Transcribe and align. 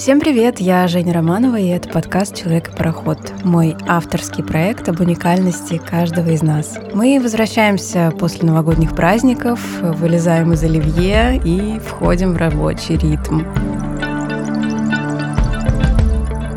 Всем 0.00 0.18
привет, 0.18 0.60
я 0.60 0.88
Женя 0.88 1.12
Романова, 1.12 1.56
и 1.56 1.66
это 1.66 1.90
подкаст 1.90 2.34
«Человек 2.34 2.70
и 2.70 2.74
пароход», 2.74 3.18
мой 3.44 3.76
авторский 3.86 4.42
проект 4.42 4.88
об 4.88 4.98
уникальности 5.00 5.76
каждого 5.76 6.30
из 6.30 6.42
нас. 6.42 6.78
Мы 6.94 7.20
возвращаемся 7.22 8.10
после 8.18 8.48
новогодних 8.48 8.96
праздников, 8.96 9.60
вылезаем 9.82 10.54
из 10.54 10.64
оливье 10.64 11.38
и 11.44 11.78
входим 11.80 12.32
в 12.32 12.38
рабочий 12.38 12.96
ритм. 12.96 13.42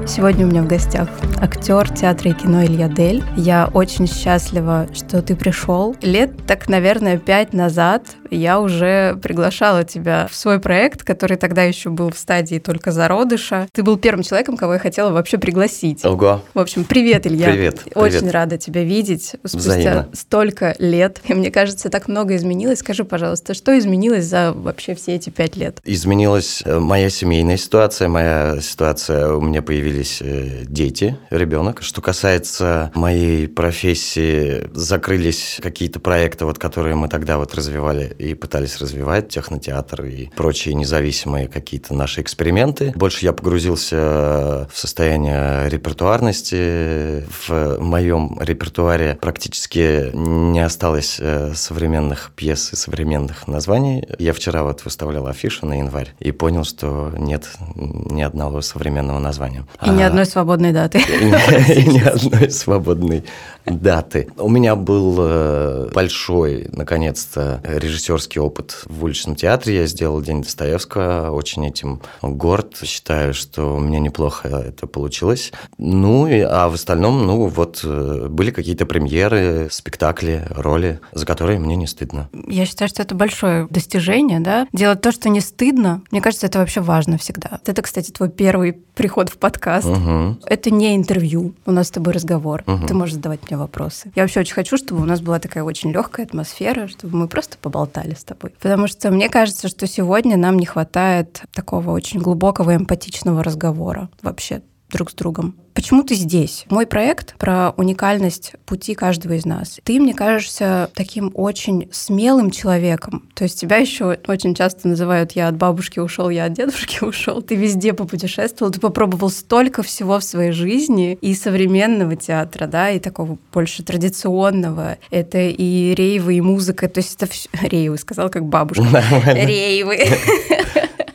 Сегодня 0.07 0.45
у 0.45 0.49
меня 0.49 0.63
в 0.63 0.67
гостях 0.67 1.09
актер 1.41 1.89
театра 1.89 2.31
и 2.31 2.33
кино 2.33 2.63
Илья 2.63 2.87
Дель. 2.87 3.25
Я 3.35 3.69
очень 3.73 4.07
счастлива, 4.07 4.87
что 5.13 5.21
ты 5.21 5.35
пришел. 5.35 5.95
Лет 6.01 6.31
так, 6.47 6.67
наверное, 6.67 7.19
пять 7.19 7.53
назад 7.53 8.15
я 8.31 8.59
уже 8.59 9.15
приглашала 9.21 9.83
тебя 9.83 10.27
в 10.27 10.35
свой 10.35 10.59
проект, 10.59 11.03
который 11.03 11.37
тогда 11.37 11.61
еще 11.61 11.91
был 11.91 12.09
в 12.09 12.17
стадии 12.17 12.57
только 12.57 12.91
зародыша. 12.91 13.67
Ты 13.71 13.83
был 13.83 13.97
первым 13.97 14.23
человеком, 14.23 14.57
кого 14.57 14.73
я 14.73 14.79
хотела 14.79 15.11
вообще 15.11 15.37
пригласить. 15.37 16.03
Ого. 16.03 16.41
В 16.55 16.59
общем, 16.59 16.83
привет, 16.83 17.27
Илья. 17.27 17.51
Привет. 17.51 17.81
Очень 17.93 18.19
привет. 18.19 18.33
рада 18.33 18.57
тебя 18.57 18.83
видеть 18.83 19.35
спустя 19.45 19.59
Взаимно. 19.59 20.09
столько 20.13 20.75
лет. 20.79 21.21
И 21.27 21.35
мне 21.35 21.51
кажется, 21.51 21.91
так 21.91 22.07
много 22.07 22.35
изменилось. 22.35 22.79
Скажи, 22.79 23.03
пожалуйста, 23.03 23.53
что 23.53 23.77
изменилось 23.77 24.25
за 24.25 24.51
вообще 24.51 24.95
все 24.95 25.13
эти 25.13 25.29
пять 25.29 25.55
лет? 25.55 25.79
Изменилась 25.83 26.63
э, 26.65 26.79
моя 26.79 27.11
семейная 27.11 27.57
ситуация, 27.57 28.07
моя 28.07 28.59
ситуация, 28.61 29.33
у 29.33 29.41
меня 29.41 29.61
появились 29.61 30.21
э, 30.21 30.63
дети, 30.65 31.19
ребенок. 31.29 31.83
Что 31.83 32.01
касается 32.01 32.91
моей 32.95 33.47
профессии, 33.47 34.67
закрылись 35.03 35.59
какие-то 35.61 35.99
проекты, 35.99 36.45
вот, 36.45 36.57
которые 36.57 36.95
мы 36.95 37.09
тогда 37.09 37.37
вот 37.37 37.53
развивали 37.55 38.15
и 38.19 38.35
пытались 38.35 38.77
развивать, 38.77 39.27
технотеатр 39.27 40.05
и 40.05 40.29
прочие 40.33 40.75
независимые 40.75 41.49
какие-то 41.49 41.93
наши 41.93 42.21
эксперименты. 42.21 42.93
Больше 42.95 43.25
я 43.25 43.33
погрузился 43.33 44.69
в 44.71 44.77
состояние 44.77 45.67
репертуарности. 45.69 47.25
В 47.47 47.79
моем 47.79 48.37
репертуаре 48.39 49.17
практически 49.19 50.09
не 50.13 50.61
осталось 50.61 51.17
э, 51.19 51.51
современных 51.53 52.31
пьес 52.33 52.71
и 52.71 52.77
современных 52.77 53.45
названий. 53.49 54.07
Я 54.19 54.31
вчера 54.31 54.63
вот 54.63 54.85
выставлял 54.85 55.27
афишу 55.27 55.65
на 55.65 55.79
январь 55.79 56.13
и 56.19 56.31
понял, 56.31 56.63
что 56.63 57.11
нет 57.17 57.49
ни 57.75 58.21
одного 58.21 58.61
современного 58.61 59.19
названия. 59.19 59.65
И 59.85 59.89
ни 59.89 60.01
А, 60.01 60.07
одной 60.07 60.25
свободной 60.25 60.71
даты. 60.71 60.99
и 60.99 61.89
ни 61.89 61.99
одной 62.07 62.49
свободной 62.51 63.25
даты. 63.65 64.27
У 64.37 64.49
меня 64.49 64.75
был 64.75 65.15
э, 65.19 65.89
большой, 65.93 66.67
наконец-то, 66.71 67.61
режиссерский 67.63 68.41
опыт 68.41 68.83
в 68.85 69.03
уличном 69.03 69.35
театре. 69.35 69.77
Я 69.77 69.85
сделал 69.87 70.21
День 70.21 70.41
Достоевского, 70.43 71.31
очень 71.31 71.65
этим 71.65 72.01
горд. 72.21 72.77
Считаю, 72.83 73.33
что 73.33 73.75
у 73.75 73.79
меня 73.79 73.99
неплохо 73.99 74.47
это 74.47 74.87
получилось. 74.87 75.51
Ну, 75.77 76.27
и- 76.27 76.39
а 76.41 76.69
в 76.69 76.73
остальном, 76.73 77.25
ну, 77.25 77.47
вот 77.47 77.81
э, 77.83 78.27
были 78.29 78.51
какие-то 78.51 78.85
премьеры, 78.85 79.67
спектакли, 79.71 80.45
роли, 80.49 80.99
за 81.13 81.25
которые 81.25 81.59
мне 81.59 81.75
не 81.75 81.87
стыдно. 81.87 82.29
Я 82.47 82.65
считаю, 82.65 82.89
что 82.89 83.01
это 83.01 83.15
большое 83.15 83.67
достижение, 83.69 84.39
да. 84.39 84.67
Делать 84.73 85.01
то, 85.01 85.11
что 85.11 85.29
не 85.29 85.39
стыдно, 85.41 86.01
мне 86.11 86.21
кажется, 86.21 86.47
это 86.47 86.59
вообще 86.59 86.81
важно 86.81 87.17
всегда. 87.17 87.59
Это, 87.65 87.81
кстати, 87.81 88.11
твой 88.11 88.29
первый 88.29 88.73
приход 88.73 89.29
в 89.29 89.37
подкаст. 89.37 89.87
Мгм. 89.87 90.39
Это 90.45 90.69
не 90.69 90.95
интервью, 90.95 91.53
у 91.65 91.71
нас 91.71 91.87
с 91.87 91.91
тобой 91.91 92.13
разговор. 92.13 92.63
Мгм. 92.65 92.87
Ты 92.87 92.93
можешь 92.93 93.15
задавать 93.15 93.39
мне 93.49 93.52
вопросы. 93.57 94.11
Я 94.15 94.23
вообще 94.23 94.41
очень 94.41 94.53
хочу, 94.53 94.77
чтобы 94.77 95.01
у 95.01 95.05
нас 95.05 95.21
была 95.21 95.39
такая 95.39 95.63
очень 95.63 95.91
легкая 95.91 96.25
атмосфера, 96.25 96.87
чтобы 96.87 97.17
мы 97.17 97.27
просто 97.27 97.57
поболтали 97.57 98.13
с 98.13 98.23
тобой. 98.23 98.51
Потому 98.61 98.87
что 98.87 99.11
мне 99.11 99.29
кажется, 99.29 99.67
что 99.67 99.87
сегодня 99.87 100.37
нам 100.37 100.57
не 100.57 100.65
хватает 100.65 101.41
такого 101.53 101.91
очень 101.91 102.19
глубокого 102.19 102.75
эмпатичного 102.75 103.43
разговора 103.43 104.09
вообще 104.21 104.61
друг 104.93 105.11
с 105.11 105.13
другом. 105.13 105.55
Почему 105.73 106.03
ты 106.03 106.13
здесь? 106.13 106.65
Мой 106.69 106.85
проект 106.85 107.35
про 107.37 107.71
уникальность 107.77 108.53
пути 108.65 108.93
каждого 108.93 109.33
из 109.33 109.43
нас. 109.43 109.79
Ты, 109.83 109.99
мне 109.99 110.13
кажешься, 110.13 110.89
таким 110.93 111.31
очень 111.33 111.89
смелым 111.91 112.51
человеком. 112.51 113.27
То 113.33 113.43
есть 113.43 113.59
тебя 113.59 113.77
еще 113.77 114.19
очень 114.27 114.53
часто 114.53 114.87
называют 114.87 115.31
«я 115.31 115.47
от 115.47 115.57
бабушки 115.57 115.99
ушел, 115.99 116.29
я 116.29 116.45
от 116.45 116.53
дедушки 116.53 117.03
ушел». 117.03 117.41
Ты 117.41 117.55
везде 117.55 117.93
попутешествовал, 117.93 118.71
ты 118.71 118.79
попробовал 118.79 119.31
столько 119.31 119.81
всего 119.81 120.19
в 120.19 120.23
своей 120.23 120.51
жизни 120.51 121.17
и 121.19 121.33
современного 121.33 122.15
театра, 122.15 122.67
да, 122.67 122.91
и 122.91 122.99
такого 122.99 123.39
больше 123.51 123.83
традиционного. 123.83 124.99
Это 125.09 125.39
и 125.39 125.95
рейвы, 125.95 126.35
и 126.35 126.41
музыка. 126.41 126.87
То 126.87 126.99
есть 126.99 127.15
это 127.15 127.25
все... 127.25 127.49
Рейвы, 127.63 127.97
сказал 127.97 128.29
как 128.29 128.45
бабушка. 128.45 129.03
Рейвы. 129.25 129.97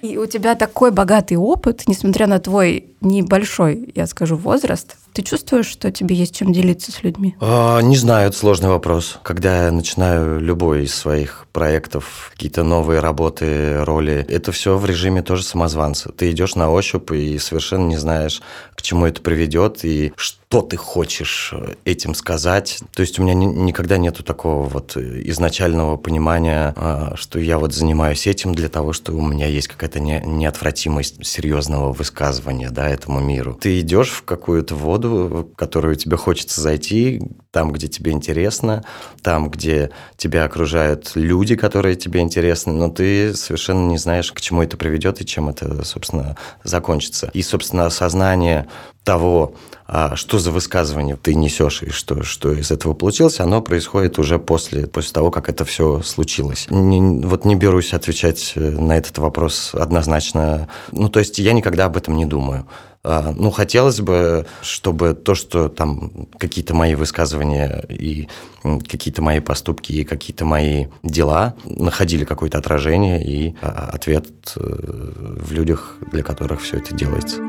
И 0.02 0.16
у 0.16 0.26
тебя 0.26 0.54
такой 0.54 0.90
богатый 0.90 1.36
опыт, 1.36 1.84
несмотря 1.86 2.26
на 2.26 2.38
твой 2.38 2.86
небольшой, 3.00 3.92
я 3.94 4.06
скажу, 4.06 4.36
возраст. 4.36 4.96
Ты 5.12 5.22
чувствуешь, 5.22 5.66
что 5.66 5.90
тебе 5.90 6.14
есть 6.14 6.36
чем 6.36 6.52
делиться 6.52 6.92
с 6.92 7.02
людьми? 7.02 7.34
А, 7.40 7.80
Не 7.80 7.96
знаю, 7.96 8.28
это 8.28 8.36
сложный 8.36 8.68
вопрос. 8.68 9.18
Когда 9.22 9.66
я 9.66 9.72
начинаю 9.72 10.40
любой 10.40 10.84
из 10.84 10.94
своих 10.94 11.46
проектов, 11.52 12.30
какие-то 12.32 12.62
новые 12.62 13.00
работы, 13.00 13.84
роли, 13.84 14.24
это 14.28 14.52
все 14.52 14.76
в 14.76 14.86
режиме 14.86 15.22
тоже 15.22 15.42
самозванца. 15.42 16.12
Ты 16.12 16.30
идешь 16.30 16.54
на 16.54 16.70
ощупь 16.70 17.10
и 17.12 17.38
совершенно 17.38 17.86
не 17.88 17.96
знаешь, 17.96 18.42
к 18.78 18.82
чему 18.82 19.06
это 19.06 19.20
приведет 19.20 19.84
и 19.84 20.12
что 20.14 20.62
ты 20.62 20.76
хочешь 20.76 21.52
этим 21.84 22.14
сказать. 22.14 22.78
То 22.94 23.00
есть 23.02 23.18
у 23.18 23.22
меня 23.24 23.34
ни- 23.34 23.44
никогда 23.46 23.98
нету 23.98 24.22
такого 24.22 24.68
вот 24.68 24.96
изначального 24.96 25.96
понимания, 25.96 26.72
а, 26.76 27.14
что 27.16 27.40
я 27.40 27.58
вот 27.58 27.74
занимаюсь 27.74 28.28
этим 28.28 28.54
для 28.54 28.68
того, 28.68 28.92
что 28.92 29.12
у 29.12 29.20
меня 29.20 29.46
есть 29.48 29.66
какая-то 29.66 29.98
не- 29.98 30.22
неотвратимость 30.24 31.26
серьезного 31.26 31.92
высказывания, 31.92 32.70
да, 32.70 32.88
этому 32.88 33.18
миру. 33.18 33.58
Ты 33.60 33.80
идешь 33.80 34.10
в 34.10 34.22
какую-то 34.22 34.76
воду, 34.76 35.48
в 35.52 35.56
которую 35.56 35.96
тебе 35.96 36.16
хочется 36.16 36.60
зайти, 36.60 37.20
там, 37.50 37.72
где 37.72 37.88
тебе 37.88 38.12
интересно, 38.12 38.84
там, 39.22 39.50
где 39.50 39.90
тебя 40.16 40.44
окружают 40.44 41.12
люди, 41.14 41.56
которые 41.56 41.96
тебе 41.96 42.20
интересны, 42.20 42.72
но 42.72 42.90
ты 42.90 43.34
совершенно 43.34 43.88
не 43.88 43.98
знаешь, 43.98 44.32
к 44.32 44.40
чему 44.40 44.62
это 44.62 44.76
приведет 44.76 45.20
и 45.20 45.26
чем 45.26 45.48
это, 45.48 45.84
собственно, 45.84 46.36
закончится. 46.62 47.30
И, 47.32 47.42
собственно, 47.42 47.86
осознание 47.86 48.68
того, 49.04 49.54
а, 49.86 50.16
что 50.16 50.38
за 50.38 50.50
высказывание 50.50 51.16
ты 51.16 51.34
несешь 51.34 51.82
и 51.82 51.88
что, 51.88 52.22
что 52.22 52.52
из 52.52 52.70
этого 52.70 52.92
получилось, 52.92 53.40
оно 53.40 53.62
происходит 53.62 54.18
уже 54.18 54.38
после, 54.38 54.86
после 54.86 55.12
того, 55.12 55.30
как 55.30 55.48
это 55.48 55.64
все 55.64 56.02
случилось. 56.02 56.66
Не- 56.68 57.24
вот 57.24 57.46
не 57.46 57.54
берусь 57.54 57.94
отвечать 57.94 58.52
э, 58.54 58.60
на 58.60 58.98
этот 58.98 59.16
вопрос 59.16 59.70
однозначно. 59.72 60.68
Ну, 60.92 61.08
то 61.08 61.20
есть 61.20 61.38
я 61.38 61.54
никогда 61.54 61.86
об 61.86 61.96
этом 61.96 62.16
не 62.16 62.26
думаю. 62.26 62.66
А, 63.04 63.32
Ну, 63.36 63.50
хотелось 63.50 64.00
бы, 64.00 64.46
чтобы 64.62 65.14
то, 65.14 65.34
что 65.34 65.68
там 65.68 66.28
какие-то 66.38 66.74
мои 66.74 66.94
высказывания 66.94 67.84
и 67.88 68.28
какие-то 68.62 69.22
мои 69.22 69.40
поступки 69.40 69.92
и 69.92 70.04
какие-то 70.04 70.44
мои 70.44 70.86
дела 71.02 71.54
находили 71.64 72.24
какое-то 72.24 72.58
отражение 72.58 73.24
и 73.24 73.54
а, 73.62 73.90
ответ 73.92 74.28
э, 74.56 74.60
в 74.60 75.52
людях, 75.52 75.96
для 76.12 76.22
которых 76.22 76.60
все 76.60 76.78
это 76.78 76.94
делается. 76.94 77.40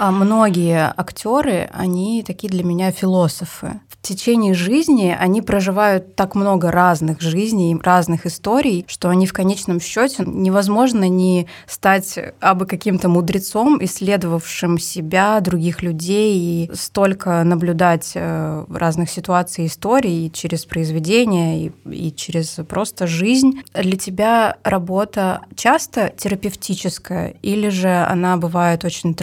А 0.00 0.12
многие 0.12 0.94
актеры, 0.96 1.68
они 1.74 2.24
такие 2.26 2.48
для 2.48 2.64
меня 2.64 2.90
философы. 2.90 3.80
В 3.90 3.98
течение 4.02 4.54
жизни 4.54 5.14
они 5.20 5.42
проживают 5.42 6.16
так 6.16 6.34
много 6.34 6.70
разных 6.70 7.20
жизней, 7.20 7.78
разных 7.82 8.24
историй, 8.24 8.86
что 8.88 9.10
они 9.10 9.26
в 9.26 9.34
конечном 9.34 9.78
счете 9.78 10.24
невозможно 10.26 11.06
не 11.06 11.48
стать 11.66 12.18
абы 12.40 12.64
каким-то 12.64 13.10
мудрецом, 13.10 13.76
исследовавшим 13.84 14.78
себя, 14.78 15.38
других 15.40 15.82
людей, 15.82 16.38
и 16.38 16.70
столько 16.72 17.44
наблюдать 17.44 18.12
э, 18.14 18.64
разных 18.70 19.10
ситуаций, 19.10 19.66
историй 19.66 20.28
и 20.28 20.32
через 20.32 20.64
произведения, 20.64 21.66
и, 21.66 21.72
и 21.90 22.10
через 22.10 22.58
просто 22.66 23.06
жизнь. 23.06 23.60
Для 23.74 23.98
тебя 23.98 24.56
работа 24.64 25.42
часто 25.56 26.10
терапевтическая 26.16 27.34
или 27.42 27.68
же 27.68 27.94
она 28.04 28.38
бывает 28.38 28.82
очень 28.86 29.14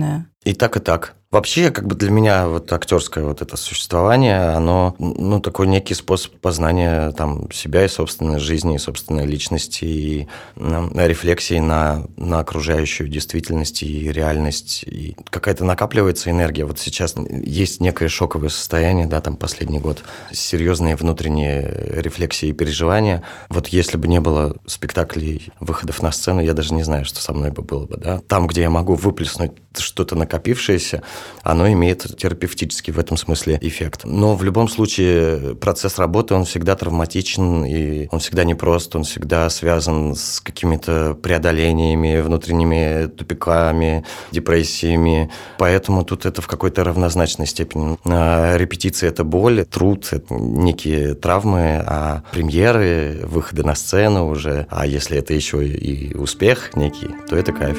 травматичная? 0.00 0.26
И 0.44 0.54
так, 0.54 0.76
и 0.76 0.80
так. 0.80 1.16
Вообще, 1.30 1.70
как 1.70 1.86
бы 1.86 1.94
для 1.94 2.10
меня 2.10 2.48
вот 2.48 2.72
актерское 2.72 3.22
вот 3.22 3.40
это 3.40 3.56
существование, 3.56 4.48
оно, 4.48 4.96
ну, 4.98 5.38
такой 5.38 5.68
некий 5.68 5.94
способ 5.94 6.34
познания 6.40 7.12
там 7.12 7.52
себя 7.52 7.84
и 7.84 7.88
собственной 7.88 8.40
жизни, 8.40 8.74
и 8.74 8.78
собственной 8.78 9.26
личности, 9.26 9.84
и 9.84 10.28
ну, 10.56 10.90
рефлексии 10.92 11.60
на, 11.60 12.04
на 12.16 12.40
окружающую 12.40 13.08
действительность 13.08 13.84
и 13.84 14.10
реальность. 14.10 14.82
И 14.82 15.14
какая-то 15.30 15.64
накапливается 15.64 16.32
энергия. 16.32 16.64
Вот 16.64 16.80
сейчас 16.80 17.14
есть 17.30 17.80
некое 17.80 18.08
шоковое 18.08 18.48
состояние, 18.48 19.06
да, 19.06 19.20
там 19.20 19.36
последний 19.36 19.78
год, 19.78 20.02
серьезные 20.32 20.96
внутренние 20.96 21.92
рефлексии 21.92 22.48
и 22.48 22.52
переживания. 22.52 23.22
Вот 23.50 23.68
если 23.68 23.98
бы 23.98 24.08
не 24.08 24.18
было 24.18 24.56
спектаклей, 24.66 25.52
выходов 25.60 26.02
на 26.02 26.10
сцену, 26.10 26.40
я 26.40 26.54
даже 26.54 26.74
не 26.74 26.82
знаю, 26.82 27.04
что 27.04 27.22
со 27.22 27.32
мной 27.32 27.52
бы 27.52 27.62
было 27.62 27.86
бы, 27.86 27.98
да. 27.98 28.20
Там, 28.26 28.48
где 28.48 28.62
я 28.62 28.70
могу 28.70 28.94
выплеснуть 28.94 29.52
что-то 29.78 30.16
накопившееся, 30.16 31.04
оно 31.42 31.70
имеет 31.72 32.06
терапевтический 32.16 32.92
в 32.92 32.98
этом 32.98 33.16
смысле 33.16 33.58
эффект. 33.60 34.02
Но 34.04 34.34
в 34.34 34.42
любом 34.42 34.68
случае 34.68 35.54
процесс 35.56 35.98
работы, 35.98 36.34
он 36.34 36.44
всегда 36.44 36.76
травматичен, 36.76 37.64
и 37.64 38.08
он 38.10 38.20
всегда 38.20 38.44
непрост, 38.44 38.94
он 38.96 39.04
всегда 39.04 39.48
связан 39.50 40.14
с 40.14 40.40
какими-то 40.40 41.16
преодолениями, 41.20 42.20
внутренними 42.20 43.06
тупиками, 43.06 44.04
депрессиями. 44.30 45.30
Поэтому 45.58 46.04
тут 46.04 46.26
это 46.26 46.42
в 46.42 46.46
какой-то 46.46 46.84
равнозначной 46.84 47.46
степени. 47.46 47.98
А 48.04 48.56
репетиция– 48.56 49.08
это 49.10 49.24
боль, 49.24 49.64
труд, 49.64 50.08
это 50.12 50.34
некие 50.34 51.14
травмы, 51.14 51.82
а 51.86 52.22
премьеры, 52.32 53.20
выходы 53.24 53.64
на 53.64 53.74
сцену 53.74 54.28
уже, 54.28 54.66
а 54.70 54.86
если 54.86 55.18
это 55.18 55.34
еще 55.34 55.66
и 55.66 56.14
успех 56.16 56.76
некий, 56.76 57.08
то 57.28 57.36
это 57.36 57.52
кайф 57.52 57.78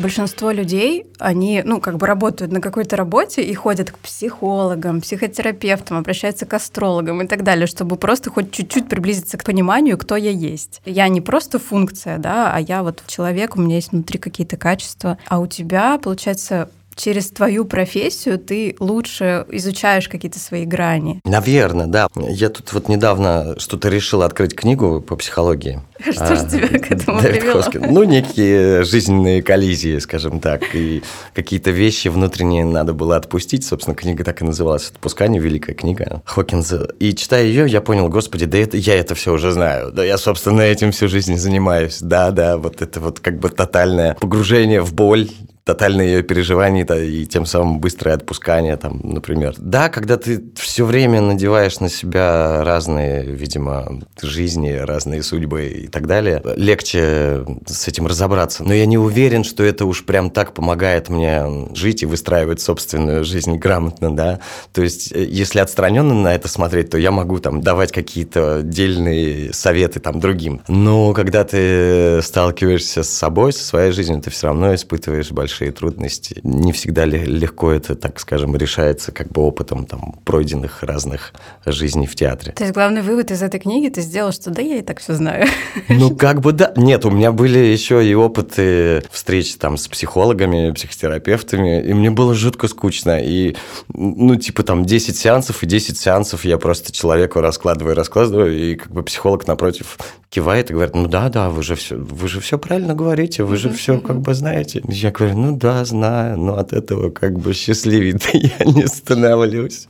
большинство 0.00 0.50
людей, 0.50 1.06
они, 1.18 1.62
ну, 1.64 1.80
как 1.80 1.96
бы 1.96 2.06
работают 2.06 2.50
на 2.50 2.60
какой-то 2.60 2.96
работе 2.96 3.42
и 3.42 3.54
ходят 3.54 3.90
к 3.90 3.98
психологам, 3.98 5.00
психотерапевтам, 5.00 5.98
обращаются 5.98 6.46
к 6.46 6.54
астрологам 6.54 7.22
и 7.22 7.26
так 7.26 7.44
далее, 7.44 7.66
чтобы 7.66 7.96
просто 7.96 8.30
хоть 8.30 8.50
чуть-чуть 8.50 8.88
приблизиться 8.88 9.38
к 9.38 9.44
пониманию, 9.44 9.98
кто 9.98 10.16
я 10.16 10.30
есть. 10.30 10.80
Я 10.84 11.08
не 11.08 11.20
просто 11.20 11.58
функция, 11.58 12.18
да, 12.18 12.52
а 12.52 12.60
я 12.60 12.82
вот 12.82 13.02
человек, 13.06 13.56
у 13.56 13.60
меня 13.60 13.76
есть 13.76 13.92
внутри 13.92 14.18
какие-то 14.18 14.56
качества. 14.56 15.18
А 15.26 15.38
у 15.38 15.46
тебя, 15.46 15.98
получается, 15.98 16.70
через 16.94 17.30
твою 17.30 17.64
профессию 17.64 18.38
ты 18.38 18.76
лучше 18.78 19.46
изучаешь 19.50 20.08
какие-то 20.08 20.38
свои 20.38 20.64
грани. 20.64 21.20
Наверное, 21.24 21.86
да. 21.86 22.08
Я 22.14 22.48
тут 22.48 22.72
вот 22.72 22.88
недавно 22.88 23.58
что-то 23.58 23.88
решил 23.88 24.22
открыть 24.22 24.54
книгу 24.54 25.00
по 25.00 25.16
психологии. 25.16 25.80
Что 26.00 26.36
же 26.36 26.48
тебя 26.48 26.78
к 26.78 26.90
этому 26.90 27.20
привело? 27.20 27.62
Ну, 27.90 28.04
некие 28.04 28.84
жизненные 28.84 29.42
коллизии, 29.42 29.98
скажем 29.98 30.40
так, 30.40 30.74
и 30.74 31.02
какие-то 31.34 31.70
вещи 31.70 32.08
внутренние 32.08 32.64
надо 32.64 32.92
было 32.92 33.16
отпустить. 33.16 33.64
Собственно, 33.64 33.94
книга 33.94 34.24
так 34.24 34.40
и 34.40 34.44
называлась 34.44 34.90
«Отпускание», 34.90 35.40
великая 35.40 35.74
книга 35.74 36.22
Хокинса. 36.24 36.88
И 36.98 37.14
читая 37.14 37.44
ее, 37.44 37.66
я 37.66 37.80
понял, 37.80 38.08
господи, 38.08 38.46
да 38.46 38.58
это, 38.58 38.76
я 38.76 38.94
это 38.96 39.14
все 39.14 39.32
уже 39.32 39.52
знаю. 39.52 39.92
Да 39.92 40.04
я, 40.04 40.18
собственно, 40.18 40.62
этим 40.62 40.92
всю 40.92 41.08
жизнь 41.08 41.36
занимаюсь. 41.36 41.98
Да, 42.00 42.30
да, 42.30 42.56
вот 42.56 42.82
это 42.82 43.00
вот 43.00 43.20
как 43.20 43.38
бы 43.38 43.48
тотальное 43.50 44.14
погружение 44.14 44.80
в 44.80 44.94
боль, 44.94 45.28
тотальное 45.64 46.06
ее 46.06 46.22
переживание 46.22 46.84
и 47.06 47.26
тем 47.26 47.46
самым 47.46 47.80
быстрое 47.80 48.14
отпускание, 48.14 48.76
там, 48.76 49.00
например. 49.02 49.54
Да, 49.58 49.88
когда 49.88 50.16
ты 50.16 50.42
все 50.56 50.84
время 50.84 51.20
надеваешь 51.20 51.80
на 51.80 51.88
себя 51.88 52.64
разные, 52.64 53.24
видимо, 53.24 54.00
жизни, 54.20 54.72
разные 54.72 55.22
судьбы 55.22 55.66
и 55.66 55.88
так 55.88 56.06
далее, 56.06 56.42
легче 56.56 57.44
с 57.66 57.88
этим 57.88 58.06
разобраться. 58.06 58.64
Но 58.64 58.74
я 58.74 58.86
не 58.86 58.98
уверен, 58.98 59.44
что 59.44 59.62
это 59.62 59.84
уж 59.86 60.04
прям 60.04 60.30
так 60.30 60.54
помогает 60.54 61.08
мне 61.08 61.44
жить 61.74 62.02
и 62.02 62.06
выстраивать 62.06 62.60
собственную 62.60 63.24
жизнь 63.24 63.56
грамотно, 63.56 64.14
да. 64.14 64.40
То 64.72 64.82
есть, 64.82 65.12
э, 65.12 65.24
если 65.24 65.60
отстраненно 65.60 66.14
на 66.14 66.34
это 66.34 66.48
смотреть, 66.48 66.90
то 66.90 66.98
я 66.98 67.10
могу 67.10 67.38
там 67.38 67.60
давать 67.60 67.92
какие-то 67.92 68.56
отдельные 68.56 69.52
советы 69.52 70.00
там 70.00 70.20
другим. 70.20 70.62
Но 70.68 71.12
когда 71.12 71.44
ты 71.44 72.20
сталкиваешься 72.22 73.02
с 73.02 73.10
собой, 73.10 73.52
со 73.52 73.64
своей 73.64 73.92
жизнью, 73.92 74.20
ты 74.20 74.30
все 74.30 74.48
равно 74.48 74.74
испытываешь 74.74 75.30
большие 75.30 75.59
большие 75.60 75.72
трудности. 75.72 76.40
Не 76.42 76.72
всегда 76.72 77.04
легко 77.04 77.70
это, 77.70 77.94
так 77.94 78.18
скажем, 78.20 78.56
решается 78.56 79.12
как 79.12 79.28
бы 79.28 79.42
опытом 79.42 79.84
там 79.84 80.14
пройденных 80.24 80.82
разных 80.82 81.32
жизней 81.66 82.06
в 82.06 82.14
театре. 82.14 82.52
То 82.52 82.64
есть 82.64 82.74
главный 82.74 83.02
вывод 83.02 83.30
из 83.30 83.42
этой 83.42 83.60
книги 83.60 83.88
ты 83.88 84.00
сделал, 84.00 84.32
что 84.32 84.50
да, 84.50 84.62
я 84.62 84.78
и 84.78 84.82
так 84.82 85.00
все 85.00 85.14
знаю. 85.14 85.46
Ну, 85.88 86.16
как 86.16 86.40
бы 86.40 86.52
да. 86.52 86.72
Нет, 86.76 87.04
у 87.04 87.10
меня 87.10 87.32
были 87.32 87.58
еще 87.58 88.04
и 88.04 88.14
опыты 88.14 89.02
встреч 89.10 89.56
там 89.56 89.76
с 89.76 89.88
психологами, 89.88 90.70
психотерапевтами, 90.72 91.82
и 91.82 91.92
мне 91.92 92.10
было 92.10 92.34
жутко 92.34 92.68
скучно. 92.68 93.20
И, 93.20 93.54
ну, 93.92 94.36
типа 94.36 94.62
там 94.62 94.84
10 94.84 95.16
сеансов, 95.16 95.62
и 95.62 95.66
10 95.66 95.98
сеансов 95.98 96.44
я 96.44 96.56
просто 96.58 96.92
человеку 96.92 97.40
раскладываю, 97.40 97.94
раскладываю, 97.94 98.56
и 98.56 98.76
как 98.76 98.92
бы 98.92 99.02
психолог 99.02 99.46
напротив 99.46 99.98
кивает 100.30 100.70
и 100.70 100.74
говорит, 100.74 100.94
ну 100.94 101.08
да, 101.08 101.28
да, 101.28 101.50
вы 101.50 101.62
же 101.62 101.74
все, 101.74 101.96
вы 101.96 102.28
же 102.28 102.40
все 102.40 102.56
правильно 102.56 102.94
говорите, 102.94 103.42
вы 103.42 103.56
же 103.56 103.68
все 103.70 103.98
как 103.98 104.20
бы 104.20 104.32
знаете. 104.32 104.80
Я 104.88 105.10
говорю, 105.10 105.36
ну 105.40 105.56
да, 105.56 105.84
знаю, 105.84 106.38
но 106.38 106.58
от 106.58 106.72
этого 106.72 107.10
как 107.10 107.38
бы 107.38 107.54
счастливее 107.54 108.18
я 108.32 108.64
не 108.66 108.86
становлюсь. 108.86 109.88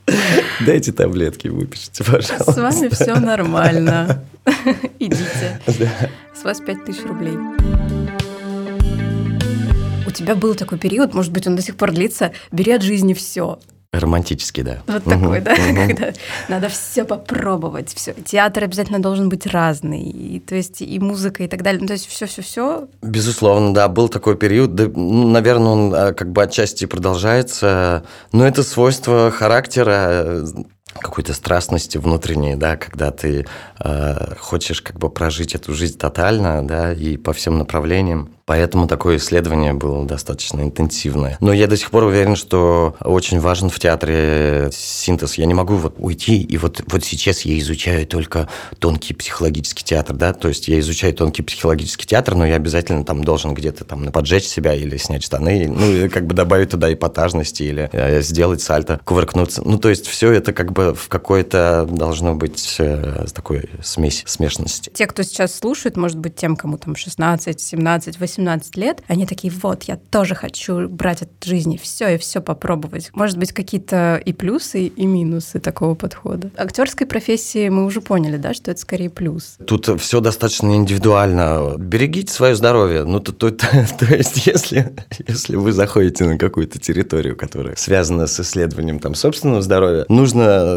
Дайте 0.65 0.91
таблетки, 0.93 1.49
выпишите, 1.49 2.03
пожалуйста. 2.03 2.51
С 2.51 2.57
вами 2.57 2.87
все 2.87 3.15
нормально. 3.19 4.23
Идите. 4.99 5.59
С 6.33 6.43
вас 6.43 6.61
5000 6.61 7.05
рублей. 7.05 7.37
У 10.07 10.11
тебя 10.11 10.35
был 10.35 10.55
такой 10.55 10.77
период, 10.77 11.13
может 11.13 11.31
быть, 11.31 11.47
он 11.47 11.55
до 11.55 11.61
сих 11.61 11.75
пор 11.75 11.91
длится, 11.91 12.31
бери 12.51 12.71
от 12.71 12.81
жизни 12.81 13.13
все. 13.13 13.59
Романтический, 13.93 14.63
да. 14.63 14.77
Вот 14.87 15.03
такой, 15.03 15.41
да, 15.41 15.53
когда 15.53 16.13
надо 16.47 16.69
все 16.69 17.03
попробовать, 17.03 17.93
все. 17.93 18.13
Театр 18.13 18.63
обязательно 18.63 19.01
должен 19.01 19.27
быть 19.27 19.45
разный, 19.45 20.03
и, 20.03 20.39
то 20.39 20.55
есть 20.55 20.81
и 20.81 20.97
музыка 20.97 21.43
и 21.43 21.47
так 21.47 21.61
далее. 21.61 21.81
Ну, 21.81 21.87
то 21.87 21.93
есть 21.93 22.07
все-все-все. 22.07 22.87
Безусловно, 23.01 23.73
да, 23.73 23.89
был 23.89 24.07
такой 24.07 24.37
период. 24.37 24.75
Да, 24.75 24.85
ну, 24.95 25.27
наверное, 25.27 25.71
он 25.71 25.93
а, 25.93 26.13
как 26.13 26.31
бы 26.31 26.41
отчасти 26.41 26.85
продолжается. 26.85 28.05
Но 28.31 28.47
это 28.47 28.63
свойство 28.63 29.29
характера 29.29 30.45
какой-то 30.99 31.33
страстности 31.33 31.97
внутренней, 31.97 32.55
да, 32.55 32.77
когда 32.77 33.11
ты 33.11 33.45
э, 33.79 34.35
хочешь 34.39 34.81
как 34.81 34.97
бы 34.99 35.09
прожить 35.09 35.55
эту 35.55 35.73
жизнь 35.73 35.97
тотально, 35.97 36.65
да, 36.65 36.93
и 36.93 37.17
по 37.17 37.33
всем 37.33 37.57
направлениям. 37.57 38.29
Поэтому 38.45 38.85
такое 38.85 39.15
исследование 39.15 39.71
было 39.71 40.05
достаточно 40.05 40.61
интенсивное. 40.61 41.37
Но 41.39 41.53
я 41.53 41.67
до 41.67 41.77
сих 41.77 41.89
пор 41.89 42.03
уверен, 42.03 42.35
что 42.35 42.95
очень 42.99 43.39
важен 43.39 43.69
в 43.69 43.79
театре 43.79 44.69
синтез. 44.73 45.35
Я 45.35 45.45
не 45.45 45.53
могу 45.53 45.75
вот 45.75 45.95
уйти, 45.97 46.41
и 46.41 46.57
вот, 46.57 46.81
вот 46.87 47.03
сейчас 47.03 47.43
я 47.43 47.57
изучаю 47.59 48.05
только 48.05 48.49
тонкий 48.79 49.13
психологический 49.13 49.85
театр, 49.85 50.15
да, 50.17 50.33
то 50.33 50.49
есть 50.49 50.67
я 50.67 50.79
изучаю 50.79 51.13
тонкий 51.13 51.43
психологический 51.43 52.05
театр, 52.05 52.35
но 52.35 52.45
я 52.45 52.55
обязательно 52.55 53.05
там 53.05 53.23
должен 53.23 53.53
где-то 53.53 53.85
там 53.85 54.11
поджечь 54.11 54.45
себя 54.45 54.73
или 54.73 54.97
снять 54.97 55.23
штаны, 55.23 55.67
ну, 55.69 55.89
и 55.89 56.09
как 56.09 56.25
бы 56.25 56.33
добавить 56.33 56.71
туда 56.71 56.91
эпатажности 56.91 57.63
или 57.63 57.89
э, 57.93 58.21
сделать 58.21 58.61
сальто, 58.61 58.99
кувыркнуться. 59.05 59.61
Ну, 59.63 59.77
то 59.77 59.87
есть 59.87 60.07
все 60.07 60.31
это 60.31 60.51
как 60.51 60.73
бы 60.73 60.80
в 60.95 61.07
какой-то 61.07 61.87
должно 61.89 62.35
быть 62.35 62.75
э, 62.79 63.25
такой 63.33 63.69
смесь, 63.83 64.23
смешанности. 64.25 64.91
Те, 64.93 65.07
кто 65.07 65.23
сейчас 65.23 65.55
слушает, 65.55 65.97
может 65.97 66.17
быть, 66.17 66.35
тем, 66.35 66.55
кому 66.55 66.77
там 66.77 66.95
16, 66.95 67.59
17, 67.59 68.19
18, 68.19 68.19
18 68.19 68.77
лет, 68.77 69.01
они 69.07 69.25
такие, 69.25 69.51
вот, 69.61 69.83
я 69.83 69.97
тоже 69.97 70.35
хочу 70.35 70.87
брать 70.87 71.21
от 71.21 71.29
жизни 71.43 71.79
все 71.81 72.15
и 72.15 72.17
все 72.17 72.41
попробовать. 72.41 73.11
Может 73.13 73.37
быть, 73.37 73.51
какие-то 73.51 74.21
и 74.23 74.33
плюсы, 74.33 74.87
и 74.87 75.05
минусы 75.05 75.59
такого 75.59 75.95
подхода. 75.95 76.51
Актерской 76.57 77.07
профессии 77.07 77.69
мы 77.69 77.85
уже 77.85 78.01
поняли, 78.01 78.37
да, 78.37 78.53
что 78.53 78.71
это 78.71 78.79
скорее 78.79 79.09
плюс. 79.09 79.57
Тут 79.65 79.89
все 80.01 80.19
достаточно 80.19 80.75
индивидуально. 80.75 81.75
Берегите 81.77 82.31
свое 82.31 82.55
здоровье. 82.55 83.03
Ну, 83.03 83.19
то, 83.19 83.31
то, 83.31 83.51
то, 83.51 83.67
то 83.99 84.15
есть, 84.15 84.47
если, 84.47 84.93
если 85.27 85.55
вы 85.55 85.71
заходите 85.71 86.25
на 86.25 86.37
какую-то 86.37 86.79
территорию, 86.79 87.35
которая 87.35 87.75
связана 87.75 88.27
с 88.27 88.39
исследованием 88.39 88.99
там 88.99 89.15
собственного 89.15 89.61
здоровья, 89.61 90.05
нужно 90.09 90.70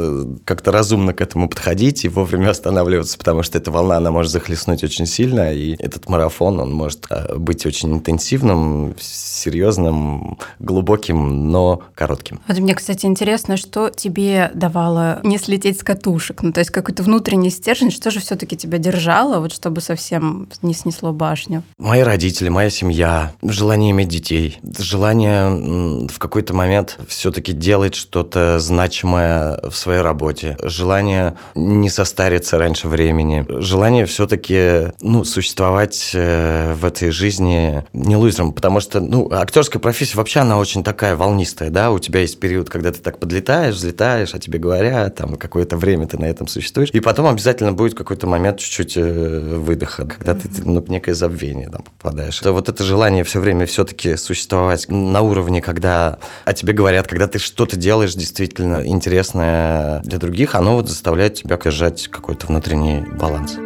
как-то 0.45 0.73
разумно 0.73 1.13
к 1.13 1.21
этому 1.21 1.49
подходить 1.49 2.05
и 2.05 2.09
вовремя 2.09 2.51
останавливаться, 2.51 3.19
потому 3.19 3.43
что 3.43 3.59
эта 3.59 3.71
волна, 3.71 3.97
она 3.97 4.11
может 4.11 4.33
захлестнуть 4.33 4.85
очень 4.85 5.07
сильно, 5.07 5.53
и 5.53 5.77
этот 5.79 6.09
марафон, 6.09 6.61
он 6.61 6.73
может 6.73 7.07
а, 7.11 7.37
быть 7.37 7.67
очень 7.67 7.93
интенсивным, 7.93 8.95
серьезным, 9.01 10.39
глубоким, 10.59 11.51
но 11.51 11.83
коротким. 11.95 12.41
Вот 12.49 12.59
мне, 12.59 12.75
кстати, 12.75 13.07
интересно, 13.07 13.57
что 13.57 13.91
тебе 13.91 14.51
давало 14.55 15.21
не 15.23 15.39
слететь 15.39 15.81
с 15.81 15.83
катушек? 15.83 16.43
Ну, 16.43 16.53
то 16.53 16.61
есть 16.61 16.71
какой-то 16.71 17.03
внутренний 17.03 17.51
стержень, 17.51 17.91
что 17.91 18.11
же 18.11 18.21
все-таки 18.21 18.57
тебя 18.57 18.79
держало, 18.79 19.41
вот 19.41 19.53
чтобы 19.53 19.81
совсем 19.81 20.49
не 20.63 20.75
снесло 20.75 21.13
башню? 21.13 21.63
Мои 21.79 22.03
родители, 22.03 22.49
моя 22.49 22.71
семья, 22.71 23.33
желание 23.43 23.91
иметь 23.93 24.09
детей, 24.09 24.59
желание 24.79 26.09
в 26.09 26.19
какой-то 26.19 26.55
момент 26.55 26.99
все-таки 27.09 27.53
делать 27.53 27.95
что-то 27.95 28.59
значимое 28.59 29.61
в 29.69 29.77
своей 29.85 30.01
работе, 30.01 30.57
желание 30.63 31.37
не 31.55 31.91
состариться 31.91 32.59
раньше 32.59 32.89
времени, 32.89 33.47
желание 33.49 34.07
все-таки 34.07 34.93
ну, 35.01 35.25
существовать 35.25 36.11
э, 36.15 36.75
в 36.75 36.85
этой 36.85 37.11
жизни 37.11 37.85
не 37.93 38.17
лузером, 38.17 38.53
потому 38.53 38.81
что, 38.81 39.01
ну, 39.01 39.31
актерская 39.31 39.81
профессия 39.81 40.17
вообще, 40.17 40.41
она 40.41 40.59
очень 40.59 40.83
такая 40.83 41.17
волнистая, 41.17 41.71
да, 41.71 41.91
у 41.91 41.99
тебя 41.99 42.21
есть 42.21 42.41
период, 42.41 42.71
когда 42.71 42.93
ты 42.93 43.01
так 43.01 43.19
подлетаешь, 43.19 43.75
взлетаешь, 43.75 44.35
а 44.35 44.39
тебе 44.39 44.59
говорят, 44.59 45.17
там, 45.17 45.37
какое-то 45.37 45.77
время 45.77 46.07
ты 46.07 46.19
на 46.19 46.25
этом 46.25 46.49
существуешь, 46.49 46.91
и 46.93 47.01
потом 47.01 47.27
обязательно 47.27 47.73
будет 47.73 47.95
какой-то 47.95 48.27
момент 48.27 48.59
чуть-чуть 48.59 48.97
э, 48.97 49.57
выдоха, 49.59 50.07
когда 50.07 50.35
ты, 50.35 50.49
ну, 50.65 50.85
некое 50.89 51.15
забвение 51.15 51.69
там 51.69 51.83
попадаешь. 51.83 52.39
То 52.39 52.53
вот 52.53 52.69
это 52.69 52.83
желание 52.85 53.25
все 53.25 53.41
время 53.41 53.67
все-таки 53.67 54.17
существовать 54.17 54.89
на 54.89 55.21
уровне, 55.21 55.61
когда 55.61 56.19
о 56.45 56.53
тебе 56.53 56.73
говорят, 56.73 57.07
когда 57.07 57.27
ты 57.27 57.39
что-то 57.39 57.77
делаешь 57.77 58.15
действительно 58.15 58.87
интересное 58.87 59.74
для 60.05 60.19
других, 60.19 60.55
оно 60.55 60.75
вот 60.77 60.89
заставляет 60.89 61.35
тебя 61.35 61.57
держать 61.57 62.09
какой-то 62.09 62.47
внутренний 62.47 63.01
баланс. 63.19 63.57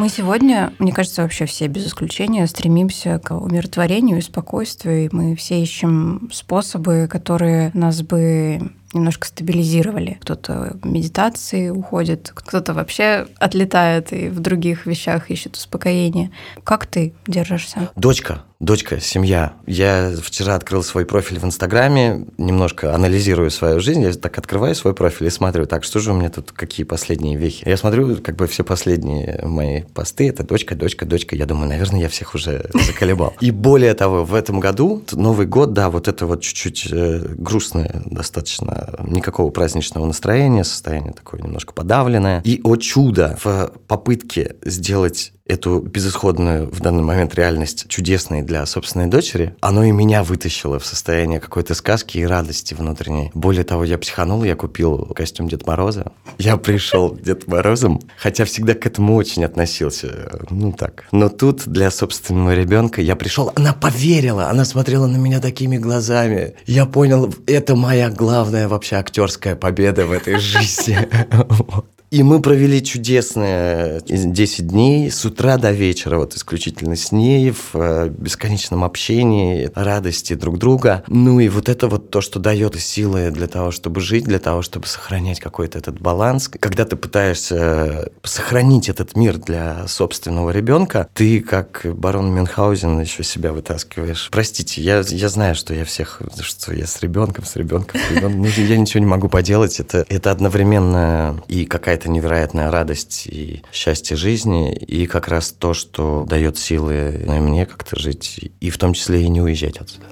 Мы 0.00 0.08
сегодня, 0.08 0.72
мне 0.78 0.92
кажется, 0.92 1.20
вообще 1.20 1.44
все 1.44 1.66
без 1.66 1.86
исключения 1.86 2.46
стремимся 2.46 3.18
к 3.18 3.34
умиротворению 3.34 4.16
и 4.16 4.22
спокойствию. 4.22 5.04
И 5.04 5.08
мы 5.12 5.36
все 5.36 5.60
ищем 5.60 6.30
способы, 6.32 7.06
которые 7.06 7.70
нас 7.74 8.00
бы 8.00 8.72
немножко 8.94 9.26
стабилизировали. 9.26 10.16
Кто-то 10.22 10.78
медитации 10.84 11.68
уходит, 11.68 12.32
кто-то 12.34 12.72
вообще 12.72 13.26
отлетает 13.38 14.14
и 14.14 14.30
в 14.30 14.40
других 14.40 14.86
вещах 14.86 15.30
ищет 15.30 15.56
успокоение. 15.56 16.30
Как 16.64 16.86
ты 16.86 17.12
держишься? 17.26 17.90
Дочка, 17.94 18.44
дочка, 18.60 19.00
семья. 19.00 19.54
Я 19.66 20.12
вчера 20.22 20.54
открыл 20.54 20.82
свой 20.82 21.06
профиль 21.06 21.38
в 21.38 21.44
Инстаграме, 21.44 22.26
немножко 22.36 22.94
анализирую 22.94 23.50
свою 23.50 23.80
жизнь, 23.80 24.02
я 24.02 24.12
так 24.12 24.36
открываю 24.36 24.74
свой 24.74 24.94
профиль 24.94 25.26
и 25.26 25.30
смотрю, 25.30 25.66
так, 25.66 25.82
что 25.82 25.98
же 25.98 26.12
у 26.12 26.14
меня 26.14 26.28
тут, 26.28 26.52
какие 26.52 26.84
последние 26.84 27.36
вехи. 27.36 27.66
Я 27.66 27.78
смотрю, 27.78 28.16
как 28.16 28.36
бы 28.36 28.46
все 28.46 28.62
последние 28.62 29.40
мои 29.42 29.82
посты, 29.82 30.28
это 30.28 30.44
дочка, 30.44 30.74
дочка, 30.74 31.06
дочка. 31.06 31.34
Я 31.34 31.46
думаю, 31.46 31.70
наверное, 31.70 32.02
я 32.02 32.08
всех 32.08 32.34
уже 32.34 32.68
заколебал. 32.74 33.34
И 33.40 33.50
более 33.50 33.94
того, 33.94 34.24
в 34.24 34.34
этом 34.34 34.60
году, 34.60 35.02
Новый 35.12 35.46
год, 35.46 35.72
да, 35.72 35.88
вот 35.88 36.06
это 36.06 36.26
вот 36.26 36.42
чуть-чуть 36.42 36.88
э, 36.92 37.34
грустное 37.38 38.02
достаточно 38.04 38.94
никакого 39.06 39.50
праздничного 39.50 40.04
настроения, 40.04 40.64
состояние 40.64 41.14
такое 41.14 41.40
немножко 41.40 41.72
подавленное. 41.72 42.42
И, 42.44 42.60
о 42.62 42.76
чудо, 42.76 43.38
в 43.42 43.72
попытке 43.88 44.56
сделать 44.64 45.32
эту 45.50 45.80
безысходную 45.80 46.70
в 46.70 46.80
данный 46.80 47.02
момент 47.02 47.34
реальность 47.34 47.86
чудесной 47.88 48.42
для 48.42 48.64
собственной 48.66 49.06
дочери, 49.06 49.54
оно 49.60 49.84
и 49.84 49.90
меня 49.90 50.22
вытащило 50.22 50.78
в 50.78 50.86
состояние 50.86 51.40
какой-то 51.40 51.74
сказки 51.74 52.18
и 52.18 52.24
радости 52.24 52.74
внутренней. 52.74 53.30
Более 53.34 53.64
того, 53.64 53.84
я 53.84 53.98
психанул, 53.98 54.44
я 54.44 54.54
купил 54.54 55.06
костюм 55.06 55.48
Дед 55.48 55.66
Мороза. 55.66 56.12
Я 56.38 56.56
пришел 56.56 57.16
Дед 57.16 57.48
Морозом, 57.48 58.00
хотя 58.16 58.44
всегда 58.44 58.74
к 58.74 58.86
этому 58.86 59.16
очень 59.16 59.44
относился. 59.44 60.40
Ну 60.50 60.72
так. 60.72 61.04
Но 61.12 61.28
тут 61.28 61.66
для 61.66 61.90
собственного 61.90 62.54
ребенка 62.54 63.02
я 63.02 63.16
пришел, 63.16 63.52
она 63.56 63.72
поверила, 63.72 64.48
она 64.48 64.64
смотрела 64.64 65.06
на 65.06 65.16
меня 65.16 65.40
такими 65.40 65.76
глазами. 65.76 66.54
Я 66.66 66.86
понял, 66.86 67.32
это 67.46 67.74
моя 67.74 68.10
главная 68.10 68.68
вообще 68.68 68.96
актерская 68.96 69.56
победа 69.56 70.06
в 70.06 70.12
этой 70.12 70.38
жизни. 70.38 70.98
И 72.10 72.24
мы 72.24 72.42
провели 72.42 72.82
чудесные 72.82 74.00
10 74.04 74.66
дней 74.66 75.12
с 75.12 75.24
утра 75.24 75.58
до 75.58 75.70
вечера, 75.70 76.18
вот 76.18 76.34
исключительно 76.34 76.96
с 76.96 77.12
ней, 77.12 77.52
в 77.52 77.70
э, 77.74 78.08
бесконечном 78.08 78.82
общении, 78.82 79.70
радости 79.76 80.34
друг 80.34 80.58
друга. 80.58 81.04
Ну 81.06 81.38
и 81.38 81.48
вот 81.48 81.68
это 81.68 81.86
вот 81.86 82.10
то, 82.10 82.20
что 82.20 82.40
дает 82.40 82.74
силы 82.80 83.30
для 83.30 83.46
того, 83.46 83.70
чтобы 83.70 84.00
жить, 84.00 84.24
для 84.24 84.40
того, 84.40 84.62
чтобы 84.62 84.88
сохранять 84.88 85.38
какой-то 85.38 85.78
этот 85.78 86.00
баланс. 86.00 86.48
Когда 86.48 86.84
ты 86.84 86.96
пытаешься 86.96 87.56
э, 87.56 88.06
сохранить 88.24 88.88
этот 88.88 89.14
мир 89.14 89.38
для 89.38 89.86
собственного 89.86 90.50
ребенка, 90.50 91.08
ты, 91.14 91.40
как 91.40 91.82
барон 91.84 92.34
Мюнхгаузен, 92.34 93.00
еще 93.00 93.22
себя 93.22 93.52
вытаскиваешь. 93.52 94.30
Простите, 94.32 94.82
я, 94.82 95.04
я 95.06 95.28
знаю, 95.28 95.54
что 95.54 95.74
я 95.74 95.84
всех, 95.84 96.20
что 96.42 96.74
я 96.74 96.88
с 96.88 97.00
ребенком, 97.02 97.44
с 97.44 97.54
ребенком, 97.54 98.00
с 98.00 98.10
ребенком. 98.10 98.42
Ну, 98.42 98.48
я 98.48 98.76
ничего 98.76 98.98
не 98.98 99.06
могу 99.06 99.28
поделать. 99.28 99.78
Это, 99.78 100.04
это 100.08 100.32
одновременно 100.32 101.40
и 101.46 101.66
какая-то 101.66 101.99
какая-то 102.00 102.10
невероятная 102.10 102.70
радость 102.70 103.26
и 103.26 103.62
счастье 103.72 104.16
жизни, 104.16 104.72
и 104.72 105.06
как 105.06 105.28
раз 105.28 105.52
то, 105.52 105.74
что 105.74 106.24
дает 106.26 106.56
силы 106.56 107.24
мне 107.26 107.66
как-то 107.66 107.98
жить, 107.98 108.52
и 108.60 108.70
в 108.70 108.78
том 108.78 108.94
числе 108.94 109.22
и 109.22 109.28
не 109.28 109.42
уезжать 109.42 109.76
отсюда. 109.76 110.06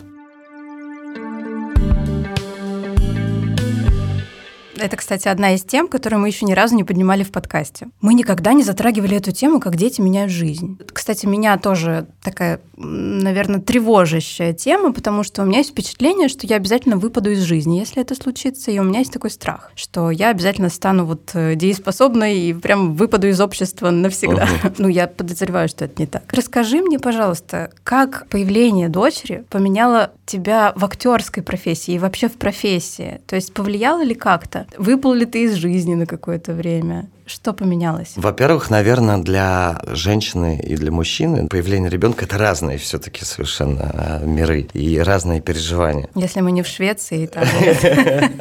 Это, 4.80 4.96
кстати, 4.96 5.28
одна 5.28 5.54
из 5.54 5.62
тем, 5.62 5.88
которую 5.88 6.20
мы 6.20 6.28
еще 6.28 6.44
ни 6.44 6.52
разу 6.52 6.74
не 6.74 6.84
поднимали 6.84 7.22
в 7.22 7.32
подкасте. 7.32 7.88
Мы 8.00 8.14
никогда 8.14 8.52
не 8.52 8.62
затрагивали 8.62 9.16
эту 9.16 9.32
тему, 9.32 9.60
как 9.60 9.76
дети 9.76 10.00
меняют 10.00 10.30
жизнь. 10.30 10.78
Кстати, 10.92 11.26
меня 11.26 11.58
тоже 11.58 12.06
такая, 12.22 12.60
наверное, 12.76 13.60
тревожащая 13.60 14.52
тема, 14.52 14.92
потому 14.92 15.22
что 15.22 15.42
у 15.42 15.44
меня 15.44 15.58
есть 15.58 15.70
впечатление, 15.70 16.28
что 16.28 16.46
я 16.46 16.56
обязательно 16.56 16.96
выпаду 16.96 17.30
из 17.30 17.40
жизни, 17.40 17.78
если 17.78 18.02
это 18.02 18.14
случится, 18.14 18.70
и 18.70 18.78
у 18.78 18.84
меня 18.84 19.00
есть 19.00 19.12
такой 19.12 19.30
страх, 19.30 19.72
что 19.74 20.10
я 20.10 20.30
обязательно 20.30 20.68
стану 20.68 21.04
вот 21.04 21.30
э, 21.34 21.54
дееспособной 21.54 22.38
и 22.38 22.54
прям 22.54 22.94
выпаду 22.94 23.28
из 23.28 23.40
общества 23.40 23.90
навсегда. 23.90 24.44
Угу. 24.44 24.74
Ну, 24.78 24.86
я 24.86 25.08
подозреваю, 25.08 25.68
что 25.68 25.86
это 25.86 26.00
не 26.00 26.06
так. 26.06 26.22
Расскажи 26.32 26.80
мне, 26.80 27.00
пожалуйста, 27.00 27.70
как 27.82 28.28
появление 28.28 28.88
дочери 28.88 29.44
поменяло 29.50 30.12
тебя 30.24 30.72
в 30.76 30.84
актерской 30.84 31.42
профессии 31.42 31.94
и 31.94 31.98
вообще 31.98 32.28
в 32.28 32.34
профессии? 32.34 33.20
То 33.26 33.34
есть 33.34 33.52
повлияло 33.52 34.02
ли 34.02 34.14
как-то? 34.14 34.66
Выпал 34.76 35.14
ли 35.14 35.26
ты 35.26 35.44
из 35.44 35.54
жизни 35.54 35.94
на 35.94 36.06
какое-то 36.06 36.52
время? 36.52 37.08
Что 37.26 37.52
поменялось? 37.52 38.12
Во-первых, 38.16 38.70
наверное, 38.70 39.18
для 39.18 39.82
женщины 39.86 40.58
и 40.62 40.76
для 40.76 40.90
мужчины 40.90 41.46
появление 41.46 41.90
ребенка 41.90 42.24
это 42.24 42.38
разные 42.38 42.78
все-таки 42.78 43.24
совершенно 43.24 43.90
а, 43.92 44.24
миры 44.24 44.68
и 44.72 44.98
разные 44.98 45.42
переживания. 45.42 46.08
Если 46.14 46.40
мы 46.40 46.52
не 46.52 46.62
в 46.62 46.66
Швеции, 46.66 47.26
там 47.26 47.44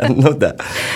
ну 0.10 0.34
да, 0.34 0.56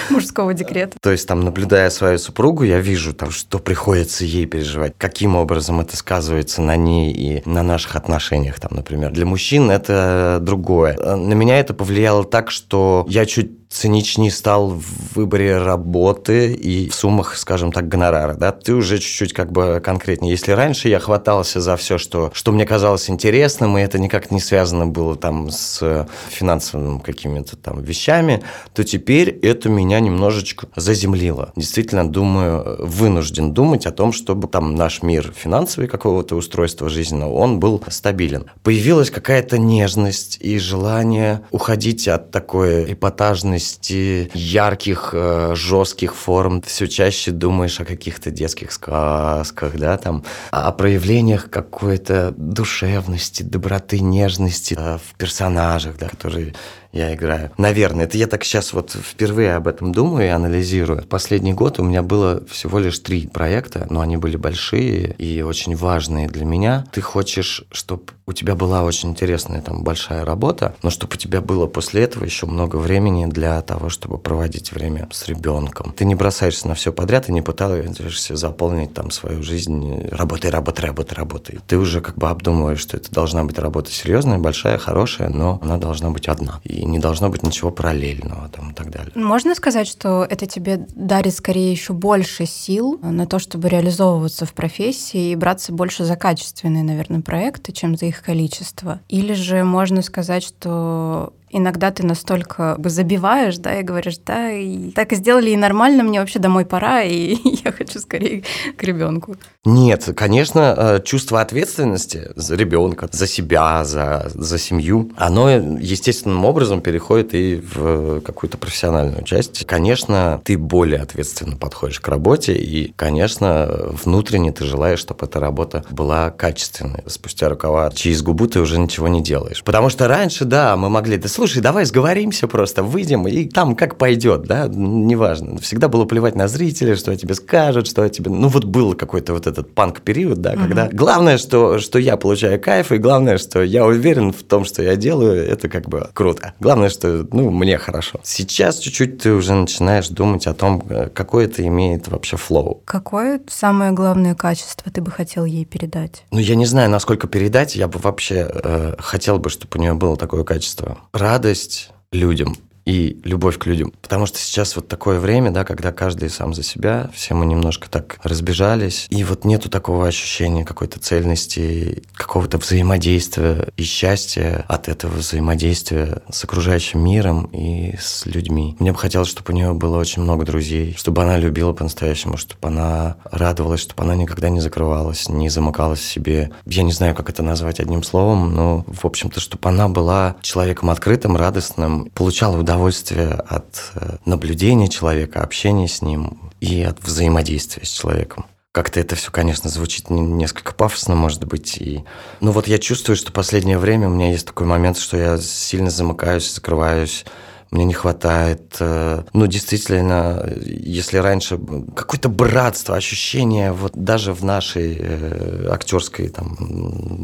мужского 0.10 0.54
декрета. 0.54 0.98
То 1.02 1.12
есть 1.12 1.28
там, 1.28 1.42
наблюдая 1.42 1.90
свою 1.90 2.18
супругу, 2.18 2.64
я 2.64 2.80
вижу 2.80 3.14
там, 3.14 3.32
что 3.32 3.60
приходится 3.60 4.24
ей 4.24 4.46
переживать, 4.46 4.94
каким 4.98 5.36
образом 5.36 5.82
это 5.82 5.98
сказывается 5.98 6.62
на 6.62 6.78
ней 6.78 7.12
и 7.12 7.50
на 7.50 7.62
наших 7.62 7.98
отношениях, 7.98 8.60
там, 8.60 8.72
например. 8.74 9.12
Для 9.12 9.26
мужчин 9.26 9.70
это 9.70 10.40
другое. 10.42 10.98
На 10.98 11.34
меня 11.34 11.60
это 11.60 11.74
повлияло 11.74 12.24
так, 12.24 12.52
что 12.52 13.06
я 13.10 13.26
чуть 13.26 13.61
циничнее 13.72 14.32
стал 14.32 14.72
в 14.72 15.16
выборе 15.16 15.58
работы 15.58 16.54
и 16.54 16.90
в 16.90 16.96
суммах, 16.96 17.38
скажем 17.38 17.72
так, 17.72 17.88
гонорара, 17.88 18.34
да, 18.34 18.52
ты 18.52 18.74
уже 18.74 19.00
чуть-чуть 19.00 19.34
как 19.34 19.52
бы 19.52 19.82
конкретнее. 19.84 20.32
Если 20.32 20.52
раньше 20.52 20.90
я 20.90 21.00
хватался 21.00 21.62
за 21.62 21.78
все, 21.78 21.98
что, 21.98 22.32
что 22.34 22.52
мне 22.52 22.66
казалось 22.66 23.10
интересным, 23.10 23.78
и 23.78 23.82
это 23.82 23.98
никак 23.98 24.30
не 24.30 24.40
связано 24.40 24.88
было 24.88 25.16
там 25.16 25.50
с 25.50 26.08
финансовыми 26.30 27.00
какими-то 27.00 27.56
там 27.56 27.82
вещами, 27.82 28.44
то 28.74 28.84
теперь 28.84 29.30
это 29.30 29.70
меня 29.70 30.00
немножечко 30.00 30.68
заземлило. 30.76 31.54
Действительно, 31.56 32.10
думаю, 32.10 32.86
вынужден 32.86 33.54
думать 33.54 33.86
о 33.86 33.92
том, 33.92 34.12
чтобы 34.12 34.48
там 34.48 34.76
наш 34.76 35.02
мир 35.02 35.34
финансовый 35.36 35.88
какого-то 35.88 36.36
устройства 36.36 36.90
жизненного, 36.90 37.34
он 37.34 37.60
был 37.60 37.82
стабилен. 37.88 38.46
Появилась 38.64 39.10
какая-то 39.10 39.58
нежность 39.58 40.38
и 40.42 40.60
желание 40.60 41.42
уходить 41.52 42.08
от 42.08 42.32
такой 42.32 42.94
эпатажной 42.94 43.61
сложности, 43.62 44.32
ярких, 44.34 45.12
э, 45.14 45.56
жестких 45.56 46.16
форм. 46.16 46.62
все 46.62 46.88
чаще 46.88 47.32
думаешь 47.32 47.80
о 47.80 47.86
каких-то 47.86 48.32
детских 48.32 48.72
сказках, 48.72 49.78
да, 49.78 49.98
там, 49.98 50.24
о 50.52 50.72
проявлениях 50.72 51.50
какой-то 51.50 52.34
душевности, 52.38 53.44
доброты, 53.44 54.00
нежности 54.00 54.76
э, 54.78 54.98
в 54.98 55.18
персонажах, 55.18 55.98
да, 55.98 56.10
которые 56.10 56.54
я 56.92 57.14
играю. 57.14 57.52
Наверное, 57.58 58.06
это 58.06 58.18
я 58.18 58.28
так 58.28 58.44
сейчас 58.44 58.74
вот 58.74 58.92
впервые 58.92 59.56
об 59.56 59.68
этом 59.68 59.92
думаю 59.92 60.28
и 60.28 60.30
анализирую. 60.30 61.04
Последний 61.08 61.54
год 61.54 61.80
у 61.80 61.84
меня 61.84 62.04
было 62.04 62.44
всего 62.48 62.80
лишь 62.80 63.00
три 63.00 63.28
проекта, 63.28 63.88
но 63.90 64.02
они 64.02 64.18
были 64.18 64.36
большие 64.36 65.16
и 65.18 65.42
очень 65.42 65.76
важные 65.76 66.28
для 66.28 66.46
меня. 66.46 66.86
Ты 66.92 67.02
хочешь, 67.02 67.64
чтобы 67.72 68.04
у 68.26 68.34
тебя 68.34 68.56
была 68.56 68.84
очень 68.84 69.10
интересная 69.10 69.62
там 69.62 69.84
большая 69.84 70.24
работа, 70.26 70.76
но 70.84 70.90
чтобы 70.90 71.16
у 71.16 71.18
тебя 71.18 71.42
было 71.42 71.68
после 71.68 72.04
этого 72.04 72.24
еще 72.24 72.46
много 72.46 72.78
времени 72.78 73.26
для 73.26 73.62
того, 73.62 73.90
чтобы 73.90 74.18
проводить 74.18 74.72
время 74.72 75.08
с 75.12 75.28
ребенком. 75.28 75.94
Ты 75.96 76.06
не 76.06 76.16
бросаешься 76.16 76.68
на 76.68 76.76
все 76.76 76.94
подряд 76.94 77.30
и 77.30 77.34
не 77.34 77.42
пытаешься 77.42 78.36
заполнить 78.36 78.94
там 78.94 79.12
свою 79.12 79.44
жизнь 79.44 80.08
работой, 80.12 80.50
работой, 80.50 80.86
работой, 80.86 81.16
работой. 81.16 81.60
Ты 81.68 81.78
уже 81.78 82.02
как 82.02 82.18
бы 82.18 82.30
обдумываешь, 82.30 82.80
что 82.80 82.98
это 82.98 83.12
должна 83.12 83.44
быть 83.44 83.60
работа 83.60 83.92
серьезная, 83.92 84.38
большая, 84.38 84.78
хорошая, 84.78 85.30
но 85.30 85.60
она 85.62 85.78
должна 85.78 86.10
быть 86.10 86.28
одна. 86.28 86.60
И 86.64 86.81
не 86.86 87.00
должно 87.00 87.30
быть 87.30 87.44
ничего 87.44 87.72
параллельного 87.72 88.50
там 88.50 88.72
и 88.72 88.74
так 88.74 88.90
далее. 88.90 89.12
Можно 89.16 89.56
сказать, 89.56 89.88
что 89.88 90.26
это 90.30 90.46
тебе 90.46 90.86
дарит 90.96 91.36
скорее 91.36 91.72
еще 91.72 91.94
больше 91.94 92.46
сил 92.46 93.00
на 93.02 93.26
то, 93.26 93.40
чтобы 93.40 93.70
реализовываться 93.70 94.46
в 94.46 94.54
профессии 94.54 95.32
и 95.32 95.36
браться 95.36 95.74
больше 95.74 96.06
за 96.06 96.16
качественные, 96.16 96.84
наверное, 96.84 97.22
проекты, 97.22 97.72
чем 97.72 97.96
за 97.96 98.08
их 98.08 98.22
количество? 98.22 99.00
Или 99.10 99.34
же 99.34 99.64
можно 99.64 100.02
сказать, 100.02 100.44
что 100.44 101.34
иногда 101.52 101.92
ты 101.92 102.06
настолько 102.06 102.78
забиваешь, 102.84 103.58
да, 103.58 103.80
и 103.80 103.84
говоришь, 103.84 104.18
да, 104.26 104.52
и 104.52 104.92
так 104.92 105.14
и 105.14 105.16
сделали, 105.16 105.52
и 105.52 105.58
нормально, 105.58 106.04
мне 106.04 106.20
вообще 106.20 106.40
домой 106.40 106.66
пора, 106.66 107.04
и 107.04 107.38
я 107.64 107.72
хочу 107.72 108.00
скорее 108.00 108.44
к 108.78 108.84
ребенку. 108.84 109.36
Нет, 109.66 110.10
конечно, 110.16 110.76
э, 110.78 111.02
чувство 111.04 111.42
ответственности 111.42 112.30
за 112.36 112.56
ребенка, 112.56 113.10
за 113.12 113.28
себя, 113.28 113.84
за, 113.84 114.32
за 114.34 114.58
семью, 114.58 115.12
оно 115.18 115.50
естественным 115.50 116.46
образом 116.46 116.82
переходит 116.82 117.34
и 117.34 117.62
в 117.62 118.22
какую-то 118.22 118.58
профессиональную 118.58 119.24
часть. 119.24 119.66
Конечно, 119.66 120.42
ты 120.44 120.58
более 120.58 121.02
ответственно 121.02 121.58
подходишь 121.58 122.00
к 122.00 122.08
работе, 122.08 122.54
и, 122.54 122.92
конечно, 122.96 123.68
внутренне 124.04 124.52
ты 124.52 124.66
желаешь, 124.66 125.00
чтобы 125.00 125.26
эта 125.26 125.40
работа 125.40 125.84
была 125.92 126.30
качественной. 126.32 127.04
Спустя 127.08 127.50
рукава 127.50 127.92
через 127.92 128.22
губу 128.22 128.48
ты 128.48 128.60
уже 128.60 128.80
ничего 128.80 129.08
не 129.08 129.22
делаешь. 129.22 129.64
Потому 129.64 129.90
что 129.90 130.08
раньше, 130.08 130.46
да, 130.46 130.76
мы 130.76 130.90
могли, 130.90 131.18
да 131.18 131.28
слушай, 131.42 131.60
давай 131.60 131.86
сговоримся 131.86 132.48
просто, 132.48 132.84
выйдем, 132.84 133.28
и 133.28 133.46
там 133.46 133.76
как 133.76 133.98
пойдет, 133.98 134.44
да, 134.44 134.68
неважно. 134.68 135.60
Всегда 135.60 135.88
было 135.88 136.06
плевать 136.06 136.36
на 136.36 136.48
зрителей, 136.48 136.96
что 136.96 137.12
о 137.12 137.16
тебе 137.16 137.34
скажут, 137.34 137.88
что 137.88 138.04
о 138.04 138.10
тебе... 138.10 138.30
Ну, 138.30 138.48
вот 138.48 138.66
был 138.66 138.94
какой-то 138.94 139.34
вот 139.34 139.48
этот 139.48 139.74
панк-период, 139.74 140.40
да, 140.40 140.52
угу. 140.52 140.60
когда 140.60 140.88
главное, 140.92 141.40
что, 141.40 141.80
что 141.80 141.98
я 141.98 142.16
получаю 142.16 142.62
кайф, 142.62 142.92
и 142.92 142.98
главное, 142.98 143.40
что 143.40 143.64
я 143.64 143.88
уверен 143.88 144.32
в 144.34 144.44
том, 144.44 144.66
что 144.66 144.84
я 144.84 144.96
делаю, 144.96 145.44
это 145.44 145.68
как 145.68 145.90
бы 145.90 146.12
круто. 146.14 146.54
Главное, 146.60 146.90
что, 146.90 147.28
ну, 147.32 147.50
мне 147.50 147.80
хорошо. 147.80 148.20
Сейчас 148.22 148.78
чуть-чуть 148.78 149.24
ты 149.24 149.34
уже 149.34 149.56
начинаешь 149.56 150.10
думать 150.10 150.46
о 150.46 150.54
том, 150.54 150.84
э, 150.90 151.10
какое 151.12 151.46
это 151.46 151.66
имеет 151.66 152.08
вообще 152.08 152.38
флоу. 152.38 152.84
Какое 152.86 153.42
самое 153.48 153.94
главное 153.94 154.36
качество 154.36 154.92
ты 154.92 155.02
бы 155.02 155.10
хотел 155.10 155.46
ей 155.46 155.66
передать? 155.66 156.24
Ну, 156.30 156.38
я 156.38 156.54
не 156.54 156.68
знаю, 156.68 156.92
насколько 156.92 157.28
передать, 157.28 157.76
я 157.76 157.88
бы 157.88 157.98
вообще 157.98 158.48
э, 158.48 158.96
хотел 159.00 159.40
бы, 159.40 159.50
чтобы 159.50 159.80
у 159.80 159.82
нее 159.82 159.96
было 159.96 160.16
такое 160.18 160.44
качество. 160.44 161.00
Радость 161.34 161.92
людям, 162.12 162.58
и 162.86 163.20
любовь 163.24 163.58
к 163.58 163.66
людям. 163.66 163.94
Потому 164.02 164.26
что 164.26 164.40
сейчас 164.40 164.76
вот 164.76 164.88
такое 164.88 165.20
время, 165.20 165.52
да, 165.52 165.64
когда 165.64 165.92
каждый 165.92 166.30
сам 166.30 166.54
за 166.54 166.64
себя, 166.64 167.10
все 167.14 167.34
мы 167.34 167.46
немножко 167.46 167.90
так 167.90 168.20
разбежались, 168.24 169.08
и 169.10 169.24
вот 169.24 169.46
нету 169.46 169.70
такого 169.70 170.08
ощущения 170.08 170.66
какой-то 170.66 171.00
цельности, 171.00 172.04
какого-то 172.14 172.58
взаимодействия 172.58 173.70
и 173.78 173.84
счастья 173.84 174.66
от 174.68 174.90
этого 174.90 175.14
взаимодействия 175.14 176.22
с 176.32 176.44
окружающим 176.44 177.04
миром 177.04 177.46
и 177.54 177.96
с 178.00 178.26
людьми. 178.26 178.76
Мне 178.80 178.92
бы 178.92 178.98
хотелось, 178.98 179.30
чтобы 179.30 179.54
у 179.54 179.56
нее 179.56 179.74
было 179.74 179.98
очень 179.98 180.22
много 180.22 180.46
друзей, 180.46 180.96
чтобы 180.98 181.22
она 181.22 181.38
любила 181.38 181.74
по-настоящему, 181.74 182.38
чтобы 182.38 182.68
она 182.68 183.18
радовалась, 183.30 183.82
чтобы 183.82 184.04
она 184.04 184.16
никогда 184.16 184.50
не 184.50 184.60
закрывалась, 184.60 185.30
не 185.30 185.50
замыкалась 185.50 186.00
в 186.00 186.10
себе. 186.10 186.52
Я 186.66 186.84
не 186.84 186.92
знаю, 186.92 187.16
как 187.16 187.30
это 187.30 187.44
назвать 187.44 187.80
одним 187.80 188.04
словом, 188.04 188.54
но, 188.56 188.86
в 188.88 189.06
общем-то, 189.06 189.40
чтобы 189.40 189.70
она 189.70 189.88
была 189.88 190.36
человеком 190.42 190.90
открытым, 190.90 191.38
радостным, 191.38 192.10
получала 192.14 192.58
удовольствие 192.58 192.71
удовольствие 192.72 193.34
от 193.34 193.92
э, 193.96 194.18
наблюдения 194.26 194.88
человека, 194.88 195.42
общения 195.42 195.90
с 195.90 196.02
ним 196.02 196.52
и 196.62 196.82
от 196.84 197.04
взаимодействия 197.04 197.86
с 197.86 197.90
человеком. 197.90 198.46
Как-то 198.72 199.02
это 199.02 199.18
все, 199.18 199.30
конечно, 199.30 199.70
звучит 199.70 200.10
несколько 200.10 200.74
пафосно, 200.74 201.14
может 201.14 201.44
быть. 201.44 201.78
И... 201.78 202.06
Но 202.40 202.54
вот 202.54 202.68
я 202.68 202.78
чувствую, 202.78 203.18
что 203.18 203.34
последнее 203.34 203.78
время 203.78 204.08
у 204.08 204.12
меня 204.12 204.32
есть 204.32 204.48
такой 204.48 204.66
момент, 204.68 204.98
что 204.98 205.18
я 205.18 205.38
сильно 205.38 205.90
замыкаюсь, 205.90 206.54
закрываюсь, 206.54 207.26
мне 207.72 207.86
не 207.86 207.94
хватает. 207.94 208.76
Э, 208.80 209.24
ну, 209.34 209.48
действительно, 209.48 210.46
если 210.66 211.18
раньше 211.18 211.58
какое-то 211.96 212.28
братство, 212.28 212.98
ощущение, 212.98 213.72
вот 213.72 213.94
даже 213.96 214.34
в 214.34 214.44
нашей 214.44 214.98
э, 215.00 215.68
актерской 215.72 216.28
там 216.28 216.58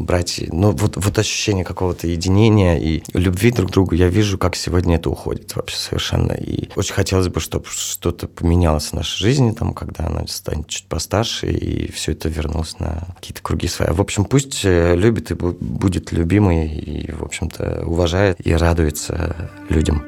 братья, 0.06 0.48
ну, 0.50 0.70
вот, 0.72 0.96
вот 0.96 1.18
ощущение 1.18 1.64
какого-то 1.64 2.06
единения 2.06 2.78
и 2.78 3.02
любви 3.12 3.50
друг 3.52 3.70
к 3.70 3.72
другу, 3.74 3.94
я 3.94 4.08
вижу, 4.08 4.38
как 4.38 4.56
сегодня 4.56 4.96
это 4.96 5.10
уходит 5.10 5.54
вообще 5.54 5.76
совершенно. 5.76 6.32
И 6.32 6.70
очень 6.76 6.94
хотелось 6.94 7.28
бы, 7.28 7.40
чтобы 7.40 7.66
что-то 7.68 8.26
поменялось 8.26 8.86
в 8.86 8.92
нашей 8.94 9.18
жизни, 9.18 9.52
там, 9.52 9.74
когда 9.74 10.06
она 10.06 10.26
станет 10.28 10.68
чуть 10.68 10.86
постарше, 10.86 11.50
и 11.50 11.92
все 11.92 12.12
это 12.12 12.30
вернулось 12.30 12.78
на 12.78 13.08
какие-то 13.16 13.42
круги 13.42 13.68
свои. 13.68 13.90
В 13.90 14.00
общем, 14.00 14.24
пусть 14.24 14.64
э, 14.64 14.96
любит 14.96 15.30
и 15.30 15.34
будет 15.34 16.10
любимой, 16.10 16.68
и, 16.68 17.12
в 17.12 17.22
общем-то, 17.22 17.82
уважает 17.84 18.38
и 18.46 18.54
радуется 18.54 19.50
людям. 19.68 20.07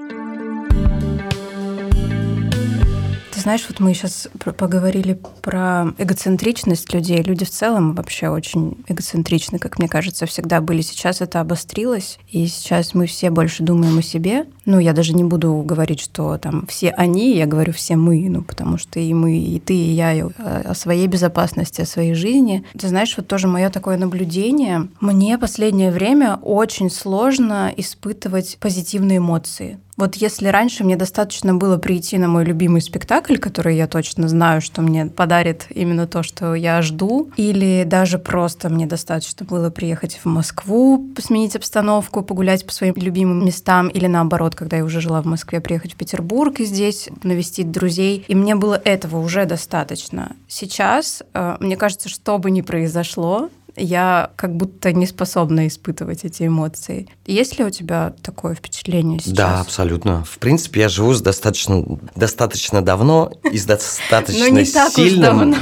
Ты 3.41 3.45
знаешь, 3.45 3.65
вот 3.71 3.81
мы 3.81 3.95
сейчас 3.95 4.29
поговорили 4.59 5.19
про 5.41 5.95
эгоцентричность 5.97 6.93
людей. 6.93 7.23
Люди 7.23 7.47
в 7.47 7.51
целом 7.51 7.95
вообще 7.95 8.29
очень 8.29 8.77
эгоцентричны, 8.87 9.59
как 9.59 9.79
мне 9.79 9.89
кажется, 9.89 10.27
всегда 10.27 10.61
были. 10.61 10.83
Сейчас 10.83 11.23
это 11.23 11.41
обострилось, 11.41 12.19
и 12.29 12.47
сейчас 12.49 12.93
мы 12.93 13.07
все 13.07 13.31
больше 13.31 13.63
думаем 13.63 13.97
о 13.97 14.03
себе. 14.03 14.45
Ну, 14.67 14.79
я 14.79 14.93
даже 14.93 15.15
не 15.15 15.25
буду 15.25 15.63
говорить, 15.65 16.01
что 16.01 16.37
там 16.37 16.67
все 16.67 16.91
они, 16.91 17.35
я 17.35 17.47
говорю 17.47 17.73
все 17.73 17.97
мы, 17.97 18.29
ну, 18.29 18.43
потому 18.43 18.77
что 18.77 19.01
и 19.01 19.15
мы, 19.15 19.39
и 19.39 19.59
ты, 19.59 19.73
и 19.73 19.93
я 19.93 20.29
о 20.37 20.75
своей 20.75 21.07
безопасности, 21.07 21.81
о 21.81 21.87
своей 21.87 22.13
жизни. 22.13 22.63
Ты 22.79 22.89
знаешь, 22.89 23.15
вот 23.17 23.27
тоже 23.27 23.49
мое 23.49 23.71
такое 23.71 23.97
наблюдение. 23.97 24.89
Мне 25.01 25.39
последнее 25.39 25.93
время 25.93 26.37
очень 26.43 26.91
сложно 26.91 27.73
испытывать 27.75 28.59
позитивные 28.61 29.17
эмоции. 29.17 29.79
Вот 30.01 30.15
если 30.15 30.49
раньше 30.49 30.83
мне 30.83 30.97
достаточно 30.97 31.53
было 31.53 31.77
прийти 31.77 32.17
на 32.17 32.27
мой 32.27 32.47
любимый 32.47 32.81
спектакль, 32.81 33.37
который 33.37 33.77
я 33.77 33.87
точно 33.87 34.31
знаю, 34.31 34.63
что 34.63 34.81
мне 34.81 35.05
подарит 35.05 35.67
именно 35.69 36.07
то, 36.07 36.23
что 36.23 36.55
я 36.55 36.81
жду, 36.81 37.31
или 37.37 37.85
даже 37.87 38.19
просто 38.19 38.71
мне 38.71 38.87
достаточно 38.87 39.45
было 39.45 39.69
приехать 39.69 40.19
в 40.25 40.27
Москву, 40.27 41.07
сменить 41.19 41.55
обстановку, 41.55 42.23
погулять 42.23 42.65
по 42.65 42.73
своим 42.73 42.95
любимым 42.97 43.45
местам, 43.45 43.89
или 43.89 44.07
наоборот, 44.07 44.55
когда 44.55 44.79
я 44.79 44.85
уже 44.85 45.03
жила 45.03 45.21
в 45.21 45.27
Москве, 45.27 45.61
приехать 45.61 45.93
в 45.93 45.97
Петербург 45.97 46.61
и 46.61 46.65
здесь 46.65 47.11
навестить 47.23 47.71
друзей. 47.71 48.25
И 48.27 48.35
мне 48.35 48.55
было 48.55 48.81
этого 48.83 49.19
уже 49.19 49.45
достаточно. 49.45 50.35
Сейчас, 50.49 51.23
э, 51.35 51.59
мне 51.61 51.77
кажется, 51.77 52.09
что 52.09 52.39
бы 52.39 52.51
ни 52.51 52.63
произошло, 52.63 53.51
я 53.77 54.31
как 54.37 54.57
будто 54.57 54.93
не 54.93 55.07
способна 55.07 55.67
испытывать 55.67 56.25
эти 56.25 56.47
эмоции. 56.47 57.09
Есть 57.27 57.59
ли 57.59 57.65
у 57.65 57.71
тебя 57.71 58.15
такое 58.23 58.55
впечатление 58.55 59.21
сейчас? 59.21 59.35
Да, 59.35 59.61
абсолютно. 59.61 60.25
В 60.25 60.39
принципе, 60.39 60.81
я 60.81 60.89
живу 60.89 61.15
с 61.15 61.21
достаточно, 61.21 61.85
достаточно 62.15 62.83
давно 62.83 63.33
и 63.51 63.59
с 63.59 63.65
достаточно 63.65 64.65
сильным 64.91 65.55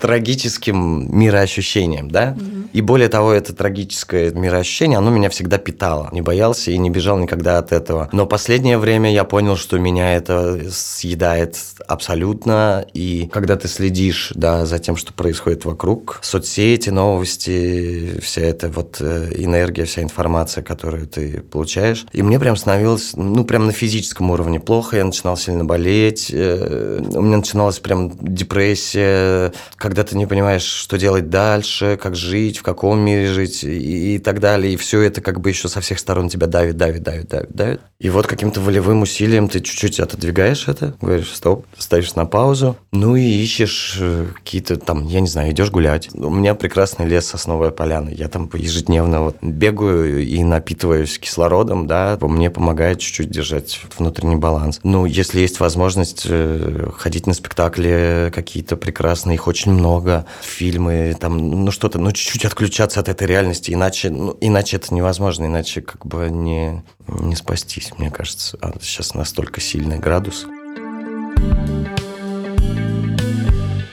трагическим 0.00 1.16
мироощущением, 1.16 2.10
да? 2.10 2.36
И 2.72 2.80
более 2.80 3.08
того, 3.08 3.32
это 3.32 3.52
трагическое 3.52 4.30
мироощущение, 4.30 4.98
оно 4.98 5.10
меня 5.10 5.28
всегда 5.28 5.58
питало. 5.58 6.08
Не 6.12 6.22
боялся 6.22 6.70
и 6.70 6.78
не 6.78 6.90
бежал 6.90 7.18
никогда 7.18 7.58
от 7.58 7.72
этого. 7.72 8.08
Но 8.12 8.26
последнее 8.26 8.78
время 8.78 9.12
я 9.12 9.24
понял, 9.24 9.56
что 9.56 9.78
меня 9.78 10.14
это 10.14 10.70
съедает 10.70 11.58
абсолютно. 11.86 12.84
И 12.94 13.28
когда 13.32 13.56
ты 13.56 13.68
следишь 13.68 14.32
да, 14.34 14.64
за 14.64 14.78
тем, 14.78 14.96
что 14.96 15.12
происходит 15.12 15.64
вокруг, 15.64 16.18
соцсети, 16.22 16.90
новости, 16.90 17.51
новости, 17.52 18.20
вся 18.20 18.42
эта 18.42 18.68
вот 18.68 18.98
э, 19.00 19.30
энергия, 19.36 19.84
вся 19.84 20.02
информация, 20.02 20.62
которую 20.62 21.06
ты 21.06 21.40
получаешь. 21.40 22.06
И 22.12 22.22
мне 22.22 22.38
прям 22.38 22.56
становилось, 22.56 23.12
ну, 23.14 23.44
прям 23.44 23.66
на 23.66 23.72
физическом 23.72 24.30
уровне 24.30 24.60
плохо, 24.60 24.96
я 24.96 25.04
начинал 25.04 25.36
сильно 25.36 25.64
болеть, 25.64 26.30
э, 26.32 27.00
у 27.14 27.22
меня 27.22 27.38
начиналась 27.38 27.78
прям 27.78 28.12
депрессия, 28.20 29.52
когда 29.76 30.04
ты 30.04 30.16
не 30.16 30.26
понимаешь, 30.26 30.62
что 30.62 30.98
делать 30.98 31.30
дальше, 31.30 31.98
как 32.00 32.16
жить, 32.16 32.58
в 32.58 32.62
каком 32.62 33.00
мире 33.00 33.28
жить 33.28 33.64
и, 33.64 34.16
и 34.16 34.18
так 34.18 34.40
далее. 34.40 34.74
И 34.74 34.76
все 34.76 35.00
это 35.00 35.20
как 35.20 35.40
бы 35.40 35.50
еще 35.50 35.68
со 35.68 35.80
всех 35.80 35.98
сторон 35.98 36.28
тебя 36.28 36.46
давит, 36.46 36.76
давит, 36.76 37.02
давит, 37.02 37.28
давит, 37.28 37.52
давит. 37.52 37.80
И 37.98 38.10
вот 38.10 38.26
каким-то 38.26 38.60
волевым 38.60 39.02
усилием 39.02 39.48
ты 39.48 39.60
чуть-чуть 39.60 40.00
отодвигаешь 40.00 40.66
это, 40.68 40.94
говоришь, 41.00 41.32
стоп, 41.32 41.66
ставишь 41.78 42.14
на 42.14 42.26
паузу, 42.26 42.76
ну 42.90 43.16
и 43.16 43.22
ищешь 43.22 43.98
э, 44.00 44.26
какие-то 44.34 44.76
там, 44.76 45.06
я 45.06 45.20
не 45.20 45.28
знаю, 45.28 45.52
идешь 45.52 45.70
гулять. 45.70 46.08
У 46.14 46.30
меня 46.30 46.54
прекрасный 46.54 47.06
лес 47.06 47.31
Сосновая 47.32 47.70
Поляна. 47.70 48.10
Я 48.10 48.28
там 48.28 48.50
ежедневно 48.52 49.22
вот 49.22 49.36
бегаю 49.40 50.22
и 50.22 50.42
напитываюсь 50.42 51.18
кислородом, 51.18 51.86
да, 51.86 52.18
мне 52.20 52.50
помогает 52.50 52.98
чуть-чуть 52.98 53.30
держать 53.30 53.80
внутренний 53.96 54.36
баланс. 54.36 54.80
Ну, 54.82 55.06
если 55.06 55.40
есть 55.40 55.58
возможность 55.58 56.26
э, 56.28 56.90
ходить 56.94 57.26
на 57.26 57.32
спектакли 57.32 58.30
какие-то 58.34 58.76
прекрасные, 58.76 59.36
их 59.36 59.46
очень 59.46 59.72
много, 59.72 60.26
фильмы, 60.42 61.16
там, 61.18 61.64
ну 61.64 61.70
что-то, 61.70 61.98
ну 61.98 62.12
чуть-чуть 62.12 62.44
отключаться 62.44 63.00
от 63.00 63.08
этой 63.08 63.26
реальности, 63.26 63.70
иначе, 63.70 64.10
ну, 64.10 64.36
иначе 64.42 64.76
это 64.76 64.92
невозможно, 64.92 65.46
иначе 65.46 65.80
как 65.80 66.04
бы 66.04 66.28
не, 66.28 66.82
не 67.08 67.34
спастись, 67.34 67.92
мне 67.96 68.10
кажется. 68.10 68.58
А 68.60 68.74
сейчас 68.78 69.14
настолько 69.14 69.62
сильный 69.62 69.98
градус. 69.98 70.46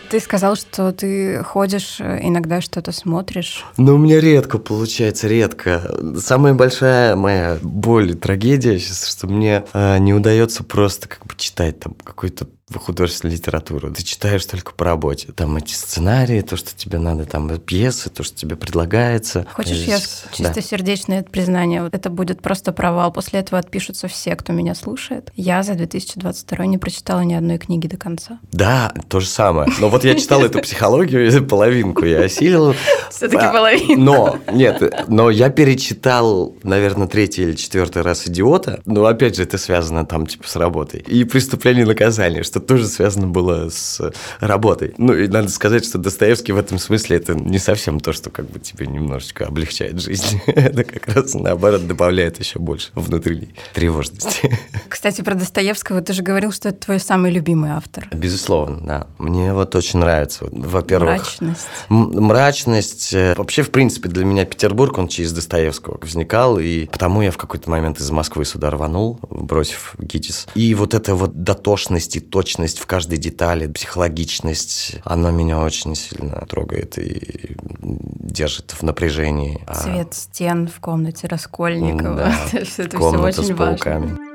Ты 0.10 0.19
сказал, 0.19 0.56
что 0.56 0.91
ты 0.91 1.43
ходишь, 1.43 1.98
э, 2.00 2.19
иногда 2.24 2.62
что-то 2.62 2.91
смотришь. 2.91 3.63
Ну, 3.78 3.93
у 3.93 3.98
меня 4.00 4.19
редко 4.19 4.58
получается, 4.58 5.28
редко. 5.28 5.95
Самая 6.19 6.56
большая 6.56 7.15
моя 7.15 7.60
боль 7.62 8.12
и 8.12 8.15
трагедия 8.15 8.80
сейчас, 8.80 9.08
что 9.08 9.28
мне 9.28 9.65
э, 9.72 9.98
не 10.00 10.15
удается 10.15 10.63
просто 10.63 11.08
как 11.10 11.26
бы 11.28 11.36
читать 11.38 11.80
там 11.80 11.93
какой-то 12.04 12.48
художественную 12.77 13.36
литературу. 13.36 13.91
Ты 13.91 14.03
читаешь 14.03 14.45
только 14.45 14.73
по 14.73 14.86
работе. 14.86 15.32
Там 15.32 15.58
эти 15.58 15.73
сценарии, 15.73 16.41
то, 16.41 16.55
что 16.55 16.75
тебе 16.75 16.99
надо, 16.99 17.25
там 17.25 17.49
пьесы, 17.60 18.10
то, 18.10 18.23
что 18.23 18.36
тебе 18.36 18.55
предлагается. 18.55 19.47
Хочешь, 19.53 19.77
есть... 19.77 20.25
я 20.38 20.45
чистосердечное 20.45 21.21
да. 21.21 21.27
признание? 21.29 21.84
Вот 21.84 21.93
это 21.93 22.10
будет 22.10 22.41
просто 22.41 22.71
провал. 22.71 23.12
После 23.12 23.39
этого 23.39 23.60
отпишутся 23.60 24.08
все, 24.08 24.36
кто 24.36 24.53
меня 24.53 24.75
слушает. 24.75 25.32
Я 25.36 25.63
за 25.63 25.73
2022 25.73 26.65
не 26.65 26.77
прочитала 26.77 27.21
ни 27.21 27.34
одной 27.34 27.58
книги 27.58 27.88
до 27.88 27.97
конца. 27.97 28.39
Да, 28.51 28.93
то 29.08 29.19
же 29.19 29.27
самое. 29.27 29.71
Но 29.79 29.89
вот 29.89 30.03
я 30.03 30.15
читал 30.15 30.43
эту 30.43 30.62
психологию, 30.62 31.45
половинку 31.47 32.05
я 32.05 32.23
осилил. 32.23 32.75
Все-таки 33.10 33.45
а, 33.45 33.51
половинку. 33.51 33.99
Но, 33.99 34.39
нет, 34.51 35.08
но 35.08 35.29
я 35.29 35.49
перечитал, 35.49 36.55
наверное, 36.63 37.08
третий 37.08 37.43
или 37.43 37.53
четвертый 37.53 38.01
раз 38.01 38.27
«Идиота». 38.27 38.82
Но, 38.86 39.05
опять 39.05 39.36
же, 39.36 39.43
это 39.43 39.58
связано 39.58 40.05
там, 40.05 40.27
типа, 40.27 40.47
с 40.47 40.55
работой. 40.55 41.01
И 41.01 41.23
«Преступление 41.23 41.84
и 41.84 41.88
наказание», 41.88 42.43
что 42.43 42.59
это 42.60 42.67
тоже 42.67 42.88
связано 42.88 43.28
было 43.28 43.69
с 43.69 44.00
работой. 44.39 44.93
Ну, 44.98 45.13
и 45.13 45.28
надо 45.28 45.50
сказать, 45.50 45.86
что 45.86 45.98
Достоевский 45.98 46.52
в 46.52 46.58
этом 46.58 46.78
смысле 46.78 47.17
это 47.17 47.34
не 47.34 47.58
совсем 47.58 48.00
то, 48.00 48.13
что 48.13 48.30
как 48.30 48.50
бы 48.50 48.60
тебе 48.60 48.86
немножечко 48.86 49.48
облегчает 49.48 50.00
жизнь. 50.00 50.41
это 50.48 50.84
как 50.84 51.08
раз 51.08 51.34
наоборот 51.34 51.88
добавляет 51.88 52.39
еще 52.39 52.60
больше 52.60 52.89
внутренней 52.95 53.54
тревожности. 53.74 54.58
Кстати, 54.88 55.22
про 55.22 55.36
Достоевского 55.36 56.02
ты 56.02 56.13
же 56.13 56.22
говорил, 56.22 56.52
что 56.52 56.69
это 56.69 56.80
твой 56.80 57.00
самый 57.00 57.32
любимый 57.32 57.72
автор. 57.72 58.08
Безусловно, 58.12 58.82
да. 58.86 59.08
Мне 59.17 59.54
вот 59.54 59.76
очень 59.76 60.00
нравится. 60.00 60.45
Во-первых, 60.52 61.10
Мрачность. 61.10 61.67
мрачность. 61.89 63.13
Э, 63.13 63.34
вообще, 63.38 63.63
в 63.63 63.72
принципе, 63.72 64.10
для 64.10 64.26
меня 64.26 64.45
Петербург, 64.45 64.98
он 64.98 65.08
через 65.08 65.32
Достоевского 65.32 65.98
возникал, 66.02 66.60
и 66.60 66.86
потому 66.86 67.22
я 67.22 67.32
в 67.32 67.38
какой-то 67.38 67.69
момент 67.69 68.00
из 68.00 68.12
Москвы 68.12 68.45
сюда 68.45 68.69
рванул, 68.69 69.19
бросив 69.30 69.95
ГИТИС. 70.00 70.48
И 70.56 70.74
вот 70.76 70.93
эта 70.93 71.15
вот 71.15 71.43
дотошность 71.43 72.17
и 72.17 72.19
точность 72.19 72.48
в 72.57 72.85
каждой 72.85 73.17
детали, 73.17 73.67
психологичность, 73.67 74.95
она 75.03 75.31
меня 75.31 75.59
очень 75.59 75.95
сильно 75.95 76.45
трогает 76.47 76.97
и 76.97 77.55
держит 77.81 78.71
в 78.71 78.83
напряжении. 78.83 79.62
А 79.67 79.75
Цвет 79.75 80.13
стен 80.13 80.67
в 80.67 80.79
комнате 80.79 81.27
Раскольникова. 81.27 82.15
Да, 82.15 82.35
это 82.53 82.65
все 82.65 82.89
комната 82.89 83.41
очень 83.41 83.55
с 83.55 83.57
пауками. 83.57 84.07
важно. 84.12 84.29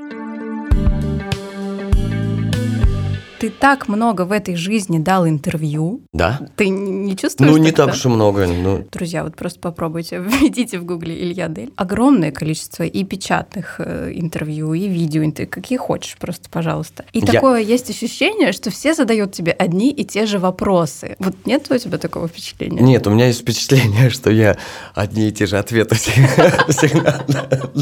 Ты 3.45 3.51
так 3.51 3.89
много 3.89 4.23
в 4.23 4.33
этой 4.33 4.57
жизни 4.57 4.97
дал 4.97 5.29
интервью. 5.29 6.01
Да. 6.15 6.41
Ты 6.57 6.71
не 6.71 7.15
чувствуешь? 7.15 7.51
Ну, 7.51 7.59
не 7.59 7.73
так 7.73 7.91
уж 7.91 8.07
и 8.07 8.09
много. 8.09 8.47
Ну... 8.47 8.87
Друзья, 8.91 9.23
вот 9.23 9.37
просто 9.37 9.61
попробуйте, 9.61 10.17
введите 10.27 10.79
в 10.79 10.87
гугле 10.87 11.15
Илья 11.15 11.49
Дель. 11.49 11.71
Огромное 11.77 12.33
количество 12.33 12.85
и 12.85 13.05
печатных 13.05 13.75
э, 13.81 14.13
интервью, 14.15 14.73
и 14.73 14.89
видео 14.89 15.25
какие 15.51 15.77
хочешь, 15.77 16.17
просто, 16.19 16.49
пожалуйста. 16.49 17.05
И 17.13 17.21
Я... 17.21 17.27
такое 17.27 17.61
есть 17.61 17.91
ощущение, 17.91 18.53
что 18.53 18.71
все 18.71 18.95
задают 18.95 19.33
тебе 19.33 19.53
одни 19.53 19.91
и 19.91 20.05
те 20.05 20.25
же 20.25 20.39
вопросы. 20.39 21.17
Вот 21.19 21.35
нет 21.45 21.71
у 21.71 21.77
тебя 21.77 21.99
такого 21.99 22.29
впечатления? 22.29 22.81
Нет, 22.81 23.07
у 23.07 23.11
меня 23.11 23.27
есть 23.27 23.43
впечатление, 23.43 24.09
что 24.11 24.31
я 24.31 24.57
одни 24.95 25.29
и 25.29 25.33
те 25.33 25.45
же 25.45 25.59
ответы 25.59 25.95
всегда 26.69 27.27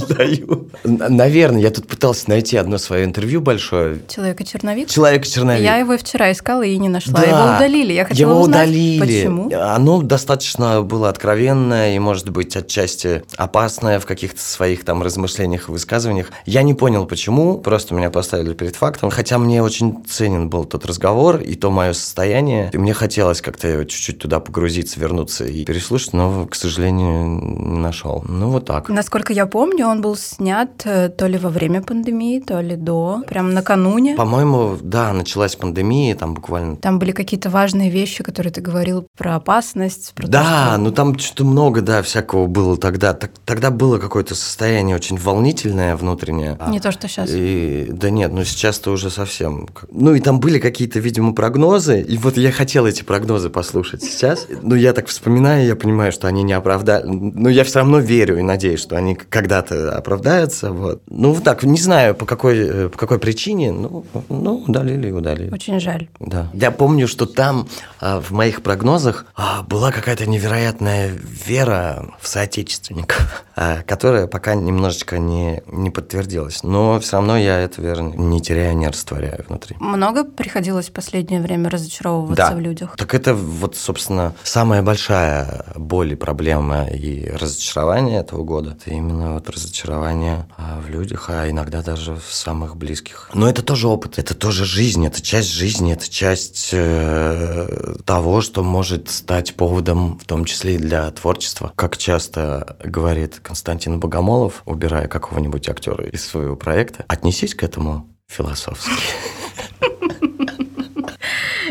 даю. 0.09 0.71
Наверное, 0.83 1.61
я 1.61 1.71
тут 1.71 1.87
пытался 1.87 2.29
найти 2.31 2.57
одно 2.57 2.79
свое 2.79 3.05
интервью 3.05 3.41
большое. 3.41 4.01
Человека-черновик? 4.09 4.89
Человека-черновик 4.89 5.52
остановить. 5.53 5.65
Я 5.65 5.77
его 5.77 5.99
вчера 5.99 6.33
искала 6.33 6.63
и 6.63 6.77
не 6.79 6.89
нашла. 6.89 7.21
Да, 7.21 7.27
его 7.27 7.57
удалили. 7.57 7.93
Я 7.93 8.05
хотела 8.05 8.31
его 8.31 8.41
узнать, 8.41 8.69
удалили. 8.69 9.01
почему. 9.01 9.51
Оно 9.55 10.03
достаточно 10.03 10.83
было 10.83 11.09
откровенное 11.09 11.95
и, 11.95 11.99
может 11.99 12.31
быть, 12.31 12.57
отчасти 12.57 13.25
опасное 13.37 14.01
в 14.01 14.07
каких-то 14.07 14.41
своих 14.41 14.85
там 14.85 15.03
размышлениях 15.03 15.69
и 15.69 15.73
высказываниях. 15.73 16.31
Я 16.47 16.63
не 16.63 16.75
понял, 16.75 17.07
почему. 17.07 17.59
Просто 17.59 17.95
меня 17.95 18.11
поставили 18.11 18.55
перед 18.55 18.77
фактом. 18.77 19.11
Хотя 19.11 19.39
мне 19.39 19.63
очень 19.63 20.05
ценен 20.09 20.49
был 20.49 20.65
тот 20.65 20.87
разговор 20.87 21.37
и 21.37 21.55
то 21.55 21.71
мое 21.71 21.93
состояние. 21.93 22.71
И 22.73 22.79
мне 22.79 22.95
хотелось 22.95 23.41
как-то 23.41 23.85
чуть-чуть 23.85 24.19
туда 24.19 24.41
погрузиться, 24.41 25.01
вернуться 25.01 25.45
и 25.45 25.65
переслушать, 25.65 26.13
но, 26.13 26.47
к 26.47 26.55
сожалению, 26.55 27.27
не 27.27 27.79
нашел. 27.79 28.25
Ну, 28.29 28.51
вот 28.51 28.67
так. 28.67 28.89
Насколько 28.89 29.33
я 29.33 29.47
помню, 29.47 29.87
он 29.87 30.01
был 30.01 30.17
снят 30.17 30.71
э, 30.85 31.09
то 31.09 31.27
ли 31.27 31.39
во 31.39 31.49
время 31.49 31.83
пандемии, 31.83 32.41
то 32.41 32.61
ли 32.61 32.77
до, 32.77 33.23
прям 33.27 33.53
накануне. 33.55 34.15
По-моему, 34.15 34.79
да, 34.81 35.13
началось 35.13 35.42
началась 35.43 35.57
пандемия, 35.57 36.15
там 36.15 36.35
буквально... 36.35 36.77
Там 36.77 36.99
были 36.99 37.13
какие-то 37.13 37.51
важные 37.51 37.91
вещи, 37.91 38.23
которые 38.23 38.53
ты 38.53 38.61
говорил 38.61 39.07
про 39.17 39.35
опасность, 39.37 40.13
про 40.15 40.27
Да, 40.27 40.41
то, 40.43 40.73
что... 40.73 40.79
ну 40.79 40.91
там 40.93 41.19
что-то 41.19 41.45
много, 41.45 41.81
да, 41.81 42.03
всякого 42.03 42.47
было 42.47 42.77
тогда. 42.77 43.13
Так, 43.13 43.33
тогда 43.45 43.71
было 43.71 43.99
какое-то 43.99 44.35
состояние 44.35 44.97
очень 44.97 45.17
волнительное 45.17 45.97
внутреннее. 45.97 46.59
Не 46.69 46.81
то, 46.81 46.93
что 46.93 47.09
сейчас. 47.09 47.31
И, 47.33 47.89
да 47.91 48.11
нет, 48.11 48.33
ну 48.33 48.45
сейчас-то 48.45 48.93
уже 48.93 49.11
совсем... 49.11 49.69
Ну 49.91 50.15
и 50.15 50.21
там 50.21 50.39
были 50.41 50.59
какие-то, 50.59 51.01
видимо, 51.01 51.35
прогнозы, 51.35 52.01
и 52.01 52.17
вот 52.19 52.37
я 52.37 52.53
хотел 52.53 52.87
эти 52.87 53.03
прогнозы 53.03 53.51
послушать 53.51 54.03
сейчас. 54.03 54.47
Но 54.63 54.77
я 54.77 54.93
так 54.93 55.09
вспоминаю, 55.09 55.67
я 55.67 55.77
понимаю, 55.77 56.13
что 56.13 56.29
они 56.29 56.43
не 56.43 56.53
оправдали. 56.53 57.07
Но 57.07 57.49
я 57.49 57.65
все 57.65 57.81
равно 57.81 57.99
верю 57.99 58.39
и 58.39 58.43
надеюсь, 58.43 58.81
что 58.81 58.97
они 58.97 59.15
когда-то 59.15 59.97
оправдаются. 59.97 60.73
Вот. 60.73 61.03
Ну 61.09 61.33
вот 61.33 61.45
так, 61.45 61.63
не 61.65 61.81
знаю, 61.81 62.15
по 62.15 62.27
какой, 62.27 62.59
э, 62.59 62.89
по 62.89 62.99
какой 62.99 63.19
причине, 63.19 63.73
ну, 63.73 64.05
ну 64.29 64.65
удалили 64.67 65.09
и 65.09 65.13
удалили. 65.13 65.32
Очень 65.53 65.81
жаль. 65.81 66.09
Да. 66.21 66.49
Я 66.53 66.71
помню, 66.71 67.09
что 67.09 67.27
там 67.27 67.69
а, 68.01 68.21
в 68.21 68.31
моих 68.31 68.63
прогнозах 68.63 69.27
а, 69.35 69.63
была 69.63 69.93
какая-то 69.93 70.27
невероятная 70.27 71.09
вера 71.09 72.15
в 72.21 72.29
соотечественников, 72.29 73.45
которая 73.55 74.27
пока 74.27 74.55
немножечко 74.55 75.19
не, 75.19 75.63
не 75.67 75.91
подтвердилась. 75.91 76.63
Но 76.63 76.99
все 77.01 77.17
равно 77.17 77.37
я 77.37 77.59
эту 77.59 77.83
веру 77.83 78.03
не 78.03 78.41
теряю, 78.41 78.77
не 78.77 78.89
растворяю 78.89 79.45
внутри. 79.49 79.77
Много 79.79 80.25
приходилось 80.25 80.89
в 80.89 80.93
последнее 80.93 81.41
время 81.41 81.71
разочаровываться 81.71 82.49
да. 82.51 82.55
в 82.55 82.61
людях? 82.61 82.97
Так 82.97 83.15
это 83.15 83.35
вот, 83.35 83.77
собственно, 83.77 84.35
самая 84.43 84.83
большая 84.83 85.65
боль 85.77 86.13
и 86.13 86.17
проблема 86.17 86.85
и 86.85 87.31
разочарование 87.31 88.21
этого 88.21 88.45
года. 88.45 88.77
Это 88.79 88.91
именно 88.91 89.35
вот 89.35 89.49
разочарование 89.51 90.47
в 90.85 90.89
людях, 90.89 91.29
а 91.29 91.49
иногда 91.49 91.83
даже 91.83 92.15
в 92.15 92.33
самых 92.33 92.77
близких. 92.77 93.31
Но 93.35 93.49
это 93.49 93.63
тоже 93.63 93.89
опыт, 93.89 94.19
это 94.19 94.35
тоже 94.35 94.65
жизнь, 94.65 95.07
это 95.07 95.21
часть 95.21 95.51
жизни, 95.51 95.93
это 95.93 96.09
часть 96.09 96.71
э, 96.73 97.97
того, 98.05 98.41
что 98.41 98.63
может 98.63 99.11
стать 99.11 99.55
поводом, 99.55 100.19
в 100.19 100.25
том 100.25 100.45
числе 100.45 100.77
и 100.77 100.79
для 100.79 101.11
творчества. 101.11 101.73
Как 101.77 101.97
часто 101.97 102.77
говорит 102.83 103.42
Константин 103.43 104.01
Богомолов, 104.01 104.63
убирая 104.65 105.09
какого-нибудь 105.09 105.69
актера 105.69 106.05
из 106.07 106.25
своего 106.25 106.57
проекта, 106.57 107.05
отнесись 107.09 107.55
к 107.55 107.63
этому 107.63 108.09
философски. 108.27 108.91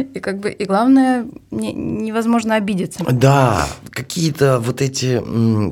И 0.02 0.20
как 0.20 0.40
бы, 0.40 0.52
и 0.52 0.66
главное, 0.66 1.26
не, 1.52 1.74
невозможно 1.74 2.56
обидеться. 2.56 3.04
Да, 3.12 3.68
какие-то 3.90 4.60
вот 4.60 4.82
эти 4.82 5.22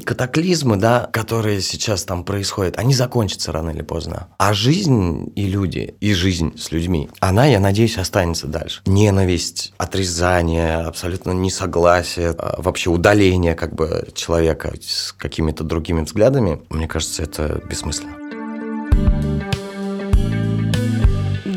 катаклизмы, 0.04 0.78
да, 0.78 1.10
которые 1.12 1.62
сейчас 1.62 2.04
там 2.04 2.24
происходят, 2.24 2.78
они 2.78 2.94
закончатся 2.94 3.52
рано 3.52 3.72
или 3.72 3.82
поздно. 3.82 4.28
А 4.38 4.54
жизнь 4.54 5.32
и 5.36 5.46
люди, 5.46 5.96
и 6.00 6.14
жизнь 6.14 6.58
с 6.58 6.72
людьми, 6.72 7.10
она, 7.20 7.46
я 7.46 7.60
надеюсь, 7.60 7.98
останется 7.98 8.48
дальше. 8.48 8.82
Ненависть, 8.86 9.74
отрезание, 9.78 10.76
абсолютно 10.76 11.32
несогласие, 11.32 12.36
а, 12.38 12.62
вообще 12.62 12.90
удаление 12.90 13.56
как 13.56 13.76
бы 13.76 14.08
человека 14.14 14.74
с 14.82 15.14
какими-то 15.14 15.64
другими 15.64 16.02
взглядами, 16.02 16.62
мне 16.70 16.88
кажется, 16.88 17.24
это 17.24 17.62
бессмысленно. 17.70 18.16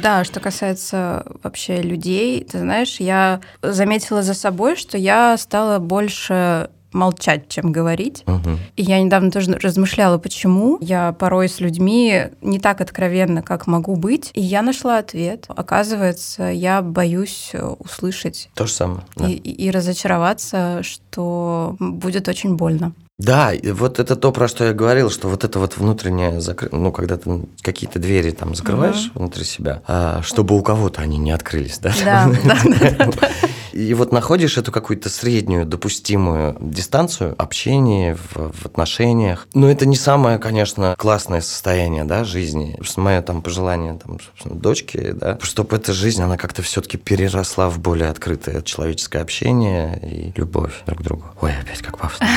Да, 0.03 0.25
что 0.25 0.41
касается 0.41 1.25
вообще 1.43 1.81
людей, 1.81 2.45
ты 2.45 2.59
знаешь, 2.59 2.99
я 2.99 3.41
заметила 3.63 4.23
за 4.23 4.35
собой, 4.35 4.77
что 4.77 4.99
я 4.99 5.37
стала 5.37 5.79
больше 5.79 6.71
молчать, 6.93 7.49
чем 7.49 7.73
говорить. 7.73 8.25
Угу. 8.27 8.51
И 8.77 8.83
я 8.83 9.01
недавно 9.01 9.31
тоже 9.31 9.53
размышляла, 9.53 10.19
почему. 10.19 10.79
Я 10.81 11.13
порой 11.13 11.49
с 11.49 11.61
людьми 11.61 12.25
не 12.41 12.59
так 12.59 12.81
откровенно, 12.81 13.43
как 13.43 13.67
могу 13.67 13.97
быть. 13.97 14.31
И 14.35 14.41
я 14.41 14.63
нашла 14.63 14.99
ответ. 14.99 15.47
Оказывается, 15.49 16.45
я 16.45 16.83
боюсь 16.83 17.53
услышать. 17.79 18.51
То 18.55 18.67
же 18.67 18.73
самое. 18.73 19.03
Да. 19.17 19.29
И, 19.29 19.35
и 19.35 19.71
разочароваться, 19.71 20.83
что 20.83 21.77
будет 21.79 22.29
очень 22.29 22.57
больно. 22.57 22.93
Да, 23.23 23.53
и 23.53 23.71
вот 23.71 24.01
это 24.01 24.17
то, 24.17 24.33
про 24.33 24.49
что 24.49 24.65
я 24.65 24.73
говорил, 24.73 25.11
что 25.11 25.29
вот 25.29 25.45
это 25.45 25.59
вот 25.59 25.77
внутреннее, 25.77 26.41
закры... 26.41 26.69
ну, 26.73 26.91
когда 26.91 27.17
ты 27.17 27.43
какие-то 27.61 27.99
двери 27.99 28.33
там 28.33 28.55
закрываешь 28.55 29.11
угу. 29.15 29.21
внутри 29.21 29.45
себя, 29.45 29.83
а, 29.87 30.23
чтобы 30.23 30.57
у 30.57 30.63
кого-то 30.63 31.03
они 31.03 31.19
не 31.19 31.31
открылись, 31.31 31.79
да? 31.79 31.93
Да, 32.05 32.31
да, 32.45 33.07
да. 33.07 33.29
И 33.73 33.95
вот 33.95 34.13
находишь 34.13 34.59
эту 34.59 34.73
какую-то 34.73 35.09
среднюю 35.09 35.67
допустимую 35.67 36.57
дистанцию 36.61 37.35
общения 37.39 38.17
в, 38.17 38.53
в 38.53 38.67
отношениях. 38.67 39.47
Но 39.55 39.71
это 39.71 39.87
не 39.87 39.97
самое, 39.97 40.39
конечно, 40.39 40.95
классное 40.99 41.41
состояние, 41.41 42.05
да, 42.05 42.25
жизни. 42.25 42.79
Мое 42.97 43.23
там 43.23 43.43
пожелание, 43.43 43.99
там, 44.05 44.19
собственно, 44.21 44.55
дочке, 44.55 45.13
да, 45.13 45.39
чтобы 45.43 45.77
эта 45.77 45.93
жизнь, 45.93 46.23
она 46.23 46.37
как-то 46.37 46.63
все-таки 46.63 46.99
переросла 46.99 47.69
в 47.69 47.79
более 47.79 48.09
открытое 48.09 48.63
человеческое 48.63 49.21
общение 49.21 49.99
и 50.03 50.33
любовь 50.39 50.83
друг 50.87 51.01
к 51.01 51.03
другу. 51.03 51.25
Ой, 51.41 51.53
опять 51.53 51.83
как 51.83 51.99
пафосно. 51.99 52.29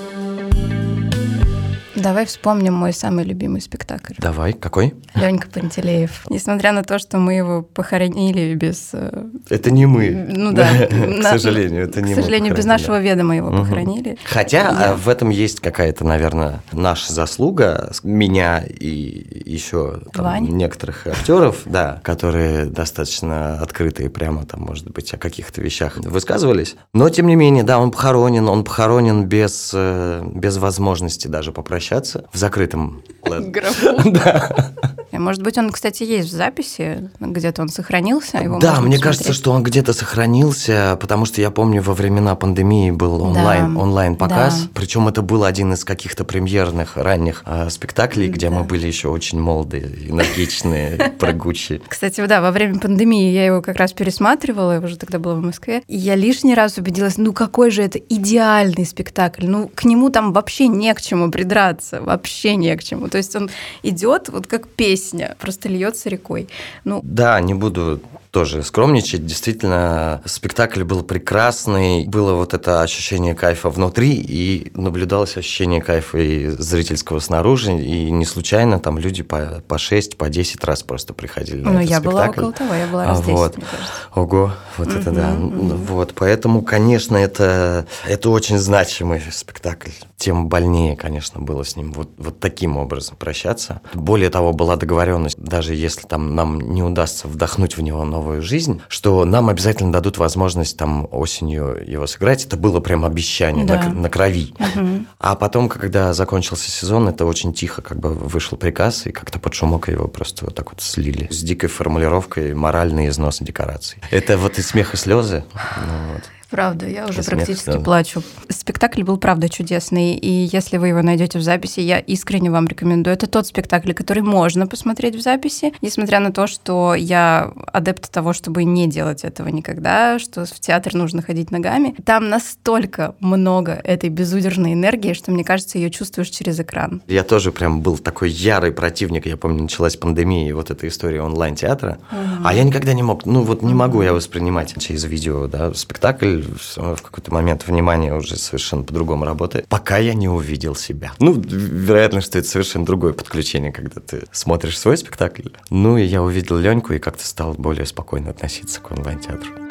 Давай 2.06 2.28
вспомним 2.28 2.76
мой 2.76 2.94
самый 2.94 3.26
любимый 3.26 3.62
спектакль. 3.62 4.14
Давай, 4.20 4.54
какой? 4.54 4.94
Ленька 5.16 5.48
Пантелеев. 5.50 6.28
Несмотря 6.30 6.72
на 6.72 6.84
то, 6.84 7.00
что 7.00 7.18
мы 7.18 7.34
его 7.34 7.64
похоронили 7.64 8.54
без... 8.54 8.92
Э, 8.94 9.26
это 9.50 9.72
не 9.72 9.88
мы. 9.88 10.28
Ну 10.30 10.52
да. 10.52 10.68
К 10.88 11.24
сожалению, 11.24 11.86
это 11.86 12.04
не 12.04 12.14
мы. 12.14 12.22
К 12.22 12.24
сожалению, 12.24 12.56
без 12.56 12.66
нашего 12.66 13.02
ведома 13.02 13.36
его 13.36 13.50
похоронили. 13.50 14.20
Хотя 14.24 14.96
в 14.96 15.10
этом 15.10 15.32
есть 15.32 15.62
какая-то, 15.62 16.06
наверное, 16.06 16.62
наша 16.72 17.12
заслуга, 17.12 17.92
меня 18.04 18.64
и 18.64 19.42
еще 19.44 20.02
некоторых 20.42 21.08
актеров, 21.08 21.64
да, 21.66 22.02
которые 22.04 22.66
достаточно 22.66 23.58
открыто 23.60 24.04
и 24.04 24.10
прямо 24.10 24.46
там, 24.46 24.62
может 24.62 24.92
быть, 24.92 25.12
о 25.16 25.18
каких-то 25.18 25.60
вещах 25.60 25.98
высказывались. 25.98 26.76
Но, 26.94 27.10
тем 27.10 27.26
не 27.26 27.36
менее, 27.36 27.64
да, 27.64 27.80
он 27.80 27.90
похоронен, 27.90 28.48
он 28.48 28.64
похоронен 28.64 29.26
без, 29.26 29.72
э, 29.74 30.22
без 30.36 30.58
возможности 30.58 31.28
даже 31.28 31.52
попрощаться 31.52 31.95
общаться 31.96 32.26
в 32.32 32.38
закрытом... 32.38 33.02
Графу. 33.26 33.88
Да. 34.12 34.40
спектакля. 34.50 35.20
Может 35.20 35.42
быть, 35.44 35.58
он, 35.58 35.72
кстати, 35.72 36.04
есть 36.04 36.30
в 36.30 36.32
записи, 36.32 37.10
где-то 37.20 37.62
он 37.62 37.70
сохранился. 37.70 38.38
Его 38.38 38.60
да, 38.60 38.72
мне 38.82 38.98
посмотреть. 38.98 39.02
кажется, 39.02 39.34
что 39.34 39.52
он 39.52 39.64
где-то 39.64 39.94
сохранился, 39.94 40.98
потому 41.00 41.26
что 41.26 41.40
я 41.42 41.52
помню, 41.52 41.82
во 41.82 41.94
времена 41.94 42.36
пандемии 42.36 42.92
был 42.92 43.22
онлайн, 43.22 43.74
Да, 43.74 43.80
онлайн 43.82 44.16
показ. 44.18 44.64
да. 44.64 44.70
Причем 44.74 45.08
это 45.08 45.22
был 45.22 45.44
один 45.46 45.72
из 45.74 45.86
каких-то 45.86 46.26
премьерных 46.26 46.98
ранних 46.98 47.44
а, 47.46 47.70
спектаклей, 47.70 48.28
где 48.28 48.50
Да. 48.50 48.56
мы 48.58 48.64
были 48.66 48.88
еще 48.88 49.08
очень 49.08 49.40
молодые, 49.40 49.86
энергичные, 50.10 51.14
прыгучие. 51.20 51.82
Кстати, 51.88 52.26
да, 52.28 52.42
во 52.42 52.52
время 52.52 52.80
пандемии 52.80 53.32
я 53.32 53.46
его 53.46 53.62
как 53.62 53.78
раз 53.78 53.94
пересматривала, 53.94 54.74
я 54.74 54.80
уже 54.80 54.98
тогда 54.98 55.18
была 55.20 55.36
в 55.36 55.42
Москве, 55.42 55.82
и 55.88 55.96
я 55.98 56.16
лишний 56.16 56.56
раз 56.56 56.78
убедилась, 56.78 57.18
ну 57.18 57.32
какой 57.32 57.72
же 57.72 57.82
это 57.84 58.00
идеальный 58.00 58.86
спектакль, 58.86 59.46
ну 59.48 59.72
к 59.74 59.86
нему 59.86 60.10
там 60.10 60.34
вообще 60.34 60.68
не 60.68 60.94
к 60.94 61.02
чему 61.02 61.32
придраться, 61.32 61.85
вообще 61.92 62.56
не 62.56 62.76
к 62.76 62.84
чему. 62.84 63.08
То 63.08 63.18
есть 63.18 63.36
он 63.36 63.50
идет 63.84 64.30
вот 64.30 64.48
как 64.48 64.68
песня, 64.68 65.36
просто 65.40 65.70
льется 65.70 66.10
рекой. 66.10 66.48
Ну, 66.84 67.02
Да, 67.04 67.40
не 67.40 67.54
буду 67.54 68.02
тоже 68.36 68.64
скромничать. 68.64 69.26
Действительно, 69.26 70.22
спектакль 70.26 70.84
был 70.84 71.04
прекрасный. 71.04 72.06
Было 72.06 72.34
вот 72.34 72.54
это 72.54 72.82
ощущение 72.82 73.34
кайфа 73.34 73.70
внутри, 73.70 74.14
и 74.14 74.74
наблюдалось 74.74 75.38
ощущение 75.38 75.82
кайфа 75.82 76.18
и 76.18 76.50
зрительского 76.50 77.20
снаружи. 77.20 77.72
И 77.72 78.12
не 78.12 78.26
случайно 78.26 78.82
там 78.82 79.00
люди 79.00 79.24
по, 79.24 79.64
по 79.66 79.78
6, 79.78 80.18
по 80.18 80.28
10 80.28 80.62
раз 80.66 80.84
просто 80.84 81.14
приходили 81.14 81.62
на 81.62 81.72
ну 81.72 81.80
этот 81.80 81.90
я 81.90 82.02
была 82.02 82.24
спектакль. 82.26 82.40
около 82.42 82.52
того, 82.52 82.74
я 82.74 82.88
была 82.88 83.04
А, 83.04 83.08
раз 83.08 83.20
10, 83.20 83.32
вот. 83.32 83.56
мне 83.56 83.66
кажется. 83.72 83.94
Ого, 84.16 84.52
вот 84.80 84.88
это 84.90 85.12
да. 85.12 85.32
Ну, 85.32 85.76
Вот, 85.78 86.14
поэтому, 86.14 86.62
конечно, 86.62 87.16
это, 87.16 87.88
это 88.06 88.30
очень 88.30 88.58
значимый 88.58 89.22
спектакль. 89.32 89.92
Тем 90.18 90.50
больнее, 90.50 90.98
конечно, 90.98 91.40
было 91.40 91.64
с 91.64 91.78
ним 91.78 91.94
вот, 91.94 92.10
вот 92.18 92.42
таким 92.42 92.76
образом 92.76 93.16
прощаться. 93.18 93.80
Более 93.94 94.30
того, 94.30 94.52
была 94.52 94.76
договоренность, 94.76 95.38
даже 95.38 95.74
если 95.74 96.06
там 96.06 96.36
нам 96.36 96.60
не 96.60 96.84
удастся 96.84 97.30
вдохнуть 97.30 97.78
в 97.78 97.82
него 97.82 98.04
новую 98.26 98.42
жизнь, 98.42 98.82
что 98.88 99.24
нам 99.24 99.50
обязательно 99.50 99.92
дадут 99.92 100.18
возможность 100.18 100.78
там 100.78 101.08
осенью 101.12 101.78
его 101.86 102.08
сыграть. 102.08 102.44
Это 102.46 102.58
было 102.58 102.80
прям 102.80 103.06
обещание 103.06 103.66
Да. 103.66 103.84
на, 103.84 103.90
на 103.94 104.10
крови. 104.10 104.54
Мгм. 104.58 105.08
А 105.20 105.36
потом, 105.36 105.70
когда 105.70 106.14
закончился 106.14 106.72
сезон, 106.72 107.08
это 107.08 107.26
очень 107.26 107.54
тихо 107.54 107.82
как 107.84 108.00
бы 108.00 108.10
вышел 108.10 108.58
приказ, 108.58 109.06
и 109.06 109.12
как-то 109.12 109.38
под 109.40 109.54
шумок 109.54 109.90
его 109.90 110.08
просто 110.08 110.46
вот 110.46 110.56
так 110.56 110.72
вот 110.72 110.82
слили. 110.82 111.28
С 111.32 111.42
дикой 111.44 111.70
формулировкой 111.70 112.56
«моральный 112.56 113.10
износ 113.10 113.38
декораций». 113.40 114.00
Это 114.10 114.38
вот 114.38 114.58
и 114.58 114.62
смех, 114.64 114.94
и 114.96 114.98
слезы. 114.98 115.44
Ну 115.54 116.14
вот. 116.14 116.24
Правда, 116.50 116.88
я 116.88 117.06
уже 117.06 117.24
смех, 117.24 117.38
практически 117.38 117.72
да. 117.72 117.80
плачу. 117.80 118.22
Спектакль 118.50 119.04
был, 119.04 119.18
правда, 119.18 119.50
чудесный, 119.50 120.16
и 120.16 120.50
если 120.52 120.78
вы 120.78 120.90
его 120.90 121.02
найдете 121.02 121.40
в 121.40 121.42
записи, 121.42 121.80
я 121.80 122.00
искренне 122.00 122.52
вам 122.52 122.68
рекомендую. 122.68 123.14
Это 123.14 123.28
тот 123.28 123.48
спектакль, 123.48 123.94
который 123.94 124.24
можно 124.24 124.68
посмотреть 124.68 125.16
в 125.16 125.22
записи, 125.22 125.74
несмотря 125.82 126.20
на 126.20 126.32
то, 126.32 126.48
что 126.48 126.96
я 126.96 127.52
адепт 127.74 128.12
того, 128.12 128.34
чтобы 128.34 128.64
не 128.64 128.88
делать 128.88 129.24
этого 129.24 129.48
никогда, 129.48 130.20
что 130.20 130.46
в 130.46 130.60
театр 130.60 130.94
нужно 130.94 131.22
ходить 131.22 131.52
ногами. 131.52 131.96
Там 132.06 132.30
настолько 132.30 133.16
много 133.20 133.74
этой 133.84 134.10
безудержной 134.10 134.74
энергии, 134.74 135.14
что, 135.14 135.32
мне 135.32 135.44
кажется, 135.44 135.78
ее 135.78 135.90
чувствуешь 135.90 136.30
через 136.30 136.60
экран. 136.60 137.02
Я 137.08 137.24
тоже 137.24 137.52
прям 137.52 137.82
был 137.82 137.98
такой 137.98 138.30
ярый 138.30 138.72
противник. 138.72 139.26
Я 139.26 139.38
помню, 139.38 139.64
началась 139.64 139.96
пандемия, 139.96 140.50
и 140.50 140.52
вот 140.52 140.72
эта 140.72 140.88
история 140.88 141.22
онлайн-театра. 141.22 141.98
А 142.44 142.54
я 142.54 142.64
никогда 142.64 142.94
не 142.94 143.04
мог, 143.04 143.26
ну 143.26 143.42
вот 143.42 143.62
не 143.62 143.74
могу 143.74 144.02
я 144.02 144.14
воспринимать 144.14 144.76
через 144.82 145.06
видео, 145.06 145.48
да, 145.48 145.74
спектакль 145.74 146.35
в 146.42 147.02
какой-то 147.02 147.34
момент 147.34 147.68
внимание 147.68 148.16
уже 148.16 148.36
совершенно 148.38 148.84
по-другому 148.84 149.26
работает, 149.26 149.68
пока 149.68 149.98
я 149.98 150.14
не 150.14 150.30
увидел 150.30 150.76
себя. 150.76 151.14
Ну, 151.20 151.34
вероятно, 151.34 152.22
что 152.22 152.40
это 152.40 152.48
совершенно 152.48 152.86
другое 152.86 153.14
подключение, 153.14 153.72
когда 153.72 154.02
ты 154.02 154.24
смотришь 154.32 154.78
свой 154.78 154.98
спектакль. 154.98 155.50
Ну, 155.70 155.98
и 155.98 156.04
я 156.04 156.22
увидел 156.22 156.58
Леньку 156.58 156.94
и 156.94 157.00
как-то 157.00 157.26
стал 157.26 157.54
более 157.54 157.86
спокойно 157.86 158.32
относиться 158.32 158.80
к 158.82 158.92
онлайн-театру. 158.92 159.65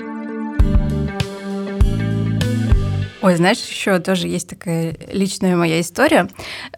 Ой, 3.25 3.37
знаешь, 3.37 3.57
еще 3.67 4.01
тоже 4.01 4.29
есть 4.29 4.51
такая 4.51 4.95
личная 5.11 5.57
моя 5.57 5.81
история. 5.81 6.29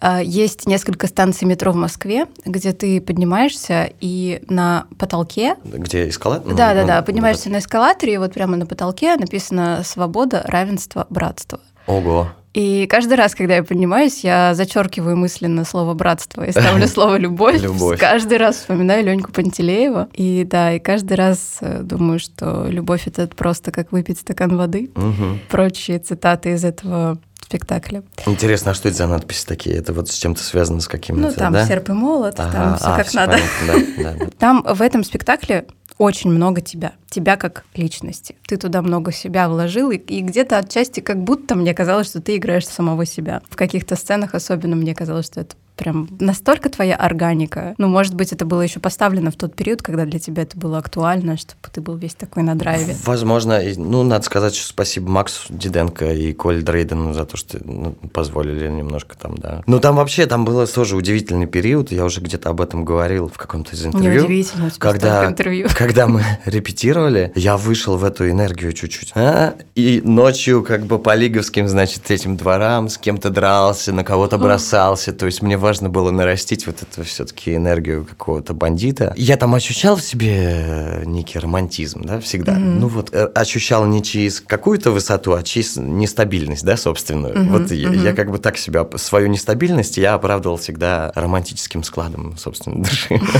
А, 0.01 0.23
Есть 0.23 0.69
несколько 0.69 1.09
станций 1.09 1.45
метро 1.45 1.73
в 1.73 1.75
Москве, 1.75 2.27
где 2.45 2.73
ты 2.73 3.01
поднимаешься 3.01 3.91
и 4.01 4.41
на 4.49 4.87
потолке 4.97 5.57
Где 5.65 6.09
эскалатор? 6.09 6.55
Да, 6.55 6.73
да, 6.73 6.83
Ну, 6.83 6.87
да. 6.87 7.01
ну, 7.01 7.05
Поднимаешься 7.05 7.51
на 7.51 7.59
эскалаторе, 7.59 8.15
и 8.15 8.19
вот 8.19 8.33
прямо 8.33 8.57
на 8.57 8.65
потолке 8.65 9.17
написано 9.17 9.83
«Свобода, 9.85 10.45
равенство, 10.47 11.09
братство». 11.11 11.59
Ого. 11.89 12.29
И 12.57 12.87
каждый 12.87 13.15
раз, 13.19 13.35
когда 13.35 13.57
я 13.57 13.63
поднимаюсь, 13.63 14.25
я 14.25 14.55
зачеркиваю 14.55 15.15
мысленно 15.15 15.67
слово 15.67 15.93
братство 15.93 16.43
и 16.43 16.53
ставлю 16.53 16.89
слово 16.89 17.19
любовь. 17.19 17.61
Любовь. 17.61 18.01
Каждый 18.01 18.39
раз 18.39 18.57
вспоминаю 18.57 19.05
Леньку 19.05 19.31
Пантелеева. 19.31 20.09
И 20.15 20.47
да, 20.49 20.73
и 20.73 20.79
каждый 20.79 21.19
раз 21.19 21.59
э, 21.61 21.83
думаю, 21.83 22.19
что 22.19 22.67
любовь 22.67 23.03
это 23.09 23.27
просто 23.29 23.73
как 23.73 23.93
выпить 23.93 24.21
стакан 24.21 24.57
воды. 24.57 24.91
Мгм. 24.95 25.41
Прочие 25.51 25.99
цитаты 25.99 26.53
из 26.53 26.65
этого 26.65 27.19
спектакля. 27.43 28.03
Интересно, 28.25 28.71
а 28.71 28.75
что 28.75 28.89
это 28.89 28.97
за 28.97 29.07
надписи 29.07 29.45
такие? 29.45 29.77
Это 29.77 29.93
вот 29.93 30.09
с 30.09 30.15
чем-то 30.15 30.43
связано 30.43 30.81
с 30.81 30.89
каким-то, 30.89 31.23
Ну, 31.23 31.33
там 31.33 31.53
да? 31.53 31.67
серп 31.67 31.91
и 31.91 31.93
молот, 31.93 32.37
там 32.37 32.47
Ага, 32.49 32.77
все 32.79 32.87
а, 32.87 32.97
как 32.97 33.07
всё 33.07 33.19
надо. 33.21 33.33
понятно, 33.33 33.95
да, 33.99 34.03
да, 34.15 34.25
да. 34.25 34.31
Там 34.39 34.67
в 34.67 34.81
этом 34.81 35.05
спектакле 35.05 35.67
очень 35.99 36.31
много 36.31 36.61
тебя, 36.61 36.93
тебя 37.09 37.37
как 37.37 37.65
личности. 37.75 38.37
Ты 38.47 38.57
туда 38.57 38.83
много 38.83 39.13
себя 39.13 39.49
вложил, 39.49 39.91
и, 39.91 39.97
и 39.97 40.21
где-то 40.21 40.59
отчасти 40.59 41.01
как 41.01 41.23
будто 41.23 41.55
мне 41.55 41.75
казалось, 41.75 42.09
что 42.09 42.21
ты 42.21 42.37
играешь 42.37 42.67
самого 42.67 43.07
себя. 43.07 43.43
В 43.49 43.57
каких-то 43.57 43.97
сценах 43.97 44.35
особенно 44.35 44.77
мне 44.77 44.95
казалось, 44.95 45.27
что 45.27 45.41
это 45.41 45.57
прям 45.77 46.09
настолько 46.19 46.69
твоя 46.71 46.97
органика. 46.97 47.75
Ну, 47.79 47.89
может 47.89 48.15
быть, 48.15 48.33
это 48.33 48.45
было 48.45 48.63
еще 48.63 48.81
поставлено 48.81 49.31
в 49.31 49.37
тот 49.37 49.55
период, 49.55 49.83
когда 49.83 50.05
для 50.05 50.19
тебя 50.19 50.43
это 50.43 50.57
было 50.57 50.79
актуально, 50.79 51.37
чтобы 51.37 51.61
ты 51.73 51.81
был 51.81 51.97
весь 51.97 52.15
такой 52.15 52.43
на 52.43 52.55
драйве. 52.55 52.97
Возможно, 53.05 53.61
ну, 53.77 54.03
надо 54.03 54.25
сказать, 54.25 54.55
что 54.55 54.67
спасибо 54.69 55.11
Максу 55.11 55.53
Диденко 55.53 56.13
и 56.13 56.33
Коль 56.33 56.63
Дрейдену 56.63 57.13
за 57.13 57.25
то, 57.25 57.37
что 57.37 57.59
ну, 57.63 57.93
позволили 58.13 58.69
немножко 58.69 59.17
там, 59.17 59.37
да. 59.37 59.63
Ну, 59.67 59.79
там 59.79 59.97
вообще, 59.97 60.27
там 60.27 60.45
был 60.45 60.67
тоже 60.67 60.97
удивительный 60.97 61.47
период, 61.47 61.93
я 61.93 62.05
уже 62.05 62.21
где-то 62.21 62.51
об 62.51 62.61
этом 62.61 62.85
говорил 62.85 63.29
в 63.29 63.37
каком-то 63.37 63.75
из 63.75 63.85
интервью. 63.85 64.23
Неудивительно, 64.23 64.71
когда, 64.79 65.27
интервью. 65.27 65.69
когда 65.77 66.07
мы 66.07 66.23
репетировали, 66.45 67.33
я 67.35 67.57
вышел 67.57 67.97
в 67.97 68.05
эту 68.05 68.29
энергию 68.31 68.73
чуть-чуть. 68.73 69.13
а, 69.15 69.55
и 69.75 70.01
ночью 70.05 70.63
как 70.63 70.87
бы 70.87 70.99
по 70.99 71.15
лиговским, 71.15 71.69
значит, 71.69 72.11
этим 72.11 72.37
дворам 72.37 72.89
с 72.89 72.99
кем-то 72.99 73.31
дрался, 73.31 73.93
на 73.93 74.05
кого-то 74.05 74.39
бросался. 74.39 75.13
То 75.13 75.27
есть 75.27 75.43
мне 75.43 75.57
важно 75.67 75.89
было 75.89 76.13
нарастить 76.13 76.65
вот 76.69 76.77
эту 76.83 77.03
все-таки 77.03 77.57
энергию 77.57 78.05
какого-то 78.05 78.55
бандита. 78.55 79.13
Я 79.17 79.37
там 79.37 79.53
ощущал 79.53 79.97
в 79.97 80.01
себе 80.01 80.33
э, 80.33 81.05
некий 81.05 81.41
романтизм, 81.41 82.03
да, 82.05 82.21
всегда. 82.21 82.53
Мгм. 82.53 82.79
Ну 82.79 82.87
вот, 82.87 83.13
э, 83.13 83.25
ощущал 83.35 83.85
не 83.85 84.01
через 84.01 84.41
какую-то 84.41 84.93
высоту, 84.93 85.33
а 85.33 85.43
через 85.43 85.77
нестабильность, 85.77 86.65
да, 86.65 86.77
собственную. 86.77 87.37
Мгм, 87.37 87.53
Вот 87.53 87.73
я, 87.73 87.89
мгм. 87.89 88.05
я 88.05 88.13
как 88.13 88.31
бы 88.31 88.39
так 88.39 88.59
себя, 88.59 88.87
свою 88.95 89.27
нестабильность 89.27 89.97
я 89.97 90.15
оправдывал 90.15 90.57
всегда 90.57 91.11
романтическим 91.17 91.83
складом, 91.83 92.37
собственно, 92.39 92.85
души. 92.85 93.21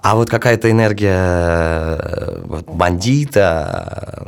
А 0.00 0.14
вот 0.14 0.30
какая-то 0.30 0.70
энергия 0.70 1.98
э, 2.00 2.42
вот, 2.46 2.66
бандита, 2.66 4.26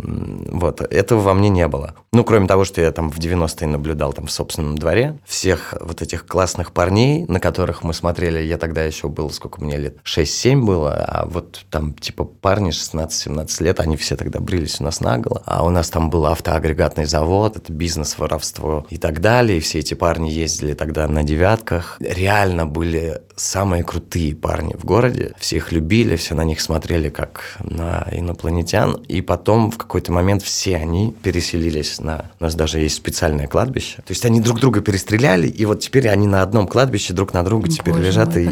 вот, 0.53 0.83
этого 0.83 1.21
во 1.21 1.33
мне 1.33 1.49
не 1.49 1.67
было. 1.69 1.95
Ну, 2.13 2.25
кроме 2.25 2.49
того, 2.49 2.65
что 2.65 2.81
я 2.81 2.91
там 2.91 3.09
в 3.09 3.21
90-е 3.21 3.69
наблюдал 3.69 4.13
там 4.13 4.27
в 4.27 4.33
собственном 4.33 4.77
дворе 4.77 5.17
всех 5.25 5.75
вот 5.81 6.03
этих 6.03 6.27
классных 6.27 6.73
парней, 6.73 7.25
на 7.29 7.39
которых 7.39 7.85
мы 7.85 7.95
смотрели, 7.95 8.43
я 8.43 8.59
тогда 8.59 8.83
еще 8.83 9.09
был, 9.09 9.31
сколько 9.31 9.63
мне 9.63 9.77
лет, 9.77 9.99
6-7 10.05 10.61
было, 10.61 10.93
а 10.93 11.27
вот 11.27 11.65
там 11.71 11.95
типа 11.95 12.25
парни 12.25 12.71
16-17 12.71 13.63
лет, 13.63 13.79
они 13.79 13.97
все 13.97 14.17
тогда 14.17 14.41
брились 14.41 14.81
у 14.81 14.85
нас 14.85 15.01
наголо, 15.01 15.45
а 15.47 15.65
у 15.65 15.71
нас 15.71 15.89
там 15.89 16.11
был 16.11 16.27
автоагрегатный 16.27 17.05
завод, 17.05 17.57
это 17.57 17.73
бизнес, 17.73 18.19
воровство 18.19 18.87
и 18.91 18.99
так 18.99 19.21
далее, 19.21 19.59
и 19.59 19.61
все 19.61 19.79
эти 19.79 19.95
парни 19.95 20.31
ездили 20.31 20.75
тогда 20.75 21.07
на 21.07 21.23
девятках. 21.23 21.97
Реально 22.01 22.67
были 22.67 23.23
самые 23.41 23.83
крутые 23.85 24.35
парни 24.35 24.75
в 24.79 24.85
городе, 24.85 25.33
все 25.39 25.57
их 25.57 25.73
любили, 25.73 26.17
все 26.17 26.35
на 26.35 26.45
них 26.45 26.61
смотрели 26.61 27.09
как 27.09 27.57
на 27.65 28.07
инопланетян, 28.13 28.95
и 29.09 29.21
потом 29.23 29.71
в 29.71 29.79
какой-то 29.79 30.13
момент 30.13 30.43
все 30.43 30.77
они 30.77 31.15
переселились 31.23 32.01
на... 32.01 32.31
У 32.39 32.45
нас 32.45 32.55
даже 32.55 32.79
есть 32.81 32.97
специальное 32.97 33.47
кладбище. 33.47 33.97
То 33.97 34.11
есть 34.11 34.25
они 34.25 34.41
друг 34.41 34.61
друга 34.61 34.81
перестреляли, 34.81 35.49
и 35.49 35.65
вот 35.65 35.81
теперь 35.81 36.09
они 36.09 36.27
на 36.27 36.43
одном 36.43 36.67
кладбище 36.67 37.15
друг 37.15 37.33
на 37.33 37.43
друга 37.43 37.69
теперь 37.69 37.95
Боже 37.95 38.07
лежат 38.07 38.35
мой, 38.35 38.45
и, 38.45 38.49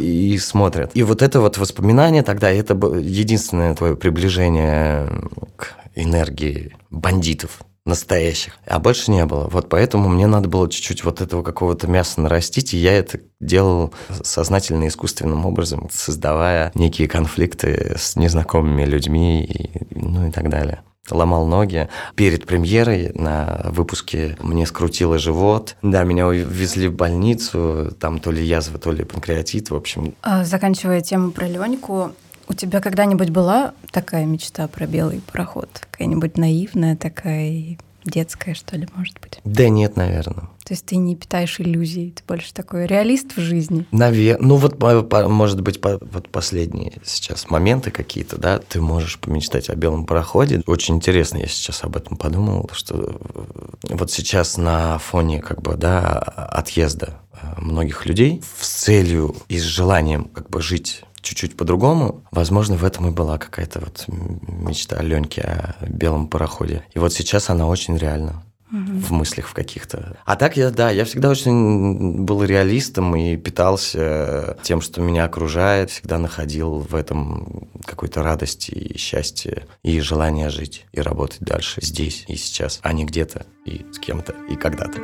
и- 0.00 0.34
и- 0.34 0.38
смотрят. 0.38 0.90
И 0.94 1.02
вот 1.02 1.22
это 1.22 1.40
вот 1.40 1.58
воспоминание 1.58 2.22
тогда, 2.22 2.50
это 2.50 2.74
единственное 2.74 3.74
твое 3.74 3.96
приближение 3.96 5.08
к 5.56 5.74
энергии 5.94 6.72
бандитов 6.90 7.60
настоящих, 7.84 8.56
а 8.66 8.78
больше 8.78 9.10
не 9.10 9.24
было. 9.26 9.48
Вот 9.48 9.68
поэтому 9.68 10.08
мне 10.08 10.26
надо 10.26 10.48
было 10.48 10.70
чуть-чуть 10.70 11.04
вот 11.04 11.20
этого 11.20 11.42
какого-то 11.42 11.86
мяса 11.86 12.20
нарастить, 12.20 12.72
и 12.72 12.78
я 12.78 12.92
это 12.92 13.20
делал 13.40 13.92
сознательно, 14.22 14.88
искусственным 14.88 15.44
образом, 15.44 15.88
создавая 15.92 16.72
некие 16.74 17.08
конфликты 17.08 17.94
с 17.98 18.16
незнакомыми 18.16 18.84
людьми, 18.84 19.44
и, 19.44 19.70
ну 19.90 20.28
и 20.28 20.30
так 20.30 20.48
далее. 20.48 20.82
ломал 21.10 21.46
ноги. 21.46 21.88
Перед 22.16 22.46
премьерой 22.46 23.12
на 23.14 23.66
выпуске 23.66 24.38
мне 24.40 24.66
скрутило 24.66 25.18
живот. 25.18 25.76
Да, 25.82 26.04
меня 26.04 26.26
увезли 26.26 26.88
в 26.88 26.94
больницу, 26.94 27.94
там 28.00 28.18
то 28.18 28.30
ли 28.30 28.42
язва, 28.42 28.78
то 28.78 28.92
ли 28.92 29.04
панкреатит, 29.04 29.68
в 29.68 29.74
общем. 29.74 30.14
А, 30.22 30.44
заканчивая 30.44 31.02
тему 31.02 31.32
про 31.32 31.46
Леньку, 31.46 32.12
у 32.48 32.54
тебя 32.54 32.80
когда-нибудь 32.80 33.30
была 33.30 33.74
такая 33.90 34.24
мечта 34.24 34.68
про 34.68 34.86
белый 34.86 35.20
пароход? 35.20 35.68
Какая-нибудь 35.90 36.36
наивная 36.36 36.96
такая 36.96 37.76
детская, 38.04 38.54
что 38.54 38.76
ли, 38.76 38.88
может 38.94 39.18
быть? 39.20 39.40
Да 39.44 39.68
нет, 39.68 39.96
наверное. 39.96 40.48
То 40.64 40.72
есть 40.72 40.86
ты 40.86 40.96
не 40.96 41.14
питаешь 41.16 41.60
иллюзий, 41.60 42.10
ты 42.10 42.22
больше 42.26 42.54
такой 42.54 42.86
реалист 42.86 43.36
в 43.36 43.40
жизни. 43.40 43.86
Наверное. 43.92 44.46
Ну 44.46 44.56
вот, 44.56 44.80
может 45.28 45.60
быть, 45.60 45.80
вот 45.82 46.28
последние 46.30 46.94
сейчас 47.04 47.50
моменты 47.50 47.90
какие-то, 47.90 48.38
да, 48.38 48.58
ты 48.58 48.80
можешь 48.80 49.18
помечтать 49.18 49.68
о 49.68 49.74
белом 49.74 50.06
пароходе. 50.06 50.62
Очень 50.66 50.96
интересно, 50.96 51.38
я 51.38 51.46
сейчас 51.46 51.84
об 51.84 51.96
этом 51.96 52.16
подумал, 52.16 52.70
что 52.72 53.20
вот 53.90 54.10
сейчас 54.10 54.56
на 54.56 54.98
фоне 54.98 55.40
как 55.40 55.60
бы, 55.60 55.74
да, 55.74 56.18
отъезда 56.18 57.20
э, 57.32 57.60
многих 57.60 58.06
людей 58.06 58.42
с 58.58 58.68
целью 58.68 59.34
и 59.48 59.58
с 59.58 59.62
желанием 59.62 60.24
как 60.24 60.48
бы 60.48 60.62
жить 60.62 61.04
чуть-чуть 61.24 61.56
по-другому. 61.56 62.22
Возможно, 62.30 62.76
в 62.76 62.84
этом 62.84 63.08
и 63.08 63.10
была 63.10 63.38
какая-то 63.38 63.80
вот 63.80 64.04
мечта 64.06 65.02
Леньки 65.02 65.40
о 65.40 65.74
белом 65.80 66.28
пароходе. 66.28 66.84
И 66.94 66.98
вот 66.98 67.12
сейчас 67.12 67.50
она 67.50 67.66
очень 67.66 67.96
реальна 67.96 68.44
в 68.70 69.12
мыслях 69.12 69.46
в 69.46 69.54
каких-то. 69.54 70.16
А 70.24 70.36
так 70.36 70.56
я, 70.56 70.70
да, 70.70 70.90
я 70.90 71.04
всегда 71.04 71.30
очень 71.30 72.24
был 72.24 72.42
реалистом 72.42 73.14
и 73.14 73.36
питался 73.36 74.56
тем, 74.62 74.80
что 74.80 75.00
меня 75.00 75.24
окружает, 75.24 75.90
всегда 75.90 76.18
находил 76.18 76.80
в 76.80 76.94
этом 76.94 77.68
какой-то 77.84 78.22
радости 78.22 78.72
и 78.72 78.98
счастье 78.98 79.66
и 79.82 80.00
желание 80.00 80.50
жить 80.50 80.86
и 80.92 81.00
работать 81.00 81.40
дальше 81.40 81.80
здесь 81.82 82.24
и 82.26 82.36
сейчас, 82.36 82.80
а 82.82 82.92
не 82.92 83.04
где-то 83.04 83.46
и 83.64 83.86
с 83.92 83.98
кем-то 83.98 84.34
и 84.48 84.56
когда-то. 84.56 84.98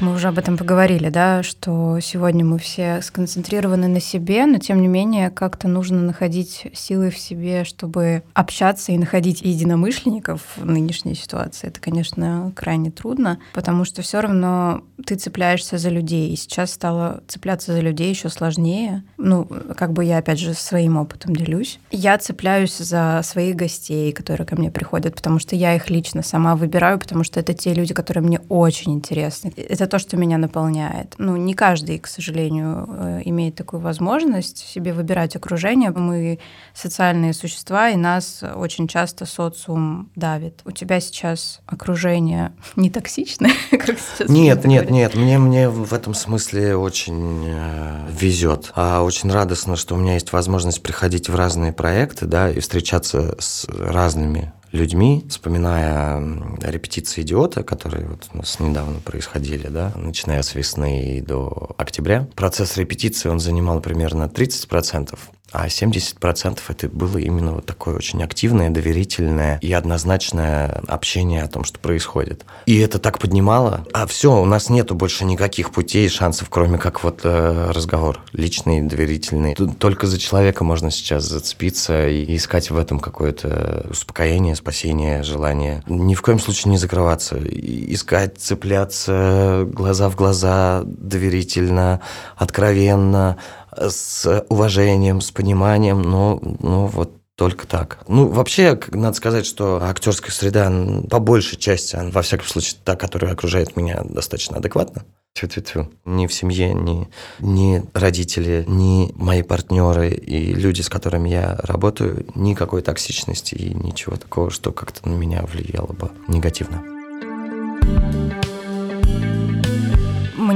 Мы 0.00 0.09
уже 0.20 0.28
об 0.28 0.38
этом 0.38 0.58
поговорили, 0.58 1.08
да, 1.08 1.42
что 1.42 1.98
сегодня 2.00 2.44
мы 2.44 2.58
все 2.58 3.00
сконцентрированы 3.00 3.88
на 3.88 4.00
себе, 4.00 4.44
но 4.44 4.58
тем 4.58 4.82
не 4.82 4.86
менее 4.86 5.30
как-то 5.30 5.66
нужно 5.66 6.02
находить 6.02 6.66
силы 6.74 7.08
в 7.08 7.16
себе, 7.16 7.64
чтобы 7.64 8.22
общаться 8.34 8.92
и 8.92 8.98
находить 8.98 9.40
единомышленников 9.40 10.42
в 10.56 10.66
нынешней 10.66 11.14
ситуации. 11.14 11.68
Это, 11.68 11.80
конечно, 11.80 12.52
крайне 12.54 12.90
трудно, 12.90 13.38
потому 13.54 13.86
что 13.86 14.02
все 14.02 14.20
равно 14.20 14.82
ты 15.06 15.14
цепляешься 15.14 15.78
за 15.78 15.88
людей. 15.88 16.30
И 16.30 16.36
сейчас 16.36 16.70
стало 16.72 17.22
цепляться 17.26 17.72
за 17.72 17.80
людей 17.80 18.10
еще 18.10 18.28
сложнее. 18.28 19.02
Ну, 19.16 19.48
как 19.74 19.94
бы 19.94 20.04
я, 20.04 20.18
опять 20.18 20.38
же, 20.38 20.52
своим 20.52 20.98
опытом 20.98 21.34
делюсь. 21.34 21.80
Я 21.90 22.18
цепляюсь 22.18 22.76
за 22.76 23.22
своих 23.24 23.56
гостей, 23.56 24.12
которые 24.12 24.46
ко 24.46 24.54
мне 24.54 24.70
приходят, 24.70 25.14
потому 25.14 25.38
что 25.38 25.56
я 25.56 25.74
их 25.74 25.88
лично 25.88 26.22
сама 26.22 26.56
выбираю, 26.56 26.98
потому 26.98 27.24
что 27.24 27.40
это 27.40 27.54
те 27.54 27.72
люди, 27.72 27.94
которые 27.94 28.22
мне 28.22 28.40
очень 28.50 28.92
интересны. 28.92 29.54
Это 29.56 29.86
то, 29.86 29.98
что 29.98 30.09
меня 30.16 30.38
наполняет. 30.38 31.14
Ну, 31.18 31.36
не 31.36 31.54
каждый, 31.54 31.98
к 31.98 32.06
сожалению, 32.06 32.86
э, 32.88 33.22
имеет 33.24 33.54
такую 33.54 33.80
возможность 33.80 34.58
себе 34.58 34.92
выбирать 34.92 35.36
окружение. 35.36 35.90
Мы 35.90 36.38
социальные 36.74 37.34
существа, 37.34 37.90
и 37.90 37.96
нас 37.96 38.42
очень 38.54 38.88
часто 38.88 39.26
социум 39.26 40.10
давит. 40.16 40.60
У 40.64 40.70
тебя 40.70 41.00
сейчас 41.00 41.60
окружение 41.66 42.52
не 42.76 42.90
токсичное, 42.90 43.52
как 43.70 43.98
сейчас? 43.98 44.28
Нет, 44.28 44.64
нет, 44.64 44.90
нет. 44.90 45.14
Мне, 45.14 45.38
мне 45.38 45.68
в 45.68 45.92
этом 45.92 46.14
смысле 46.14 46.76
очень 46.76 47.44
э, 47.46 48.08
везет. 48.10 48.72
А 48.74 49.02
очень 49.02 49.30
радостно, 49.30 49.76
что 49.76 49.94
у 49.94 49.98
меня 49.98 50.14
есть 50.14 50.32
возможность 50.32 50.82
приходить 50.82 51.28
в 51.28 51.34
разные 51.34 51.72
проекты, 51.72 52.26
да, 52.26 52.50
и 52.50 52.60
встречаться 52.60 53.36
с 53.38 53.66
разными 53.68 54.52
людьми, 54.72 55.24
вспоминая 55.28 56.22
репетиции 56.60 57.22
«Идиота», 57.22 57.62
которые 57.62 58.06
вот 58.06 58.28
у 58.32 58.38
нас 58.38 58.60
недавно 58.60 59.00
происходили, 59.00 59.68
да, 59.68 59.92
начиная 59.96 60.42
с 60.42 60.54
весны 60.54 61.22
до 61.26 61.74
октября. 61.76 62.28
Процесс 62.34 62.76
репетиции, 62.76 63.28
он 63.28 63.40
занимал 63.40 63.80
примерно 63.80 64.24
30%, 64.24 65.18
а 65.52 65.66
70% 65.66 66.58
это 66.68 66.88
было 66.88 67.18
именно 67.18 67.52
вот 67.52 67.66
такое 67.66 67.96
очень 67.96 68.22
активное, 68.22 68.70
доверительное 68.70 69.58
и 69.60 69.72
однозначное 69.72 70.82
общение 70.86 71.42
о 71.42 71.48
том, 71.48 71.64
что 71.64 71.78
происходит. 71.78 72.44
И 72.66 72.78
это 72.78 72.98
так 72.98 73.18
поднимало. 73.18 73.84
А 73.92 74.06
все, 74.06 74.40
у 74.40 74.44
нас 74.44 74.70
нету 74.70 74.94
больше 74.94 75.24
никаких 75.24 75.70
путей 75.72 76.06
и 76.06 76.08
шансов, 76.08 76.48
кроме 76.50 76.78
как 76.78 77.02
вот 77.02 77.20
э, 77.24 77.70
разговор 77.74 78.20
личный, 78.32 78.82
доверительный. 78.82 79.54
Тут 79.54 79.78
только 79.78 80.06
за 80.06 80.18
человека 80.18 80.64
можно 80.64 80.90
сейчас 80.90 81.24
зацепиться 81.24 82.08
и 82.08 82.36
искать 82.36 82.70
в 82.70 82.76
этом 82.76 83.00
какое-то 83.00 83.86
успокоение, 83.90 84.54
спасение, 84.54 85.22
желание. 85.22 85.82
Ни 85.86 86.14
в 86.14 86.22
коем 86.22 86.38
случае 86.38 86.70
не 86.70 86.78
закрываться. 86.78 87.38
Искать, 87.38 88.38
цепляться 88.38 89.66
глаза 89.66 90.08
в 90.08 90.16
глаза, 90.16 90.82
доверительно, 90.84 92.00
откровенно, 92.36 93.36
с 93.76 94.44
уважением, 94.48 95.20
с 95.20 95.30
пониманием, 95.30 96.02
но, 96.02 96.40
но 96.60 96.86
вот 96.86 97.12
только 97.40 97.66
так. 97.66 98.00
Ну, 98.06 98.28
вообще, 98.28 98.78
надо 98.90 99.16
сказать, 99.16 99.46
что 99.46 99.82
актерская 99.82 100.30
среда, 100.30 100.70
по 101.08 101.20
большей 101.20 101.56
части, 101.56 101.96
во 102.10 102.20
всяком 102.20 102.46
случае, 102.46 102.76
та, 102.84 102.96
которая 102.96 103.32
окружает 103.32 103.76
меня, 103.76 104.02
достаточно 104.04 104.58
адекватна. 104.58 105.04
Тьфу-тьфу-тьфу. 105.32 105.90
Ни 106.04 106.26
в 106.26 106.34
семье, 106.34 106.74
ни, 106.74 107.08
ни 107.38 107.82
родители, 107.94 108.64
ни 108.68 109.12
мои 109.14 109.42
партнеры 109.42 110.10
и 110.10 110.52
люди, 110.52 110.82
с 110.82 110.90
которыми 110.90 111.30
я 111.30 111.58
работаю, 111.62 112.26
никакой 112.34 112.82
токсичности 112.82 113.54
и 113.54 113.72
ничего 113.72 114.16
такого, 114.16 114.50
что 114.50 114.70
как-то 114.70 115.08
на 115.08 115.14
меня 115.14 115.42
влияло 115.50 115.94
бы 115.94 116.10
негативно. 116.28 116.82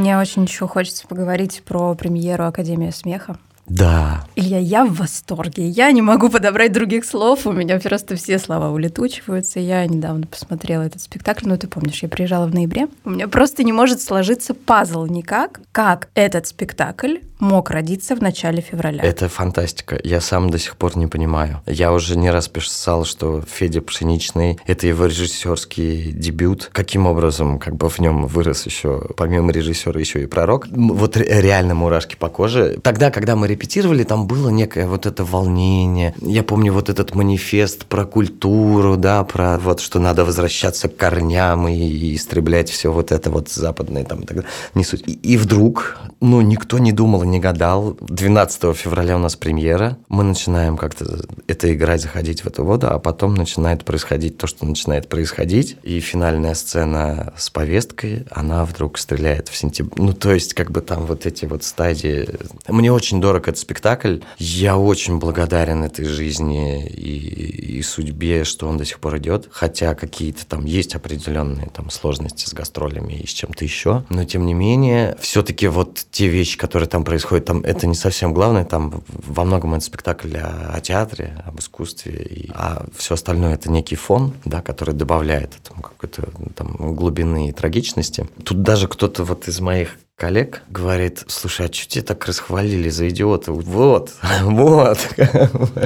Мне 0.05 0.19
очень 0.19 0.43
еще 0.43 0.69
хочется 0.69 1.09
поговорить 1.09 1.63
про 1.65 1.95
премьеру 1.95 2.45
Академия 2.45 2.93
смеха. 2.93 3.39
Да. 3.67 4.27
Илья, 4.37 4.59
я 4.59 4.85
в 4.85 4.95
восторге. 4.95 5.69
Я 5.69 5.91
не 5.93 6.03
могу 6.03 6.29
подобрать 6.29 6.73
других 6.73 7.05
слов. 7.05 7.47
У 7.47 7.53
меня 7.53 7.79
просто 7.81 8.17
все 8.17 8.39
слова 8.39 8.71
улетучиваются. 8.71 9.61
Я 9.61 9.87
недавно 9.87 10.27
посмотрела 10.27 10.83
этот 10.83 11.01
спектакль. 11.01 11.49
Ну, 11.49 11.57
ты 11.57 11.67
помнишь, 11.67 12.03
я 12.03 12.09
приезжала 12.09 12.47
в 12.47 12.55
ноябре. 12.55 12.89
У 13.05 13.11
меня 13.11 13.29
просто 13.29 13.63
не 13.65 13.73
может 13.73 14.01
сложиться 14.01 14.55
пазл 14.55 15.07
никак, 15.07 15.61
как 15.73 16.09
этот 16.15 16.47
спектакль 16.47 17.19
мог 17.39 17.71
родиться 17.71 18.17
в 18.17 18.23
начале 18.23 18.61
февраля. 18.61 19.03
Это 19.03 19.29
фантастика. 19.29 20.01
Я 20.03 20.21
сам 20.21 20.51
до 20.51 20.59
сих 20.59 20.77
пор 20.77 20.97
не 20.97 21.07
понимаю. 21.07 21.61
Я 21.67 21.93
уже 21.93 22.17
не 22.17 22.31
раз 22.31 22.49
писал, 22.49 23.05
что 23.05 23.43
Федя 23.43 23.83
Пшеничный— 23.83 24.59
это 24.67 24.87
его 24.87 25.07
режиссерский 25.07 26.13
дебют. 26.13 26.71
Каким 26.73 27.07
образом 27.07 27.59
как 27.59 27.77
бы 27.77 27.89
в 27.89 27.99
нем 27.99 28.27
вырос 28.27 28.67
еще, 28.67 29.03
помимо 29.17 29.53
режиссера, 29.53 29.99
еще 29.99 30.23
и 30.23 30.27
пророк. 30.27 30.67
Вот 30.71 31.17
реально 31.17 31.75
мурашки 31.75 32.17
по 32.17 32.29
коже. 32.29 32.79
Тогда, 32.83 33.11
когда 33.11 33.37
мы 33.37 33.47
репетировали, 33.55 34.05
там 34.05 34.27
было 34.27 34.49
некое 34.49 34.87
вот 34.87 35.07
это 35.07 35.25
волнение. 35.25 36.15
Я 36.21 36.43
помню 36.43 36.73
вот 36.73 36.89
этот 36.89 37.15
манифест 37.15 37.87
про 37.87 38.05
культуру, 38.05 38.97
да, 38.97 39.23
про 39.25 39.59
вот, 39.59 39.81
что 39.81 40.01
надо 40.01 40.25
возвращаться 40.25 40.89
к 40.89 40.97
корням 40.97 41.69
и, 41.69 41.75
и 41.75 42.17
истреблять 42.17 42.69
все 42.69 42.93
вот 42.93 43.13
это 43.13 43.31
вот 43.31 43.49
западное 43.49 44.05
там 44.05 44.21
и 44.21 44.27
так 44.27 44.37
далее. 44.39 44.51
Не 44.75 44.85
суть. 44.85 45.05
И, 45.07 45.13
и 45.13 45.37
вдруг, 45.37 45.99
ну, 46.21 46.41
никто 46.41 46.79
не 46.79 46.93
думал 46.93 47.23
и 47.23 47.27
не 47.27 47.39
гадал. 47.39 47.97
12 48.01 48.77
февраля 48.77 49.17
у 49.17 49.21
нас 49.21 49.37
премьера. 49.37 49.97
Мы 50.09 50.25
начинаем 50.25 50.77
как-то 50.77 51.25
это 51.47 51.73
играть, 51.73 52.03
заходить 52.03 52.43
в 52.43 52.47
эту 52.47 52.65
воду, 52.65 52.89
а 52.91 52.99
потом 52.99 53.35
начинает 53.35 53.85
происходить 53.85 54.37
то, 54.37 54.47
что 54.47 54.67
начинает 54.67 55.09
происходить. 55.09 55.77
И 55.83 56.01
финальная 56.01 56.55
сцена 56.55 57.33
с 57.37 57.51
повесткой, 57.51 58.27
она 58.31 58.65
вдруг 58.65 58.99
стреляет 58.99 59.49
в 59.49 59.57
сентябре. 59.57 59.95
Ну, 60.03 60.13
то 60.13 60.33
есть, 60.33 60.55
как 60.55 60.71
бы 60.71 60.81
там 60.81 61.07
вот 61.07 61.27
эти 61.27 61.45
вот 61.45 61.63
стадии. 61.63 62.29
Мне 62.69 62.93
очень 62.93 63.21
дорого 63.21 63.44
как 63.45 63.55
этот 63.55 63.61
спектакль. 63.61 64.19
Я 64.39 64.79
очень 64.79 65.19
благодарен 65.19 65.85
этой 65.85 66.07
жизни 66.07 66.87
и, 66.87 67.79
и 67.79 67.83
судьбе, 67.83 68.45
что 68.45 68.67
он 68.67 68.79
до 68.79 68.87
сих 68.87 69.01
пор 69.01 69.19
идет. 69.19 69.49
Хотя 69.51 69.95
какие-то 69.95 70.47
там 70.47 70.65
есть 70.65 70.95
определенные 70.95 71.69
там 71.69 71.91
сложности 71.91 72.49
с 72.49 72.55
гастролями 72.55 73.13
и 73.13 73.27
с 73.27 73.31
чем-то 73.31 73.63
еще. 73.63 74.05
Но 74.09 74.25
тем 74.25 74.47
не 74.47 74.55
менее, 74.55 75.17
все-таки 75.21 75.69
вот 75.69 76.07
те 76.11 76.29
вещи, 76.29 76.57
которые 76.57 76.89
там 76.89 77.05
происходят, 77.05 77.45
там 77.45 77.61
это 77.61 77.87
не 77.87 77.95
совсем 77.95 78.33
главное. 78.33 78.65
Там 78.65 79.03
во 79.07 79.45
многом 79.45 79.75
это 79.75 79.85
спектакль 79.85 80.37
о, 80.39 80.73
о 80.75 80.81
театре, 80.81 81.43
об 81.45 81.61
искусстве. 81.61 82.15
И, 82.15 82.51
а 82.55 82.87
все 82.97 83.15
остальное 83.15 83.55
это 83.55 83.71
некий 83.71 83.97
фон, 83.97 84.33
да, 84.47 84.63
который 84.63 84.95
добавляет 84.95 85.53
этому 85.63 85.83
какой-то 85.83 86.31
там 86.57 86.95
глубины 86.95 87.51
и 87.51 87.53
трагичности. 87.53 88.27
Тут 88.43 88.63
даже 88.63 88.89
кто-то 88.89 89.25
вот 89.25 89.49
из 89.49 89.61
моих 89.61 89.99
коллег 90.17 90.63
говорит, 90.69 91.25
слушай, 91.27 91.67
а 91.67 91.73
что 91.73 91.89
тебе 91.89 92.03
так 92.03 92.25
расхвалили 92.27 92.89
за 92.89 93.09
идиота? 93.09 93.53
Вот, 93.53 94.13
вот. 94.43 94.99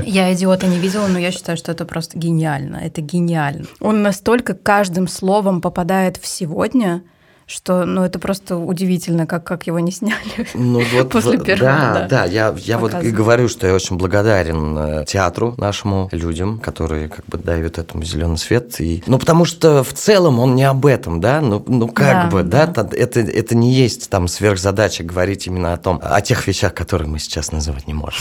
Я 0.04 0.32
идиота 0.34 0.66
не 0.66 0.78
видела, 0.78 1.06
но 1.06 1.18
я 1.18 1.30
считаю, 1.30 1.56
что 1.56 1.72
это 1.72 1.84
просто 1.84 2.18
гениально. 2.18 2.76
Это 2.76 3.00
гениально. 3.00 3.66
Он 3.80 4.02
настолько 4.02 4.54
каждым 4.54 5.08
словом 5.08 5.60
попадает 5.60 6.16
в 6.16 6.26
сегодня, 6.26 7.02
что, 7.48 7.87
ну, 7.87 8.04
это 8.04 8.18
просто 8.18 8.56
удивительно, 8.56 9.26
как, 9.26 9.42
как 9.42 9.66
его 9.66 9.78
не 9.78 9.90
сняли 9.90 10.46
ну, 10.53 10.82
вот, 10.92 11.11
после 11.11 11.38
первого. 11.38 11.72
Да, 11.72 11.94
да, 11.94 12.09
да 12.09 12.24
я, 12.26 12.55
я 12.59 12.78
вот 12.78 12.94
и 13.03 13.11
говорю, 13.11 13.49
что 13.49 13.66
я 13.66 13.74
очень 13.74 13.96
благодарен 13.96 14.76
э, 14.78 15.05
театру 15.07 15.55
нашему, 15.57 16.11
людям, 16.12 16.59
которые 16.59 17.09
как 17.09 17.24
бы 17.24 17.38
дают 17.38 17.78
этому 17.78 18.05
зеленый 18.05 18.36
свет. 18.36 18.78
И... 18.80 19.03
Ну, 19.07 19.18
потому 19.18 19.46
что 19.46 19.82
в 19.82 19.94
целом 19.94 20.38
он 20.38 20.57
не 20.57 20.64
об 20.64 20.84
этом, 20.84 21.22
да, 21.22 21.40
ну, 21.40 21.64
ну 21.66 21.88
как 21.88 22.24
да, 22.24 22.30
бы, 22.30 22.42
да, 22.42 22.66
да. 22.66 22.86
Это, 22.92 23.20
это 23.20 23.57
не 23.57 23.72
есть 23.72 24.11
там 24.11 24.28
сверхзадача 24.28 25.03
говорить 25.03 25.46
именно 25.46 25.72
о 25.72 25.78
том, 25.78 26.01
о 26.03 26.20
тех 26.20 26.46
вещах, 26.46 26.74
которые 26.74 27.09
мы 27.09 27.18
сейчас 27.18 27.51
называть 27.51 27.86
не 27.86 27.94
можем. 27.94 28.20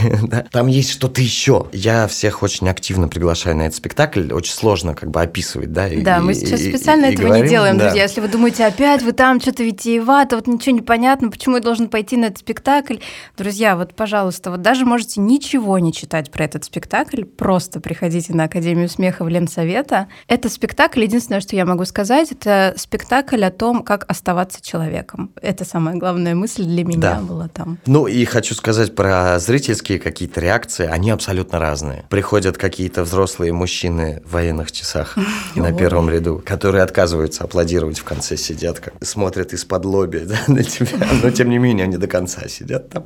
Там 0.50 0.66
есть 0.66 0.90
что-то 0.90 1.20
еще. 1.20 1.66
Я 1.72 2.06
всех 2.06 2.42
очень 2.42 2.68
активно 2.68 3.08
приглашаю 3.08 3.56
на 3.56 3.62
этот 3.62 3.76
спектакль. 3.76 4.32
Очень 4.32 4.54
сложно 4.54 4.94
как 4.94 5.10
бы 5.10 5.20
описывать, 5.20 5.72
да. 5.72 5.88
Да, 5.90 6.20
мы 6.20 6.34
сейчас 6.34 6.60
специально 6.60 7.06
этого 7.06 7.36
не 7.36 7.46
делаем, 7.46 7.76
друзья. 7.76 8.04
Если 8.04 8.20
вы 8.20 8.28
думаете, 8.28 8.61
опять 8.62 9.02
вы 9.02 9.12
там 9.12 9.40
что-то 9.40 9.62
витиевато, 9.62 10.36
вот 10.36 10.46
ничего 10.46 10.74
не 10.76 10.82
понятно, 10.82 11.30
почему 11.30 11.56
я 11.56 11.62
должен 11.62 11.88
пойти 11.88 12.16
на 12.16 12.26
этот 12.26 12.38
спектакль. 12.38 12.96
Друзья, 13.36 13.76
вот, 13.76 13.94
пожалуйста, 13.94 14.50
вот 14.50 14.62
даже 14.62 14.84
можете 14.84 15.20
ничего 15.20 15.78
не 15.78 15.92
читать 15.92 16.30
про 16.30 16.44
этот 16.44 16.64
спектакль, 16.64 17.24
просто 17.24 17.80
приходите 17.80 18.32
на 18.34 18.44
Академию 18.44 18.88
смеха 18.88 19.24
в 19.24 19.28
Ленсовета. 19.28 20.08
Это 20.28 20.48
спектакль, 20.48 21.02
единственное, 21.02 21.40
что 21.40 21.56
я 21.56 21.64
могу 21.64 21.84
сказать, 21.84 22.32
это 22.32 22.74
спектакль 22.76 23.42
о 23.44 23.50
том, 23.50 23.82
как 23.82 24.10
оставаться 24.10 24.60
человеком. 24.62 25.32
Это 25.40 25.64
самая 25.64 25.96
главная 25.96 26.34
мысль 26.34 26.64
для 26.64 26.84
меня 26.84 27.00
да. 27.00 27.20
была 27.20 27.48
там. 27.48 27.78
Ну 27.86 28.06
и 28.06 28.24
хочу 28.24 28.54
сказать 28.54 28.94
про 28.94 29.38
зрительские 29.38 29.98
какие-то 29.98 30.40
реакции, 30.40 30.86
они 30.86 31.10
абсолютно 31.10 31.58
разные. 31.58 32.04
Приходят 32.08 32.56
какие-то 32.56 33.02
взрослые 33.04 33.52
мужчины 33.52 34.22
в 34.24 34.32
военных 34.32 34.72
часах 34.72 35.16
на 35.54 35.72
первом 35.72 36.08
ряду, 36.10 36.42
которые 36.44 36.82
отказываются 36.82 37.44
аплодировать 37.44 37.98
в 37.98 38.04
конце, 38.04 38.36
сидят, 38.52 38.80
как 38.80 38.94
смотрят 39.02 39.52
из-под 39.52 39.84
лоби 39.84 40.18
да, 40.24 40.40
на 40.48 40.62
тебя, 40.62 41.08
но 41.22 41.30
тем 41.30 41.50
не 41.50 41.58
менее 41.58 41.84
они 41.84 41.96
до 41.96 42.06
конца 42.06 42.48
сидят 42.48 42.88
там. 42.90 43.04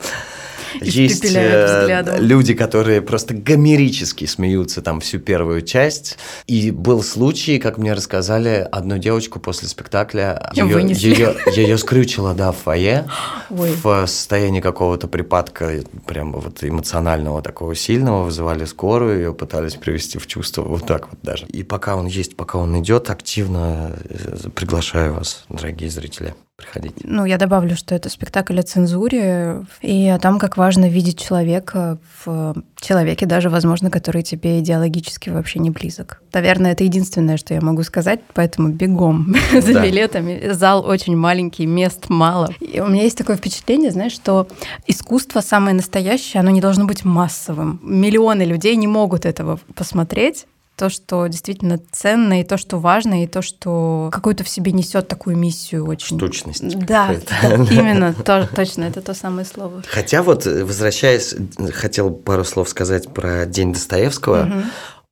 Есть 0.81 1.25
э, 1.35 2.19
люди, 2.19 2.55
которые 2.55 3.01
просто 3.01 3.35
гомерически 3.35 4.25
смеются 4.27 4.83
там 4.83 5.01
всю 5.01 5.19
первую 5.19 5.63
часть. 5.63 6.19
И 6.47 6.71
был 6.71 7.03
случай, 7.03 7.59
как 7.59 7.79
мне 7.79 7.93
рассказали, 7.93 8.67
одну 8.71 8.99
девочку 8.99 9.41
после 9.41 9.69
спектакля 9.69 10.51
ее, 10.55 10.87
ее, 10.89 11.37
ее 11.55 11.79
скрючило, 11.79 12.35
да, 12.35 12.53
в 12.53 12.57
фойе 12.57 13.09
Ой. 13.51 13.73
в 13.83 14.07
состоянии 14.07 14.61
какого-то 14.61 15.09
припадка, 15.09 15.85
прямо 16.07 16.39
вот 16.39 16.63
эмоционального 16.63 17.43
такого 17.43 17.75
сильного, 17.75 18.25
вызывали 18.25 18.65
скорую, 18.65 19.17
ее 19.17 19.35
пытались 19.35 19.75
привести 19.75 20.19
в 20.19 20.27
чувство 20.27 20.63
вот 20.63 20.87
так 20.87 21.11
вот 21.11 21.19
даже. 21.23 21.47
И 21.47 21.63
пока 21.63 21.97
он 21.97 22.07
есть, 22.07 22.37
пока 22.37 22.59
он 22.59 22.79
идет, 22.81 23.11
активно 23.11 23.93
э, 24.05 24.49
приглашаю 24.55 25.15
вас, 25.15 25.36
дорогие 25.49 25.91
зрители 25.91 26.34
приходить. 26.57 26.95
Ну, 27.05 27.26
я 27.26 27.37
добавлю, 27.37 27.76
что 27.76 27.95
это 27.95 28.09
спектакль 28.09 28.59
о 28.59 28.62
цензуре 28.62 29.66
и 29.82 30.09
о 30.09 30.18
том, 30.18 30.39
как 30.39 30.57
важно 30.57 30.89
видеть 30.89 31.22
человека 31.22 31.99
в 32.24 32.55
человеке, 32.80 33.26
даже, 33.26 33.51
возможно, 33.51 33.91
который 33.91 34.22
тебе 34.22 34.61
идеологически 34.61 35.28
вообще 35.28 35.59
не 35.59 35.70
близок. 35.70 36.22
Наверное, 36.32 36.72
это 36.72 36.84
единственное, 36.84 37.37
что 37.37 37.53
я 37.53 37.61
могу 37.61 37.82
сказать, 37.82 38.20
поэтому 38.32 38.70
бегом 38.70 39.34
за 39.53 39.74
да. 39.74 39.84
билетами. 39.84 40.51
Зал 40.53 40.84
очень 40.87 41.16
маленький, 41.16 41.66
мест 41.66 42.09
мало. 42.09 42.49
И 42.61 42.80
у 42.80 42.87
меня 42.87 43.03
есть 43.03 43.18
такое 43.18 43.37
впечатление, 43.37 43.91
знаешь, 43.91 44.12
что 44.12 44.49
искусство 44.87 45.43
самое 45.43 45.76
настоящее, 45.76 46.41
оно 46.41 46.51
не 46.51 46.62
должно 46.62 46.87
быть 46.87 47.05
массовым. 47.05 47.80
Миллионы 47.82 48.43
людей 48.43 48.76
не 48.76 48.87
могут 48.87 49.26
этого 49.26 49.61
посмотреть, 49.74 50.47
то, 50.77 50.91
что 50.91 51.27
действительно 51.27 51.81
ценно, 51.91 52.41
и 52.41 52.45
то, 52.45 52.59
что 52.59 52.79
важно, 52.79 53.24
и 53.24 53.27
то, 53.27 53.43
что 53.43 54.11
какую-то 54.12 54.45
в 54.45 54.49
себе 54.49 54.72
несет 54.72 55.09
такую 55.09 55.37
миссию 55.37 55.87
очень. 55.87 56.16
Штучность. 56.16 56.79
Да, 56.79 57.14
да 57.41 57.55
именно, 57.70 58.12
то, 58.12 58.49
точно, 58.55 58.85
это 58.85 59.01
то 59.01 59.14
самое 59.14 59.47
слово. 59.47 59.83
Хотя 59.89 60.22
вот, 60.22 60.45
возвращаясь, 60.45 61.35
хотел 61.72 62.11
пару 62.11 62.45
слов 62.45 62.68
сказать 62.68 63.12
про 63.12 63.47
День 63.47 63.72
Достоевского. 63.72 64.43
Угу 64.45 64.62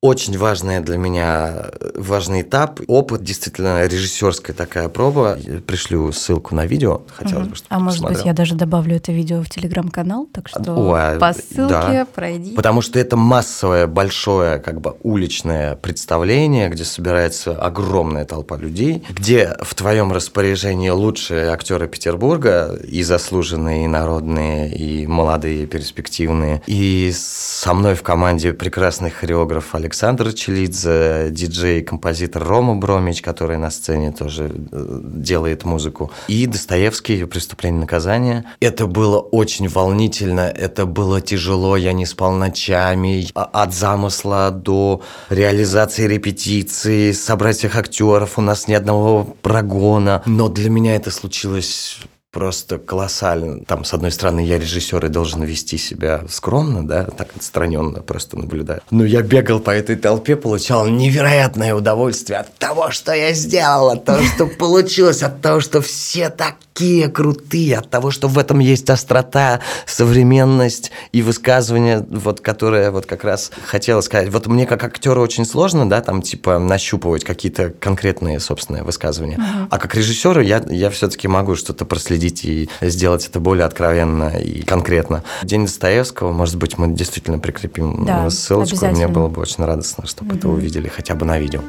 очень 0.05 0.37
важная 0.37 0.83
для 0.83 0.99
меня, 0.99 1.71
важный 1.95 2.43
этап, 2.43 2.79
опыт, 2.89 3.23
действительно, 3.23 3.87
режиссерская 3.87 4.55
такая 4.55 4.91
проба. 4.91 5.39
Я 5.41 5.61
пришлю 5.61 6.13
ссылку 6.13 6.55
на 6.55 6.67
видео, 6.67 7.01
хотелось 7.09 7.49
бы, 7.49 7.57
чтобы 7.57 7.75
А 7.75 7.79
может 7.79 8.01
посмотрел. 8.01 8.19
быть, 8.19 8.27
я 8.27 8.35
даже 8.35 8.55
добавлю 8.55 8.97
это 8.97 9.13
видео 9.13 9.43
в 9.43 9.49
телеграм-канал, 9.49 10.29
так 10.31 10.51
что 10.51 10.61
О, 10.61 11.19
по 11.19 11.33
ссылке 11.33 11.69
да. 11.69 12.07
пройди. 12.15 12.55
Потому 12.55 12.83
что 12.83 12.99
это 12.99 13.17
массовое, 13.17 13.87
большое, 13.87 14.59
как 14.59 14.83
бы 14.83 14.95
уличное 15.03 15.75
представление, 15.77 16.69
где 16.69 16.85
собирается 16.85 17.57
огромная 17.57 18.27
толпа 18.27 18.59
людей, 18.59 19.03
где 19.09 19.57
в 19.63 19.75
твоем 19.75 20.13
распоряжении 20.13 20.91
лучшие 20.91 21.49
актеры 21.49 21.89
Петербурга, 21.89 22.79
и 22.87 23.03
заслуженные, 23.03 23.87
и 23.87 23.89
народные, 23.89 24.71
и 24.71 25.07
молодые, 25.07 25.63
и 25.63 25.67
перспективные, 25.67 26.63
и 26.67 27.11
со 27.15 27.73
мной 27.73 27.95
в 27.95 28.03
команде 28.03 28.53
прекрасный 28.53 29.11
хореограф 29.11 29.75
Александр 29.75 29.94
Александр 29.95 30.33
Челидзе, 30.33 31.29
диджей, 31.31 31.81
композитор 31.81 32.43
Рома 32.43 32.75
Бромич, 32.75 33.23
который 33.23 33.59
на 33.59 33.71
сцене 33.71 34.11
тоже 34.11 34.51
э, 34.73 35.01
делает 35.05 35.65
музыку, 35.65 36.11
и 36.27 36.47
Достоевский 36.47 37.25
«Преступление 37.27 37.79
и 37.79 37.81
наказание». 37.83 38.45
Это 38.59 38.89
было 38.89 39.21
очень 39.21 39.69
волнительно, 39.69 40.41
это 40.41 40.85
было 40.85 41.21
тяжело, 41.21 41.77
я 41.77 41.93
не 41.93 42.07
спал 42.07 42.33
ночами, 42.33 43.29
а, 43.37 43.45
от 43.45 43.73
замысла 43.73 44.51
до 44.51 45.01
реализации 45.31 46.09
репетиции, 46.09 47.13
собрать 47.13 47.59
всех 47.59 47.77
актеров, 47.77 48.37
у 48.37 48.43
нас 48.43 48.67
ни 48.67 48.75
одного 48.75 49.37
прогона, 49.43 50.25
но 50.27 50.49
для 50.49 50.71
меня 50.71 50.97
это 50.97 51.13
случилось 51.13 52.01
просто 52.35 52.79
колоссально. 52.79 53.65
Там, 53.65 53.85
с 53.85 53.95
одной 53.95 54.11
стороны, 54.11 54.41
я 54.41 54.59
режиссер 54.59 55.07
и 55.07 55.09
должен 55.09 55.45
вести 55.45 55.79
себя 55.79 56.25
скромно, 56.29 56.87
да, 56.87 57.05
так 57.05 57.29
отстраненно 57.37 58.01
просто 58.01 58.37
наблюдаю. 58.37 58.81
Но 58.91 59.05
я 59.05 59.23
бегал 59.23 59.61
по 59.61 59.71
этой 59.71 59.95
толпе, 59.95 60.35
получал 60.35 60.89
невероятное 60.89 61.75
удовольствие 61.75 62.41
от 62.41 62.53
того, 62.59 62.91
что 62.91 63.13
я 63.13 63.33
сделал, 63.33 63.91
от 63.91 64.05
того, 64.05 64.23
что 64.35 64.47
получилось, 64.47 65.23
от 65.23 65.41
того, 65.41 65.61
что 65.61 65.81
все 65.81 66.29
такие 66.75 67.09
крутые, 67.09 67.79
от 67.79 67.89
того, 67.89 68.11
что 68.11 68.27
в 68.27 68.37
этом 68.37 68.59
есть 68.59 68.91
острота, 68.91 69.61
современность 69.87 70.91
и 71.13 71.23
высказывание, 71.23 72.05
вот, 72.11 72.41
которое 72.41 72.91
вот 72.91 73.07
как 73.07 73.23
раз 73.23 73.53
хотела 73.65 74.01
сказать. 74.01 74.29
Вот 74.31 74.49
мне 74.49 74.67
как 74.67 74.83
актеру 74.83 75.23
очень 75.23 75.45
сложно, 75.45 75.89
да, 75.89 76.01
там, 76.01 76.21
типа, 76.21 76.59
нащупывать 76.59 77.25
какие-то 77.25 77.71
конкретные, 77.71 78.41
собственные 78.41 78.83
высказывания. 78.83 79.37
Uh-huh. 79.37 79.69
А 79.71 79.79
как 79.79 79.95
режиссеру 79.95 80.41
я, 80.41 80.65
я 80.69 80.91
все-таки 80.91 81.29
могу 81.29 81.55
что-то 81.55 81.85
проследить 81.85 82.45
и 82.45 82.69
сделать 82.81 83.27
это 83.29 83.39
более 83.39 83.67
откровенно 83.67 84.37
и 84.37 84.63
конкретно. 84.63 85.23
День 85.45 85.67
Достоевского, 85.67 86.33
может 86.33 86.57
быть, 86.57 86.77
мы 86.77 86.93
действительно 86.93 87.39
прикрепим 87.39 88.05
да, 88.05 88.29
ссылочку. 88.31 88.85
Мне 88.87 89.07
было 89.07 89.29
бы 89.29 89.43
очень 89.43 89.65
радостно, 89.65 90.07
чтобы 90.07 90.31
угу. 90.31 90.39
это 90.39 90.49
увидели 90.49 90.89
хотя 90.89 91.15
бы 91.15 91.25
на 91.25 91.39
видео. 91.39 91.61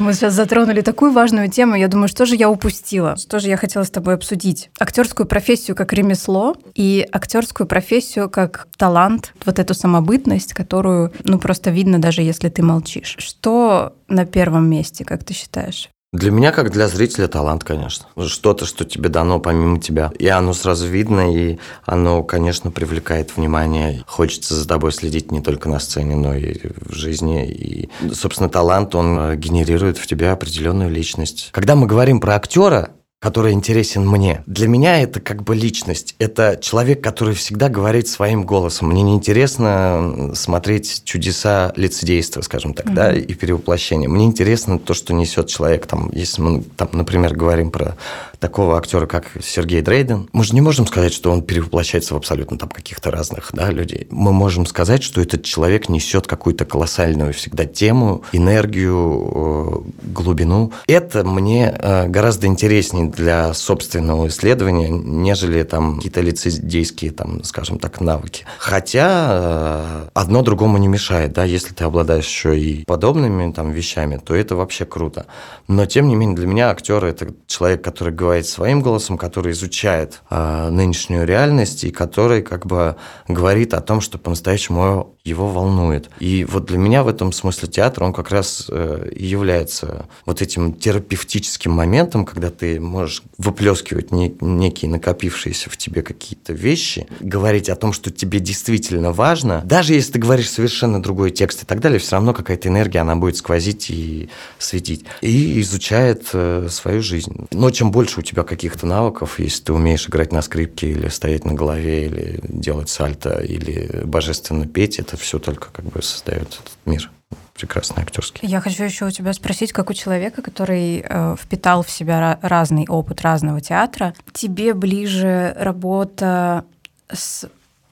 Мы 0.10 0.14
сейчас 0.14 0.32
затронули 0.32 0.80
такую 0.80 1.12
важную 1.12 1.50
тему. 1.50 1.74
Я 1.74 1.86
думаю, 1.86 2.08
что 2.08 2.24
же 2.24 2.34
я 2.34 2.48
упустила? 2.48 3.16
Что 3.16 3.38
же 3.38 3.48
я 3.48 3.58
хотела 3.58 3.84
с 3.84 3.90
тобой 3.90 4.14
обсудить? 4.14 4.70
Актерскую 4.80 5.26
профессию 5.26 5.76
как 5.76 5.92
ремесло 5.92 6.56
и 6.74 7.06
актерскую 7.12 7.66
профессию 7.66 8.30
как 8.30 8.66
талант, 8.78 9.34
вот 9.44 9.58
эту 9.58 9.74
самобытность, 9.74 10.54
которую, 10.54 11.12
ну, 11.24 11.38
просто 11.38 11.70
видно, 11.70 12.00
даже 12.00 12.22
если 12.22 12.48
ты 12.48 12.62
молчишь. 12.62 13.16
Что 13.18 13.94
на 14.08 14.24
первом 14.24 14.70
месте, 14.70 15.04
как 15.04 15.22
ты 15.22 15.34
считаешь? 15.34 15.90
Для 16.12 16.32
меня, 16.32 16.50
как 16.50 16.72
для 16.72 16.88
зрителя, 16.88 17.28
талант, 17.28 17.62
конечно. 17.62 18.06
Что-то, 18.26 18.66
что 18.66 18.84
тебе 18.84 19.08
дано 19.08 19.38
помимо 19.38 19.78
тебя. 19.78 20.10
И 20.18 20.26
оно 20.26 20.52
сразу 20.54 20.88
видно, 20.88 21.32
и 21.32 21.58
оно, 21.84 22.24
конечно, 22.24 22.72
привлекает 22.72 23.36
внимание. 23.36 24.02
Хочется 24.08 24.56
за 24.56 24.66
тобой 24.66 24.90
следить 24.90 25.30
не 25.30 25.40
только 25.40 25.68
на 25.68 25.78
сцене, 25.78 26.16
но 26.16 26.34
и 26.34 26.58
в 26.80 26.92
жизни. 26.92 27.46
И, 27.46 27.90
собственно, 28.12 28.48
талант, 28.48 28.96
он 28.96 29.16
э, 29.20 29.36
генерирует 29.36 29.98
в 29.98 30.06
тебя 30.08 30.32
определенную 30.32 30.90
личность. 30.90 31.50
Когда 31.52 31.76
мы 31.76 31.86
говорим 31.86 32.18
про 32.18 32.34
актера, 32.34 32.90
который 33.20 33.52
интересен 33.52 34.08
мне. 34.08 34.42
Для 34.46 34.66
меня 34.66 35.02
это 35.02 35.20
как 35.20 35.42
бы 35.42 35.54
личность. 35.54 36.14
Это 36.18 36.58
человек, 36.60 37.04
который 37.04 37.34
всегда 37.34 37.68
говорит 37.68 38.08
своим 38.08 38.44
голосом. 38.44 38.88
Мне 38.88 39.02
не 39.02 39.14
интересно 39.14 40.30
смотреть 40.34 41.02
чудеса 41.04 41.70
лицедейства, 41.76 42.40
скажем 42.40 42.72
так, 42.72 42.86
mm-hmm. 42.86 42.94
да, 42.94 43.12
и 43.12 43.34
перевоплощения. 43.34 44.08
Мне 44.08 44.24
интересно 44.24 44.78
то, 44.78 44.94
что 44.94 45.12
несет 45.12 45.48
человек. 45.48 45.86
Там, 45.86 46.10
если 46.14 46.40
мы, 46.40 46.62
там, 46.62 46.88
например, 46.92 47.36
говорим 47.36 47.70
про 47.70 47.94
такого 48.40 48.78
актера, 48.78 49.06
как 49.06 49.26
Сергей 49.40 49.82
Дрейден, 49.82 50.28
мы 50.32 50.44
же 50.44 50.54
не 50.54 50.60
можем 50.60 50.86
сказать, 50.86 51.12
что 51.12 51.30
он 51.30 51.42
перевоплощается 51.42 52.14
в 52.14 52.16
абсолютно 52.16 52.58
там 52.58 52.70
каких-то 52.70 53.10
разных 53.10 53.50
да, 53.52 53.70
людей. 53.70 54.06
Мы 54.10 54.32
можем 54.32 54.66
сказать, 54.66 55.02
что 55.02 55.20
этот 55.20 55.44
человек 55.44 55.88
несет 55.88 56.26
какую-то 56.26 56.64
колоссальную 56.64 57.34
всегда 57.34 57.66
тему, 57.66 58.24
энергию, 58.32 59.84
э, 60.04 60.08
глубину. 60.08 60.72
Это 60.86 61.22
мне 61.22 61.74
э, 61.78 62.08
гораздо 62.08 62.46
интереснее 62.46 63.08
для 63.08 63.52
собственного 63.52 64.28
исследования, 64.28 64.88
нежели 64.88 65.62
там 65.62 65.96
какие-то 65.96 66.22
лицедейские, 66.22 67.12
там, 67.12 67.44
скажем 67.44 67.78
так, 67.78 68.00
навыки. 68.00 68.46
Хотя 68.58 69.28
э, 69.30 70.08
одно 70.14 70.42
другому 70.42 70.78
не 70.78 70.88
мешает, 70.88 71.34
да, 71.34 71.44
если 71.44 71.74
ты 71.74 71.84
обладаешь 71.84 72.26
еще 72.26 72.58
и 72.58 72.84
подобными 72.86 73.52
там 73.52 73.70
вещами, 73.70 74.16
то 74.16 74.34
это 74.34 74.56
вообще 74.56 74.86
круто. 74.86 75.26
Но 75.68 75.84
тем 75.84 76.08
не 76.08 76.16
менее 76.16 76.36
для 76.36 76.46
меня 76.46 76.70
актер 76.70 77.04
это 77.04 77.34
человек, 77.46 77.84
который 77.84 78.14
говорит 78.14 78.29
своим 78.46 78.80
голосом, 78.80 79.18
который 79.18 79.52
изучает 79.52 80.22
э, 80.30 80.68
нынешнюю 80.70 81.26
реальность 81.26 81.84
и 81.84 81.90
который 81.90 82.42
как 82.42 82.66
бы 82.66 82.96
говорит 83.28 83.74
о 83.74 83.80
том, 83.80 84.00
что 84.00 84.18
по-настоящему 84.18 85.16
его 85.24 85.48
волнует. 85.48 86.08
И 86.18 86.44
вот 86.44 86.66
для 86.66 86.78
меня 86.78 87.02
в 87.02 87.08
этом 87.08 87.32
смысле 87.32 87.68
театр, 87.68 88.04
он 88.04 88.12
как 88.12 88.30
раз 88.30 88.66
э, 88.68 89.10
является 89.14 90.06
вот 90.24 90.40
этим 90.40 90.72
терапевтическим 90.72 91.70
моментом, 91.70 92.24
когда 92.24 92.50
ты 92.50 92.80
можешь 92.80 93.22
выплескивать 93.36 94.12
не, 94.12 94.34
некие 94.40 94.90
накопившиеся 94.90 95.68
в 95.68 95.76
тебе 95.76 96.02
какие-то 96.02 96.52
вещи, 96.52 97.06
говорить 97.20 97.68
о 97.68 97.76
том, 97.76 97.92
что 97.92 98.10
тебе 98.10 98.40
действительно 98.40 99.12
важно, 99.12 99.62
даже 99.64 99.94
если 99.94 100.12
ты 100.12 100.18
говоришь 100.18 100.50
совершенно 100.50 101.02
другой 101.02 101.30
текст 101.30 101.62
и 101.62 101.66
так 101.66 101.80
далее, 101.80 101.98
все 101.98 102.12
равно 102.12 102.32
какая-то 102.32 102.68
энергия, 102.68 103.00
она 103.00 103.16
будет 103.16 103.36
сквозить 103.36 103.90
и 103.90 104.30
светить. 104.58 105.04
И 105.20 105.60
изучает 105.60 106.28
э, 106.32 106.68
свою 106.70 107.02
жизнь. 107.02 107.46
Но 107.52 107.70
чем 107.70 107.90
больше 107.90 108.20
у 108.20 108.22
тебя 108.22 108.42
каких-то 108.42 108.86
навыков, 108.86 109.38
если 109.38 109.64
ты 109.64 109.72
умеешь 109.74 110.08
играть 110.08 110.32
на 110.32 110.40
скрипке 110.40 110.90
или 110.90 111.08
стоять 111.08 111.44
на 111.44 111.52
голове, 111.52 112.06
или 112.06 112.40
делать 112.42 112.88
сальто, 112.88 113.38
или 113.40 114.02
божественно 114.04 114.66
петь, 114.66 114.98
это 114.98 115.09
все 115.16 115.38
только 115.38 115.70
как 115.70 115.84
бы 115.86 116.02
создает 116.02 116.48
этот 116.48 116.78
мир 116.84 117.10
прекрасный 117.54 118.02
актерский. 118.02 118.48
Я 118.48 118.60
хочу 118.60 118.84
еще 118.84 119.06
у 119.06 119.10
тебя 119.10 119.32
спросить, 119.34 119.72
как 119.72 119.90
у 119.90 119.92
человека, 119.92 120.40
который 120.40 121.04
э, 121.06 121.36
впитал 121.38 121.82
в 121.82 121.90
себя 121.90 122.38
разный 122.40 122.86
опыт 122.88 123.20
разного 123.20 123.60
театра, 123.60 124.14
тебе 124.32 124.72
ближе 124.72 125.54
работа 125.58 126.64
с 127.12 127.48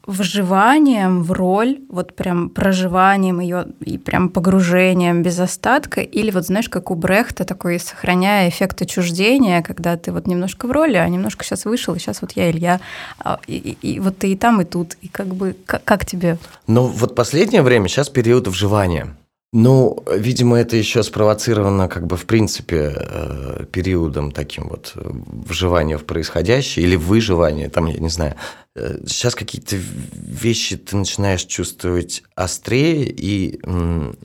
вживанием 0.09 1.23
в 1.23 1.33
роль, 1.33 1.81
вот 1.91 2.17
прям 2.17 2.49
проживанием 2.49 3.41
ее 3.41 3.67
и 3.81 3.99
прям 3.99 4.31
погружением 4.31 5.23
без 5.23 5.39
остатка, 5.39 6.01
или 6.01 6.31
вот 6.31 6.47
знаешь, 6.47 6.71
как 6.71 6.91
у 6.91 6.95
Брехта, 6.95 7.45
такой 7.45 7.79
сохраняя 7.79 8.49
эффект 8.49 8.81
отчуждения, 8.81 9.63
когда 9.63 9.99
ты 9.99 10.11
вот 10.11 10.27
немножко 10.27 10.67
в 10.67 10.73
роли, 10.73 10.97
а 10.97 11.07
немножко 11.07 11.45
сейчас 11.45 11.67
вышел, 11.67 11.95
и 11.95 11.99
сейчас 11.99 12.23
вот 12.23 12.33
я 12.33 12.51
Илья, 12.51 12.81
а, 13.19 13.39
и, 13.47 13.57
и, 13.57 13.95
и 13.97 14.01
вот 14.01 14.17
ты 14.17 14.33
и 14.33 14.37
там, 14.37 14.63
и 14.63 14.65
тут, 14.65 14.97
и 15.03 15.09
как 15.09 15.29
бы, 15.29 15.55
как, 15.67 15.85
как 15.85 16.07
тебе? 16.07 16.39
Ну 16.67 16.87
вот 16.87 17.15
последнее 17.15 17.61
время 17.61 17.89
сейчас 17.89 18.09
период 18.09 18.49
вживания. 18.49 19.15
Ну, 19.51 20.05
видимо, 20.14 20.59
это 20.59 20.76
еще 20.76 21.03
спровоцировано, 21.03 21.88
как 21.88 22.07
бы, 22.07 22.18
в 22.18 22.26
принципе, 22.26 22.92
э, 22.94 23.64
периодом 23.72 24.30
таким 24.30 24.68
вот 24.68 24.92
вживания 24.94 25.96
в 25.96 26.05
происходящее 26.05 26.84
или 26.84 26.96
выживания, 26.96 27.70
там, 27.70 27.86
я 27.86 27.99
не 27.99 28.11
знаю. 28.11 28.34
Э, 28.76 28.99
сейчас 29.07 29.34
какие-то 29.34 29.76
вещи 30.12 30.76
ты 30.76 30.99
начинаешь 30.99 31.44
чувствовать 31.44 32.22
острее, 32.34 33.07
и 33.09 33.59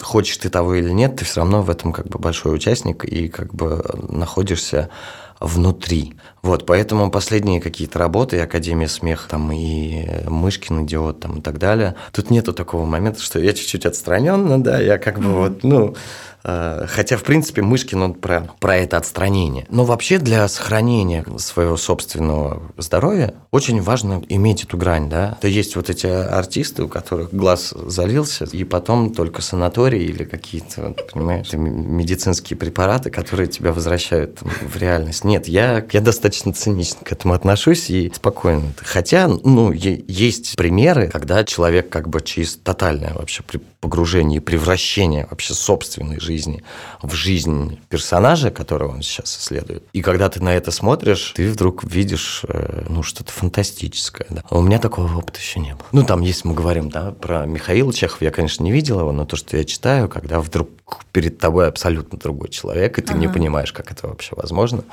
хочешь 0.01 0.37
ты 0.37 0.49
того 0.49 0.75
или 0.75 0.89
нет, 0.89 1.15
ты 1.15 1.23
все 1.23 1.39
равно 1.39 1.61
в 1.61 1.69
этом 1.69 1.93
как 1.93 2.09
бы 2.09 2.19
большой 2.19 2.53
участник 2.53 3.05
и 3.05 3.29
как 3.29 3.55
бы 3.55 3.81
находишься 4.09 4.89
внутри. 5.39 6.15
Вот, 6.43 6.65
поэтому 6.65 7.09
последние 7.09 7.61
какие-то 7.61 7.97
работы, 7.97 8.35
и 8.35 8.39
Академия 8.39 8.89
смеха, 8.89 9.29
там, 9.29 9.51
и 9.53 10.05
Мышкин 10.27 10.85
идиот, 10.85 11.21
там, 11.21 11.37
и 11.37 11.41
так 11.41 11.57
далее, 11.57 11.95
тут 12.11 12.29
нету 12.29 12.51
такого 12.53 12.85
момента, 12.85 13.21
что 13.21 13.39
я 13.39 13.53
чуть-чуть 13.53 13.85
отстраненно, 13.85 14.61
да, 14.61 14.79
я 14.79 14.97
как 14.97 15.19
бы 15.19 15.29
вот, 15.31 15.63
ну, 15.63 15.95
Э, 16.43 16.85
хотя, 16.87 17.17
в 17.17 17.23
принципе, 17.23 17.61
Мышкин, 17.61 18.01
он 18.01 18.13
про, 18.13 18.49
про 18.59 18.77
это 18.77 18.97
отстранение. 18.97 19.65
Но 19.69 19.85
вообще 19.85 20.17
для 20.19 20.47
сохранения 20.47 21.25
своего 21.37 21.77
собственного 21.77 22.61
здоровья 22.77 23.33
очень 23.51 23.81
важно 23.81 24.21
иметь 24.27 24.63
эту 24.63 24.77
грань, 24.77 25.09
да. 25.09 25.37
То 25.41 25.47
есть 25.47 25.75
вот 25.75 25.89
эти 25.89 26.07
артисты, 26.07 26.83
у 26.83 26.87
которых 26.87 27.33
глаз 27.33 27.73
залился, 27.87 28.45
и 28.51 28.63
потом 28.63 29.13
только 29.13 29.41
санатории 29.41 30.03
или 30.03 30.23
какие-то, 30.25 30.95
понимаешь, 31.13 31.51
медицинские 31.53 32.57
препараты, 32.57 33.09
которые 33.09 33.47
тебя 33.47 33.71
возвращают 33.71 34.39
в 34.41 34.77
реальность. 34.77 35.23
Нет, 35.23 35.47
я, 35.47 35.85
я 35.91 36.01
достаточно 36.01 36.32
цинично 36.33 37.03
к 37.03 37.11
этому 37.11 37.33
отношусь 37.33 37.89
и 37.89 38.11
спокойно. 38.13 38.73
Хотя, 38.77 39.27
ну, 39.27 39.71
есть 39.71 40.55
примеры, 40.55 41.07
когда 41.07 41.43
человек 41.43 41.89
как 41.89 42.09
бы 42.09 42.21
через 42.21 42.55
тотальное 42.55 43.13
вообще 43.13 43.43
погружение 43.79 44.37
и 44.37 44.39
превращение 44.39 45.27
вообще 45.29 45.53
собственной 45.53 46.19
жизни 46.19 46.33
жизни 46.33 46.63
в 47.01 47.13
жизнь 47.13 47.79
персонажа, 47.89 48.51
которого 48.51 48.93
он 48.93 49.01
сейчас 49.01 49.37
исследует. 49.37 49.83
И 49.93 50.01
когда 50.01 50.29
ты 50.29 50.41
на 50.41 50.55
это 50.55 50.71
смотришь, 50.71 51.33
ты 51.35 51.49
вдруг 51.49 51.83
видишь 51.83 52.43
э, 52.47 52.85
ну, 52.89 53.03
что-то 53.03 53.31
фантастическое. 53.31 54.27
Да. 54.29 54.43
А 54.49 54.57
у 54.57 54.61
меня 54.61 54.79
такого 54.79 55.17
опыта 55.17 55.39
еще 55.39 55.59
не 55.59 55.73
было. 55.73 55.85
Ну, 55.91 56.03
там, 56.03 56.21
если 56.21 56.47
мы 56.47 56.53
говорим 56.53 56.89
да, 56.89 57.11
про 57.11 57.45
Михаила 57.45 57.93
Чехова, 57.93 58.25
я, 58.25 58.31
конечно, 58.31 58.63
не 58.63 58.71
видел 58.71 58.99
его, 58.99 59.11
но 59.11 59.25
то, 59.25 59.35
что 59.35 59.57
я 59.57 59.63
читаю, 59.63 60.09
когда 60.09 60.39
вдруг 60.39 60.69
перед 61.11 61.37
тобой 61.37 61.67
абсолютно 61.67 62.17
другой 62.17 62.49
человек, 62.49 62.97
и 62.97 63.01
ты 63.01 63.11
ага. 63.13 63.19
не 63.19 63.27
понимаешь, 63.27 63.71
как 63.73 63.91
это 63.91 64.07
вообще 64.07 64.33
возможно, 64.35 64.83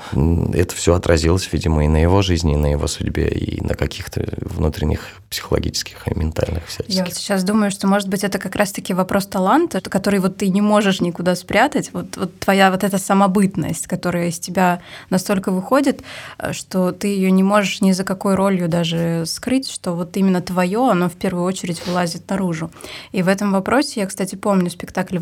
это 0.53 0.75
все 0.75 0.93
отразилось, 0.93 1.49
видимо, 1.51 1.85
и 1.85 1.87
на 1.87 1.97
его 2.01 2.21
жизни, 2.21 2.53
и 2.53 2.57
на 2.57 2.67
его 2.67 2.87
судьбе, 2.87 3.27
и 3.29 3.61
на 3.61 3.75
каких-то 3.75 4.27
внутренних 4.41 5.01
психологических 5.29 6.07
и 6.07 6.13
ментальных 6.13 6.67
всяческих. 6.67 6.95
Я 6.95 7.05
вот 7.05 7.13
сейчас 7.13 7.43
думаю, 7.43 7.71
что, 7.71 7.87
может 7.87 8.09
быть, 8.09 8.23
это 8.23 8.37
как 8.37 8.55
раз-таки 8.55 8.93
вопрос 8.93 9.25
таланта, 9.27 9.81
который 9.81 10.19
вот 10.19 10.37
ты 10.37 10.49
не 10.49 10.61
можешь 10.61 11.01
никуда 11.01 11.21
куда 11.21 11.35
спрятать. 11.35 11.91
Вот, 11.93 12.17
вот 12.17 12.39
твоя 12.39 12.71
вот 12.71 12.83
эта 12.83 12.97
самобытность, 12.97 13.87
которая 13.87 14.27
из 14.27 14.39
тебя 14.39 14.81
настолько 15.09 15.51
выходит, 15.51 16.01
э, 16.39 16.51
что 16.51 16.91
ты 16.91 17.07
ее 17.07 17.31
не 17.31 17.43
можешь 17.43 17.81
ни 17.81 17.91
за 17.91 18.03
какой 18.03 18.35
ролью 18.35 18.67
даже 18.67 19.23
скрыть, 19.25 19.69
что 19.69 19.93
вот 19.93 20.17
именно 20.17 20.41
твое, 20.41 20.89
оно 20.89 21.09
в 21.09 21.13
первую 21.13 21.45
очередь 21.45 21.85
вылазит 21.85 22.29
наружу. 22.29 22.71
И 23.11 23.21
в 23.21 23.27
этом 23.27 23.51
вопросе 23.51 24.01
я, 24.01 24.07
кстати, 24.07 24.35
помню 24.35 24.69
спектакль 24.69 25.19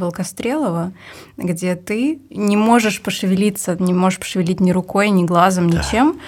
Волкострелова, 0.70 0.94
где 1.38 1.76
ты 1.76 2.20
не 2.30 2.58
можешь 2.58 3.02
пошевелиться, 3.02 3.76
не 3.80 3.94
можешь 3.94 4.20
пошевелить 4.20 4.60
ни 4.60 4.72
рукой, 4.72 5.10
ни 5.10 5.24
глазом, 5.24 5.68
ничем, 5.68 6.20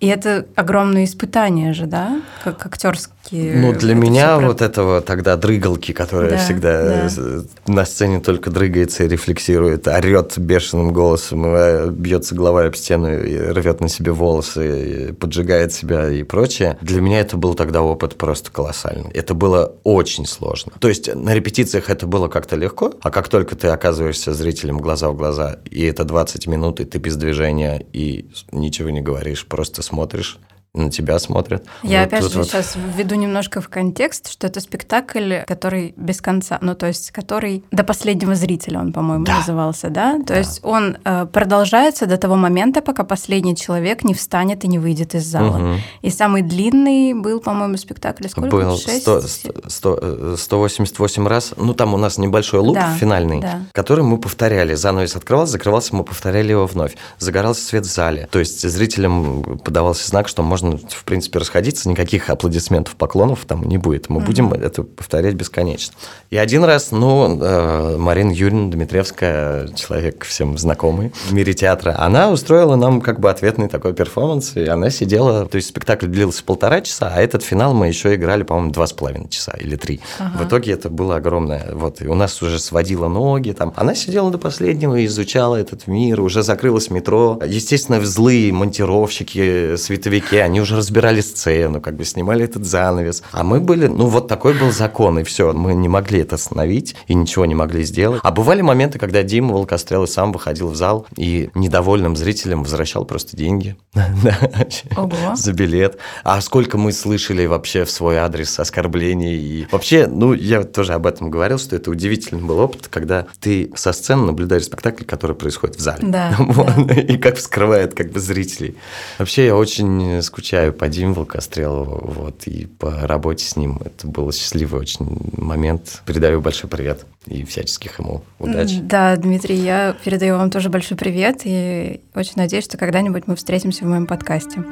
и 0.00 0.06
это 0.06 0.46
огромное 0.56 1.04
испытание 1.04 1.74
же, 1.74 1.84
да, 1.84 2.22
как 2.42 2.64
актерские. 2.64 3.56
Ну, 3.56 3.74
для 3.74 3.94
меня 3.94 4.38
про... 4.38 4.46
вот 4.46 4.62
этого 4.62 5.02
тогда 5.02 5.36
дрыгалки, 5.36 5.92
которая 5.92 6.30
да, 6.30 6.36
всегда 6.38 7.08
да. 7.14 7.42
на 7.66 7.84
сцене 7.84 8.20
только 8.20 8.50
дрыгается 8.50 9.04
и 9.04 9.08
рефлексирует, 9.08 9.86
орет 9.86 10.38
бешеным 10.38 10.94
голосом, 10.94 11.44
э, 11.46 11.90
бьется 11.90 12.34
головой 12.34 12.68
об 12.68 12.76
стену 12.76 13.22
и 13.22 13.36
рвет 13.36 13.82
на 13.82 13.90
себе 13.90 14.12
волосы, 14.12 15.14
поджигает 15.20 15.74
себя 15.74 16.10
и 16.10 16.22
прочее. 16.22 16.78
Для 16.80 17.02
меня 17.02 17.20
это 17.20 17.36
был 17.36 17.52
тогда 17.52 17.82
опыт 17.82 18.16
просто 18.16 18.50
колоссальный. 18.50 19.10
Это 19.10 19.34
было 19.34 19.74
очень 19.84 20.24
сложно. 20.24 20.72
То 20.80 20.88
есть 20.88 21.14
на 21.14 21.34
репетициях 21.34 21.90
это 21.90 22.06
было 22.06 22.28
как-то 22.28 22.56
легко, 22.56 22.94
а 23.02 23.10
как 23.10 23.28
только 23.28 23.54
ты 23.54 23.68
оказываешься 23.68 24.32
зрителем 24.32 24.78
глаза 24.78 25.10
в 25.10 25.16
глаза, 25.16 25.58
и 25.70 25.84
это 25.84 26.04
20 26.04 26.46
минут, 26.46 26.80
и 26.80 26.86
ты 26.86 26.96
без 26.96 27.16
движения, 27.16 27.84
и 27.92 28.30
ничего 28.50 28.88
не 28.88 29.02
говоришь, 29.02 29.46
просто 29.46 29.82
смотришь 29.90 30.38
на 30.72 30.90
тебя 30.90 31.18
смотрят. 31.18 31.64
Я 31.82 32.00
вот 32.00 32.06
опять 32.06 32.30
же 32.30 32.38
вот. 32.38 32.46
сейчас 32.46 32.76
введу 32.76 33.16
немножко 33.16 33.60
в 33.60 33.68
контекст, 33.68 34.30
что 34.30 34.46
это 34.46 34.60
спектакль, 34.60 35.38
который 35.46 35.94
без 35.96 36.20
конца, 36.20 36.58
ну 36.60 36.74
то 36.74 36.86
есть 36.86 37.10
который 37.10 37.64
до 37.72 37.82
последнего 37.82 38.36
зрителя 38.36 38.78
он, 38.78 38.92
по-моему, 38.92 39.24
да. 39.24 39.38
назывался, 39.38 39.90
да? 39.90 40.18
То 40.18 40.26
да. 40.26 40.38
есть 40.38 40.60
он 40.62 40.98
э, 41.04 41.26
продолжается 41.26 42.06
до 42.06 42.16
того 42.18 42.36
момента, 42.36 42.82
пока 42.82 43.02
последний 43.02 43.56
человек 43.56 44.04
не 44.04 44.14
встанет 44.14 44.64
и 44.64 44.68
не 44.68 44.78
выйдет 44.78 45.14
из 45.16 45.24
зала. 45.24 45.58
Угу. 45.58 45.80
И 46.02 46.10
самый 46.10 46.42
длинный 46.42 47.14
был, 47.14 47.40
по-моему, 47.40 47.76
спектакль 47.76 48.28
сколько? 48.28 48.50
Был 48.50 48.76
6? 48.76 49.02
100, 49.02 49.20
100, 49.66 50.36
188 50.36 51.26
раз. 51.26 51.54
Ну 51.56 51.74
там 51.74 51.94
у 51.94 51.96
нас 51.96 52.16
небольшой 52.16 52.60
луп 52.60 52.76
да, 52.76 52.94
финальный, 52.94 53.40
да. 53.40 53.62
который 53.72 54.04
мы 54.04 54.18
повторяли. 54.18 54.74
Занавес 54.74 55.16
открывался, 55.16 55.52
закрывался, 55.52 55.96
мы 55.96 56.04
повторяли 56.04 56.50
его 56.50 56.66
вновь. 56.66 56.96
Загорался 57.18 57.64
свет 57.64 57.86
в 57.86 57.92
зале. 57.92 58.28
То 58.30 58.38
есть 58.38 58.68
зрителям 58.68 59.58
подавался 59.64 60.08
знак, 60.08 60.28
что 60.28 60.44
можно 60.44 60.59
можно, 60.62 60.78
в 60.88 61.04
принципе, 61.04 61.38
расходиться, 61.38 61.88
никаких 61.88 62.30
аплодисментов, 62.30 62.96
поклонов 62.96 63.44
там 63.46 63.64
не 63.64 63.78
будет. 63.78 64.08
Мы 64.08 64.20
mm-hmm. 64.20 64.24
будем 64.24 64.52
это 64.52 64.82
повторять 64.82 65.34
бесконечно. 65.34 65.94
И 66.30 66.36
один 66.36 66.64
раз, 66.64 66.92
ну, 66.92 67.38
э, 67.40 67.96
Марина 67.96 68.30
Юрьевна 68.30 68.70
Дмитриевская, 68.70 69.68
человек 69.74 70.24
всем 70.24 70.58
знакомый 70.58 71.12
в 71.28 71.32
мире 71.32 71.54
театра, 71.54 71.96
она 71.98 72.30
устроила 72.30 72.76
нам 72.76 73.00
как 73.00 73.20
бы 73.20 73.30
ответный 73.30 73.68
такой 73.68 73.94
перформанс, 73.94 74.56
и 74.56 74.66
она 74.66 74.90
сидела, 74.90 75.46
то 75.46 75.56
есть 75.56 75.68
спектакль 75.68 76.06
длился 76.06 76.44
полтора 76.44 76.80
часа, 76.80 77.12
а 77.14 77.20
этот 77.20 77.42
финал 77.42 77.74
мы 77.74 77.88
еще 77.88 78.14
играли, 78.14 78.42
по-моему, 78.42 78.72
два 78.72 78.86
с 78.86 78.92
половиной 78.92 79.28
часа 79.28 79.52
или 79.58 79.76
три. 79.76 80.00
Ага. 80.18 80.44
В 80.44 80.48
итоге 80.48 80.72
это 80.72 80.88
было 80.88 81.16
огромное. 81.16 81.68
Вот, 81.72 82.02
и 82.02 82.06
у 82.06 82.14
нас 82.14 82.40
уже 82.42 82.58
сводило 82.58 83.08
ноги 83.08 83.52
там. 83.52 83.72
Она 83.76 83.94
сидела 83.94 84.30
до 84.30 84.38
последнего, 84.38 85.04
изучала 85.04 85.56
этот 85.56 85.86
мир, 85.86 86.20
уже 86.20 86.42
закрылось 86.42 86.90
метро. 86.90 87.40
Естественно, 87.46 88.04
злые 88.04 88.52
монтировщики, 88.52 89.76
световики, 89.76 90.36
они 90.50 90.60
уже 90.60 90.76
разбирали 90.76 91.20
сцену, 91.20 91.80
как 91.80 91.96
бы 91.96 92.04
снимали 92.04 92.44
этот 92.44 92.66
занавес. 92.66 93.22
А 93.30 93.44
мы 93.44 93.60
были, 93.60 93.86
ну 93.86 94.06
вот 94.06 94.26
такой 94.26 94.52
был 94.58 94.72
закон, 94.72 95.20
и 95.20 95.22
все, 95.22 95.52
мы 95.52 95.74
не 95.74 95.88
могли 95.88 96.20
это 96.20 96.34
остановить 96.34 96.96
и 97.06 97.14
ничего 97.14 97.46
не 97.46 97.54
могли 97.54 97.84
сделать. 97.84 98.20
А 98.24 98.32
бывали 98.32 98.60
моменты, 98.60 98.98
когда 98.98 99.22
Дима 99.22 99.54
Волкострел 99.54 100.06
сам 100.08 100.32
выходил 100.32 100.68
в 100.68 100.74
зал 100.74 101.06
и 101.16 101.50
недовольным 101.54 102.16
зрителям 102.16 102.64
возвращал 102.64 103.04
просто 103.04 103.36
деньги 103.36 103.76
за 105.34 105.52
билет. 105.52 105.98
А 106.24 106.40
сколько 106.40 106.76
мы 106.76 106.92
слышали 106.92 107.46
вообще 107.46 107.84
в 107.84 107.90
свой 107.90 108.16
адрес 108.16 108.58
оскорблений. 108.58 109.36
И 109.36 109.66
вообще, 109.70 110.08
ну, 110.08 110.32
я 110.32 110.64
тоже 110.64 110.94
об 110.94 111.06
этом 111.06 111.30
говорил, 111.30 111.58
что 111.58 111.76
это 111.76 111.92
удивительный 111.92 112.42
был 112.42 112.58
опыт, 112.58 112.88
когда 112.88 113.26
ты 113.38 113.70
со 113.76 113.92
сцены 113.92 114.26
наблюдаешь 114.26 114.64
спектакль, 114.64 115.04
который 115.04 115.36
происходит 115.36 115.76
в 115.76 115.80
зале. 115.80 116.00
Да, 116.02 116.34
вот, 116.38 116.86
да. 116.86 116.94
И 116.94 117.16
как 117.18 117.36
вскрывает 117.36 117.94
как 117.94 118.10
бы 118.10 118.18
зрителей. 118.18 118.76
Вообще, 119.18 119.46
я 119.46 119.56
очень 119.56 120.20
скучаю 120.22 120.39
по 120.76 120.88
Диме 120.88 121.12
Волкострелову, 121.12 122.12
вот, 122.12 122.46
и 122.46 122.66
по 122.66 123.06
работе 123.06 123.44
с 123.44 123.56
ним. 123.56 123.80
Это 123.84 124.06
был 124.06 124.32
счастливый 124.32 124.80
очень 124.80 125.06
момент. 125.36 126.02
Передаю 126.06 126.40
большой 126.40 126.68
привет 126.68 127.04
и 127.26 127.44
всяческих 127.44 127.98
ему 127.98 128.22
удачи. 128.38 128.80
Да, 128.80 129.16
Дмитрий, 129.16 129.56
я 129.56 129.96
передаю 130.04 130.36
вам 130.36 130.50
тоже 130.50 130.68
большой 130.68 130.96
привет 130.96 131.42
и 131.44 132.00
очень 132.14 132.34
надеюсь, 132.36 132.64
что 132.64 132.78
когда-нибудь 132.78 133.26
мы 133.26 133.36
встретимся 133.36 133.84
в 133.84 133.88
моем 133.88 134.06
подкасте. 134.06 134.64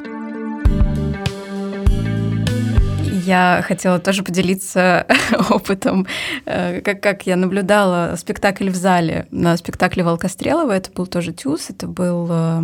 Я 3.29 3.63
хотела 3.63 3.99
тоже 3.99 4.23
поделиться 4.23 5.05
опытом, 5.51 6.07
э, 6.45 6.81
как, 6.81 6.99
как 7.03 7.27
я 7.27 7.35
наблюдала 7.35 8.15
спектакль 8.17 8.71
в 8.71 8.75
зале 8.75 9.27
на 9.29 9.55
спектакле 9.55 10.03
Волкострелова. 10.03 10.71
Это 10.71 10.89
был 10.91 11.05
тоже 11.05 11.31
Тюз, 11.31 11.69
это 11.69 11.85
был 11.85 12.27
э, 12.27 12.61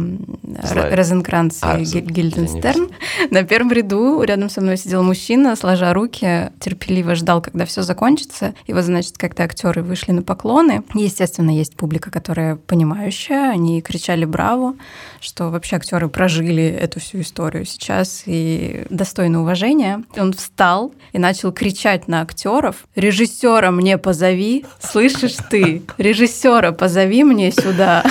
Розенкранц 0.91 1.59
а, 1.61 1.77
и 1.77 1.83
Гильденстерн. 1.83 2.89
На 3.29 3.43
первом 3.43 3.71
ряду 3.71 4.23
рядом 4.23 4.49
со 4.49 4.59
мной 4.59 4.77
сидел 4.77 5.03
мужчина, 5.03 5.55
сложа 5.55 5.93
руки, 5.93 6.49
терпеливо 6.59 7.13
ждал, 7.13 7.43
когда 7.43 7.67
все 7.67 7.83
закончится. 7.83 8.55
И 8.65 8.73
вот, 8.73 8.85
значит, 8.85 9.19
когда 9.19 9.43
актеры 9.43 9.83
вышли 9.83 10.13
на 10.13 10.23
поклоны, 10.23 10.83
естественно, 10.95 11.51
есть 11.51 11.75
публика, 11.75 12.09
которая 12.09 12.55
понимающая, 12.55 13.51
они 13.51 13.83
кричали 13.83 14.25
«Браво!», 14.25 14.73
что 15.19 15.51
вообще 15.51 15.75
актеры 15.75 16.09
прожили 16.09 16.63
эту 16.65 16.99
всю 16.99 17.21
историю 17.21 17.65
сейчас 17.65 18.23
и 18.25 18.87
достойны 18.89 19.37
уважения. 19.37 20.03
Он 20.17 20.33
встал 20.33 20.54
встал 20.55 20.93
и 21.11 21.19
начал 21.19 21.51
кричать 21.51 22.07
на 22.07 22.21
актеров. 22.21 22.87
Режиссера 22.95 23.71
мне 23.71 23.97
позови, 23.97 24.65
слышишь 24.79 25.35
ты? 25.49 25.81
Режиссера 25.97 26.71
позови 26.71 27.25
мне 27.25 27.51
сюда. 27.51 28.05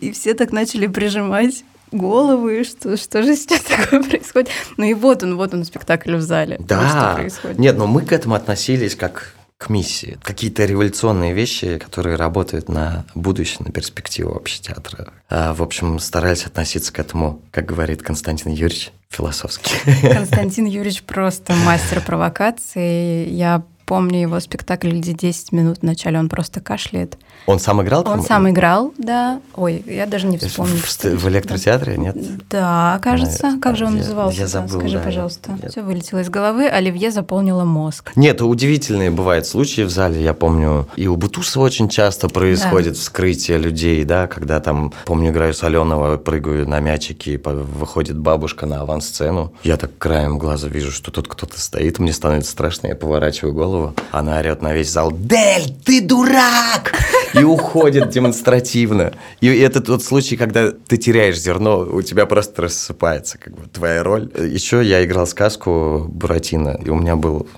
И 0.00 0.12
все 0.12 0.34
так 0.34 0.52
начали 0.52 0.86
прижимать 0.86 1.64
головы, 1.92 2.64
что, 2.64 2.98
что 2.98 3.22
же 3.22 3.36
сейчас 3.36 3.60
такое 3.60 4.02
происходит. 4.02 4.50
Ну 4.76 4.84
и 4.84 4.92
вот 4.92 5.22
он, 5.22 5.36
вот 5.36 5.54
он 5.54 5.64
спектакль 5.64 6.16
в 6.16 6.20
зале. 6.20 6.58
Да, 6.60 7.18
нет, 7.56 7.78
но 7.78 7.86
мы 7.86 8.02
к 8.02 8.12
этому 8.12 8.34
относились 8.34 8.94
как 8.94 9.34
к 9.64 9.70
миссии. 9.70 10.18
Какие-то 10.22 10.66
революционные 10.66 11.32
вещи, 11.32 11.78
которые 11.78 12.16
работают 12.16 12.68
на 12.68 13.06
будущее, 13.14 13.60
на 13.60 13.72
перспективу 13.72 14.34
вообще 14.34 14.60
театра. 14.60 15.14
А, 15.30 15.54
в 15.54 15.62
общем, 15.62 15.98
старались 16.00 16.44
относиться 16.44 16.92
к 16.92 16.98
этому, 16.98 17.40
как 17.50 17.64
говорит 17.64 18.02
Константин 18.02 18.52
Юрьевич, 18.52 18.92
философски. 19.08 19.70
Константин 20.12 20.66
Юрьевич 20.66 21.02
просто 21.04 21.54
мастер 21.54 22.02
провокации. 22.02 23.26
Я 23.30 23.62
помню 23.86 24.20
его 24.20 24.40
спектакль, 24.40 24.90
где 24.90 25.12
10 25.12 25.52
минут 25.52 25.78
вначале 25.82 26.18
он 26.18 26.28
просто 26.28 26.60
кашляет. 26.60 27.16
Он 27.46 27.58
сам 27.58 27.82
играл 27.82 28.04
там? 28.04 28.14
Он 28.14 28.22
сам 28.22 28.48
играл, 28.48 28.94
да. 28.96 29.40
Ой, 29.54 29.82
я 29.86 30.06
даже 30.06 30.26
не 30.26 30.38
вспомню. 30.38 30.76
В, 30.76 30.86
в, 30.86 31.04
в 31.04 31.28
электротеатре, 31.28 31.96
нет? 31.96 32.16
Да, 32.48 32.98
кажется. 33.02 33.54
А, 33.56 33.60
как 33.60 33.76
же 33.76 33.84
он 33.84 33.96
я, 33.96 33.98
назывался? 33.98 34.40
Я 34.40 34.46
забыл. 34.46 34.80
Скажи, 34.80 34.98
да, 34.98 35.04
пожалуйста. 35.04 35.58
Нет. 35.62 35.70
Все 35.70 35.82
вылетело 35.82 36.20
из 36.20 36.30
головы. 36.30 36.66
Оливье 36.68 37.10
заполнила 37.10 37.64
мозг. 37.64 38.12
Нет, 38.16 38.40
удивительные 38.40 39.10
бывают 39.10 39.46
случаи 39.46 39.82
в 39.82 39.90
зале. 39.90 40.22
Я 40.22 40.32
помню, 40.32 40.88
и 40.96 41.06
у 41.06 41.16
Бутусова 41.16 41.64
очень 41.64 41.88
часто 41.88 42.28
происходит 42.28 42.94
да. 42.94 43.00
вскрытие 43.00 43.58
людей, 43.58 44.04
да, 44.04 44.26
когда 44.26 44.60
там, 44.60 44.92
помню, 45.04 45.30
играю 45.30 45.52
Соленого, 45.52 46.16
прыгаю 46.16 46.66
на 46.68 46.80
мячики, 46.80 47.40
выходит 47.44 48.18
бабушка 48.18 48.66
на 48.66 48.80
авансцену. 48.80 49.52
Я 49.62 49.76
так 49.76 49.98
краем 49.98 50.38
глаза 50.38 50.68
вижу, 50.68 50.90
что 50.90 51.10
тут 51.10 51.28
кто-то 51.28 51.60
стоит, 51.60 51.98
мне 51.98 52.12
становится 52.12 52.52
страшно, 52.52 52.88
я 52.88 52.94
поворачиваю 52.94 53.52
голову 53.52 53.73
голову. 53.74 53.94
Она 54.12 54.38
орет 54.38 54.62
на 54.62 54.72
весь 54.72 54.90
зал 54.90 55.12
«Дель, 55.12 55.74
ты 55.84 56.00
дурак!» 56.00 56.92
И 57.34 57.42
уходит 57.42 58.10
демонстративно. 58.10 59.12
И 59.40 59.48
это 59.48 59.80
тот 59.80 60.02
случай, 60.02 60.36
когда 60.36 60.70
ты 60.70 60.96
теряешь 60.96 61.40
зерно, 61.40 61.80
у 61.80 62.02
тебя 62.02 62.26
просто 62.26 62.62
рассыпается 62.62 63.38
как 63.38 63.54
бы 63.54 63.66
твоя 63.66 64.02
роль. 64.02 64.30
Еще 64.38 64.84
я 64.84 65.04
играл 65.04 65.26
сказку 65.26 66.06
Буратино, 66.08 66.78
и 66.84 66.90
у 66.90 66.94
меня 66.94 67.16
был 67.16 67.48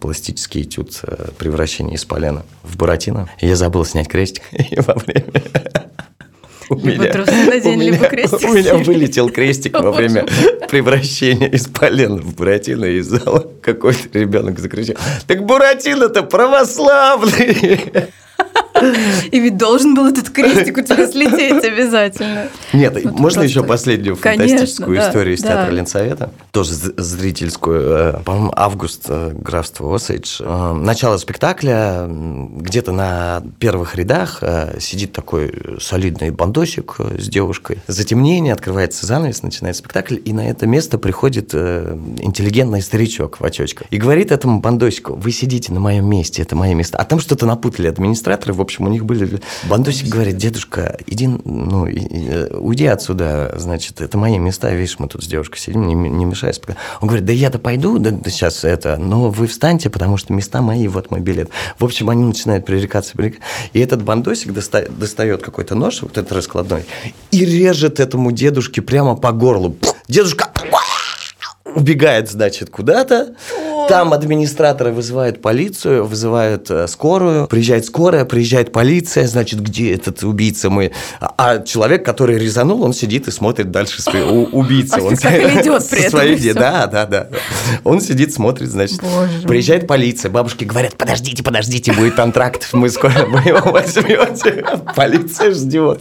пластический 0.00 0.62
этюд 0.62 1.00
э, 1.02 1.28
превращения 1.36 1.94
из 1.94 2.04
полена 2.04 2.44
в 2.62 2.76
Буратино. 2.76 3.28
И 3.40 3.46
я 3.46 3.56
забыл 3.56 3.84
снять 3.84 4.08
крестик 4.08 4.42
и 4.52 4.80
во 4.80 4.94
время 4.94 5.32
у 6.68 6.76
меня, 6.76 7.12
надень, 7.46 7.82
либо 7.82 8.06
крестик. 8.06 8.48
У 8.48 8.52
меня 8.52 8.74
вылетел 8.74 9.30
крестик 9.30 9.78
во 9.80 9.92
время 9.92 10.26
превращения 10.68 11.48
из 11.48 11.66
полена 11.66 12.16
в 12.16 12.34
Буратино 12.34 12.84
из 12.84 13.06
зала. 13.06 13.50
Какой-то 13.62 14.18
ребенок 14.18 14.58
закричал, 14.58 14.96
так 15.26 15.44
Буратино-то 15.44 16.22
православный! 16.22 17.88
И 19.30 19.38
ведь 19.38 19.56
должен 19.56 19.94
был 19.94 20.06
этот 20.06 20.30
крестик 20.30 20.78
у 20.78 20.82
тебя 20.82 21.06
слететь 21.10 21.64
обязательно. 21.64 22.48
Нет, 22.72 22.94
вот 22.94 23.04
можно 23.04 23.20
просто... 23.20 23.42
еще 23.42 23.62
последнюю 23.62 24.16
фантастическую 24.16 24.86
Конечно, 24.88 25.08
историю 25.08 25.36
да, 25.36 25.40
из 25.40 25.42
театра 25.42 25.66
да. 25.66 25.70
Ленсовета? 25.70 26.30
Тоже 26.50 26.74
зрительскую. 26.74 27.80
Э, 27.82 28.20
по-моему, 28.24 28.52
август 28.56 29.04
э, 29.08 29.32
графства 29.32 29.94
Осейдж. 29.94 30.40
Э, 30.40 30.72
начало 30.72 31.18
спектакля. 31.18 32.06
Где-то 32.08 32.92
на 32.92 33.42
первых 33.58 33.94
рядах 33.94 34.42
сидит 34.80 35.12
такой 35.12 35.52
солидный 35.80 36.30
бандосик 36.30 36.96
с 36.98 37.28
девушкой. 37.28 37.78
Затемнение, 37.86 38.52
открывается 38.52 39.06
занавес, 39.06 39.42
начинается 39.42 39.82
спектакль, 39.82 40.16
и 40.24 40.32
на 40.32 40.48
это 40.48 40.66
место 40.66 40.98
приходит 40.98 41.54
интеллигентный 41.54 42.82
старичок 42.82 43.40
в 43.40 43.44
очочках. 43.44 43.86
И 43.90 43.98
говорит 43.98 44.32
этому 44.32 44.60
бандосику, 44.60 45.14
вы 45.14 45.30
сидите 45.30 45.72
на 45.72 45.80
моем 45.80 46.08
месте, 46.08 46.42
это 46.42 46.56
мое 46.56 46.74
место. 46.74 46.98
А 46.98 47.04
там 47.04 47.20
что-то 47.20 47.46
напутали 47.46 47.88
администраторы, 47.88 48.52
в 48.52 48.63
общем, 48.64 48.86
у 48.86 48.88
них 48.88 49.04
были... 49.04 49.40
Бандосик 49.64 50.08
говорит, 50.08 50.36
дедушка, 50.36 50.98
иди, 51.06 51.26
ну, 51.26 51.82
уйди 51.82 52.86
отсюда, 52.86 53.54
значит, 53.56 54.00
это 54.00 54.18
мои 54.18 54.38
места, 54.38 54.74
видишь, 54.74 54.98
мы 54.98 55.08
тут 55.08 55.22
с 55.24 55.26
девушкой 55.26 55.58
сидим, 55.58 55.86
не, 55.86 55.94
не 55.94 56.24
мешай. 56.24 56.52
Он 57.00 57.08
говорит, 57.08 57.24
да 57.24 57.32
я-то 57.32 57.58
пойду, 57.58 57.98
да, 57.98 58.10
да 58.10 58.30
сейчас 58.30 58.64
это, 58.64 58.96
но 58.96 59.30
вы 59.30 59.46
встаньте, 59.46 59.90
потому 59.90 60.16
что 60.16 60.32
места 60.32 60.60
мои, 60.62 60.88
вот 60.88 61.10
мой 61.10 61.20
билет. 61.20 61.50
В 61.78 61.84
общем, 61.84 62.10
они 62.10 62.24
начинают 62.24 62.66
пререкаться, 62.66 63.12
пререкаться. 63.16 63.46
И 63.72 63.80
этот 63.80 64.02
бандосик 64.02 64.52
достает, 64.52 64.98
достает 64.98 65.42
какой-то 65.42 65.74
нож, 65.74 66.02
вот 66.02 66.18
этот 66.18 66.32
раскладной, 66.32 66.84
и 67.30 67.44
режет 67.44 68.00
этому 68.00 68.32
дедушке 68.32 68.82
прямо 68.82 69.16
по 69.16 69.32
горлу. 69.32 69.76
Дедушка 70.08 70.50
убегает, 71.74 72.30
значит, 72.30 72.70
куда-то. 72.70 73.34
Там 73.88 74.12
администраторы 74.12 74.92
вызывают 74.92 75.42
полицию, 75.42 76.04
вызывают 76.04 76.70
э, 76.70 76.86
скорую, 76.88 77.46
приезжает 77.46 77.84
скорая, 77.84 78.24
приезжает 78.24 78.72
полиция, 78.72 79.26
значит, 79.26 79.60
где 79.60 79.94
этот 79.94 80.22
убийца 80.22 80.70
мы? 80.70 80.92
А, 81.20 81.34
а 81.36 81.58
человек, 81.60 82.04
который 82.04 82.38
резанул, 82.38 82.82
он 82.82 82.92
сидит 82.92 83.28
и 83.28 83.30
смотрит 83.30 83.70
дальше 83.70 84.02
у, 84.30 84.44
убийца. 84.58 85.00
Он 85.04 85.14
идет 85.14 85.88
при 85.88 86.02
этом. 86.02 86.54
Да, 86.54 86.86
да, 86.86 87.06
да. 87.06 87.28
Он 87.84 88.00
сидит, 88.00 88.32
смотрит, 88.32 88.70
значит. 88.70 89.00
Боже 89.00 89.46
приезжает 89.46 89.86
полиция, 89.86 90.30
бабушки 90.30 90.64
говорят, 90.64 90.96
подождите, 90.96 91.42
подождите, 91.42 91.92
будет 91.92 92.18
антракт, 92.18 92.68
мы 92.72 92.88
скоро 92.88 93.26
мы 93.26 93.40
его 93.40 93.70
возьмете. 93.70 94.64
Полиция 94.96 95.52
ждет. 95.52 96.00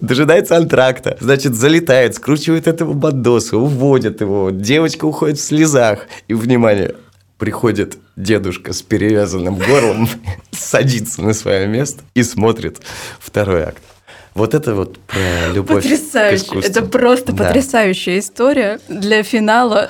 Дожидается 0.00 0.56
антракта. 0.56 1.16
Значит, 1.20 1.54
залетает, 1.54 2.14
скручивает 2.14 2.66
этого 2.66 2.92
бандоса, 2.92 3.56
уводят 3.56 4.20
его. 4.20 4.50
Девочка 4.50 5.06
уходит 5.06 5.38
в 5.38 5.42
слезах. 5.42 6.06
И, 6.28 6.34
внимание, 6.34 6.94
приходит 7.38 7.98
дедушка 8.16 8.72
с 8.72 8.82
перевязанным 8.82 9.56
горлом, 9.56 10.08
садится 10.50 11.22
на 11.22 11.34
свое 11.34 11.66
место 11.66 12.02
и 12.14 12.22
смотрит 12.22 12.80
второй 13.18 13.64
акт. 13.64 13.82
Вот 14.34 14.52
это 14.52 14.74
вот 14.74 14.98
про 14.98 15.52
любовь 15.54 15.84
Потрясающе. 15.84 16.60
к 16.60 16.64
Это 16.64 16.82
просто 16.82 17.32
Да. 17.32 17.44
потрясающая 17.44 18.18
история 18.18 18.80
для 18.88 19.22
финала. 19.22 19.88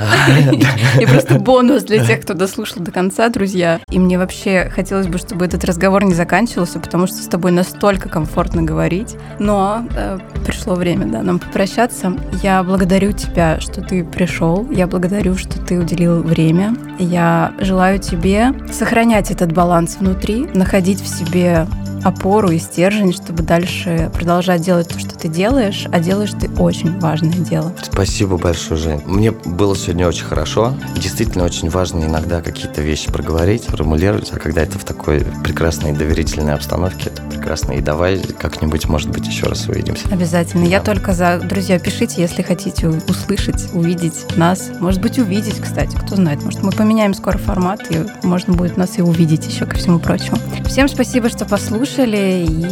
И 1.01 1.07
просто 1.07 1.37
бонус 1.39 1.85
для 1.85 2.05
тех, 2.05 2.21
кто 2.21 2.35
дослушал 2.35 2.83
до 2.83 2.91
конца, 2.93 3.31
друзья. 3.31 3.81
И 3.91 3.99
мне 3.99 4.19
вообще 4.19 4.71
хотелось 4.75 5.07
бы, 5.07 5.17
чтобы 5.17 5.47
этот 5.47 5.65
разговор 5.65 6.05
не 6.05 6.13
заканчивался, 6.13 6.79
потому 6.79 7.07
что 7.07 7.17
с 7.17 7.27
тобой 7.27 7.53
настолько 7.53 8.11
комфортно 8.11 8.63
говорить. 8.63 9.17
Но 9.39 9.89
э, 9.97 10.19
пришло 10.45 10.75
время, 10.75 11.07
да, 11.07 11.23
нам 11.23 11.39
попрощаться. 11.39 12.13
Я 12.43 12.63
благодарю 12.63 13.13
тебя, 13.13 13.61
что 13.61 13.81
ты 13.81 14.05
пришел. 14.05 14.69
Я 14.71 14.87
благодарю, 14.87 15.37
что 15.39 15.59
ты 15.59 15.79
уделил 15.79 16.23
время. 16.23 16.77
Я 16.99 17.55
желаю 17.61 17.99
тебе 17.99 18.53
сохранять 18.71 19.31
этот 19.31 19.53
баланс 19.53 19.97
внутри, 19.99 20.45
находить 20.53 21.01
в 21.01 21.07
себе 21.09 21.67
опору 22.05 22.51
и 22.51 22.59
стержень, 22.59 23.13
чтобы 23.13 23.43
дальше 23.43 24.11
продолжать 24.15 24.61
делать 24.63 24.89
то, 24.89 24.99
что 24.99 25.17
ты 25.19 25.29
делаешь, 25.29 25.87
а 25.93 26.01
делаешь 26.01 26.33
ты 26.39 26.49
очень 26.59 26.99
важное 27.01 27.33
дело. 27.33 27.73
Спасибо 27.83 28.37
большое, 28.37 28.79
Жень. 28.81 29.03
Мне 29.07 29.31
было 29.33 29.75
сегодня 29.77 30.07
очень 30.07 30.25
хорошо. 30.25 30.75
Действительно, 30.97 31.45
очень 31.45 31.69
важно 31.71 32.05
иногда 32.05 32.43
какие-то 32.43 32.81
вещи 32.83 33.11
проговорить, 33.11 33.65
формулировать, 33.65 34.31
а 34.33 34.39
когда 34.39 34.63
это 34.63 34.79
в 34.79 34.85
такой 34.85 35.25
прекрасной 35.43 35.93
доверительной 35.93 36.55
обстановке, 36.55 37.11
это 37.11 37.23
прекрасно. 37.23 37.73
И 37.73 37.81
давай 37.81 38.19
как-нибудь, 38.19 38.89
может 38.89 39.11
быть, 39.11 39.27
еще 39.27 39.47
раз 39.47 39.67
увидимся. 39.69 40.07
Обязательно. 40.11 40.65
Я 40.65 40.81
Да. 40.81 40.93
только 40.93 41.13
за. 41.13 41.39
Друзья, 41.39 41.79
пишите, 41.79 42.21
если 42.23 42.43
хотите 42.43 42.89
услышать, 42.89 43.69
увидеть 43.73 44.37
нас. 44.37 44.71
Может 44.81 45.01
быть, 45.01 45.19
увидеть, 45.19 45.61
кстати, 45.61 45.95
кто 45.97 46.17
знает. 46.17 46.43
Может, 46.43 46.63
мы 46.63 46.73
поменяем 46.73 47.15
скоро 47.15 47.39
формат, 47.39 47.81
и 47.91 48.05
можно 48.27 48.53
будет 48.55 48.77
нас 48.77 48.99
и 48.99 49.03
увидеть 49.03 49.47
еще, 49.47 49.67
ко 49.67 49.77
всему 49.77 49.99
прочему. 49.99 50.39
Всем 50.67 50.89
спасибо, 50.89 51.29
что 51.29 51.45
послушали, 51.45 51.94
и 52.03 52.67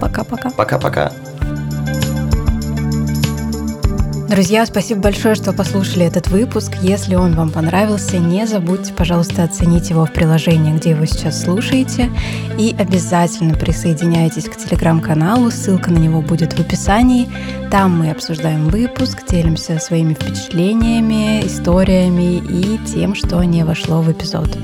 пока-пока. 0.00 0.50
Пока-пока. 0.50 1.12
Друзья, 4.28 4.66
спасибо 4.66 5.02
большое, 5.02 5.34
что 5.36 5.52
послушали 5.52 6.04
этот 6.04 6.28
выпуск. 6.28 6.72
Если 6.82 7.14
он 7.14 7.34
вам 7.34 7.50
понравился, 7.50 8.18
не 8.18 8.46
забудьте, 8.46 8.92
пожалуйста, 8.92 9.44
оценить 9.44 9.88
его 9.88 10.04
в 10.04 10.12
приложении, 10.12 10.76
где 10.76 10.94
вы 10.96 11.06
сейчас 11.06 11.42
слушаете. 11.42 12.10
И 12.58 12.74
обязательно 12.76 13.54
присоединяйтесь 13.54 14.44
к 14.44 14.56
телеграм-каналу, 14.56 15.50
ссылка 15.50 15.92
на 15.92 15.98
него 15.98 16.22
будет 16.22 16.54
в 16.54 16.60
описании. 16.60 17.28
Там 17.70 17.98
мы 17.98 18.10
обсуждаем 18.10 18.68
выпуск, 18.68 19.22
делимся 19.30 19.78
своими 19.78 20.14
впечатлениями, 20.14 21.46
историями 21.46 22.38
и 22.38 22.78
тем, 22.84 23.14
что 23.14 23.42
не 23.44 23.64
вошло 23.64 24.02
в 24.02 24.10
эпизод. 24.10 24.58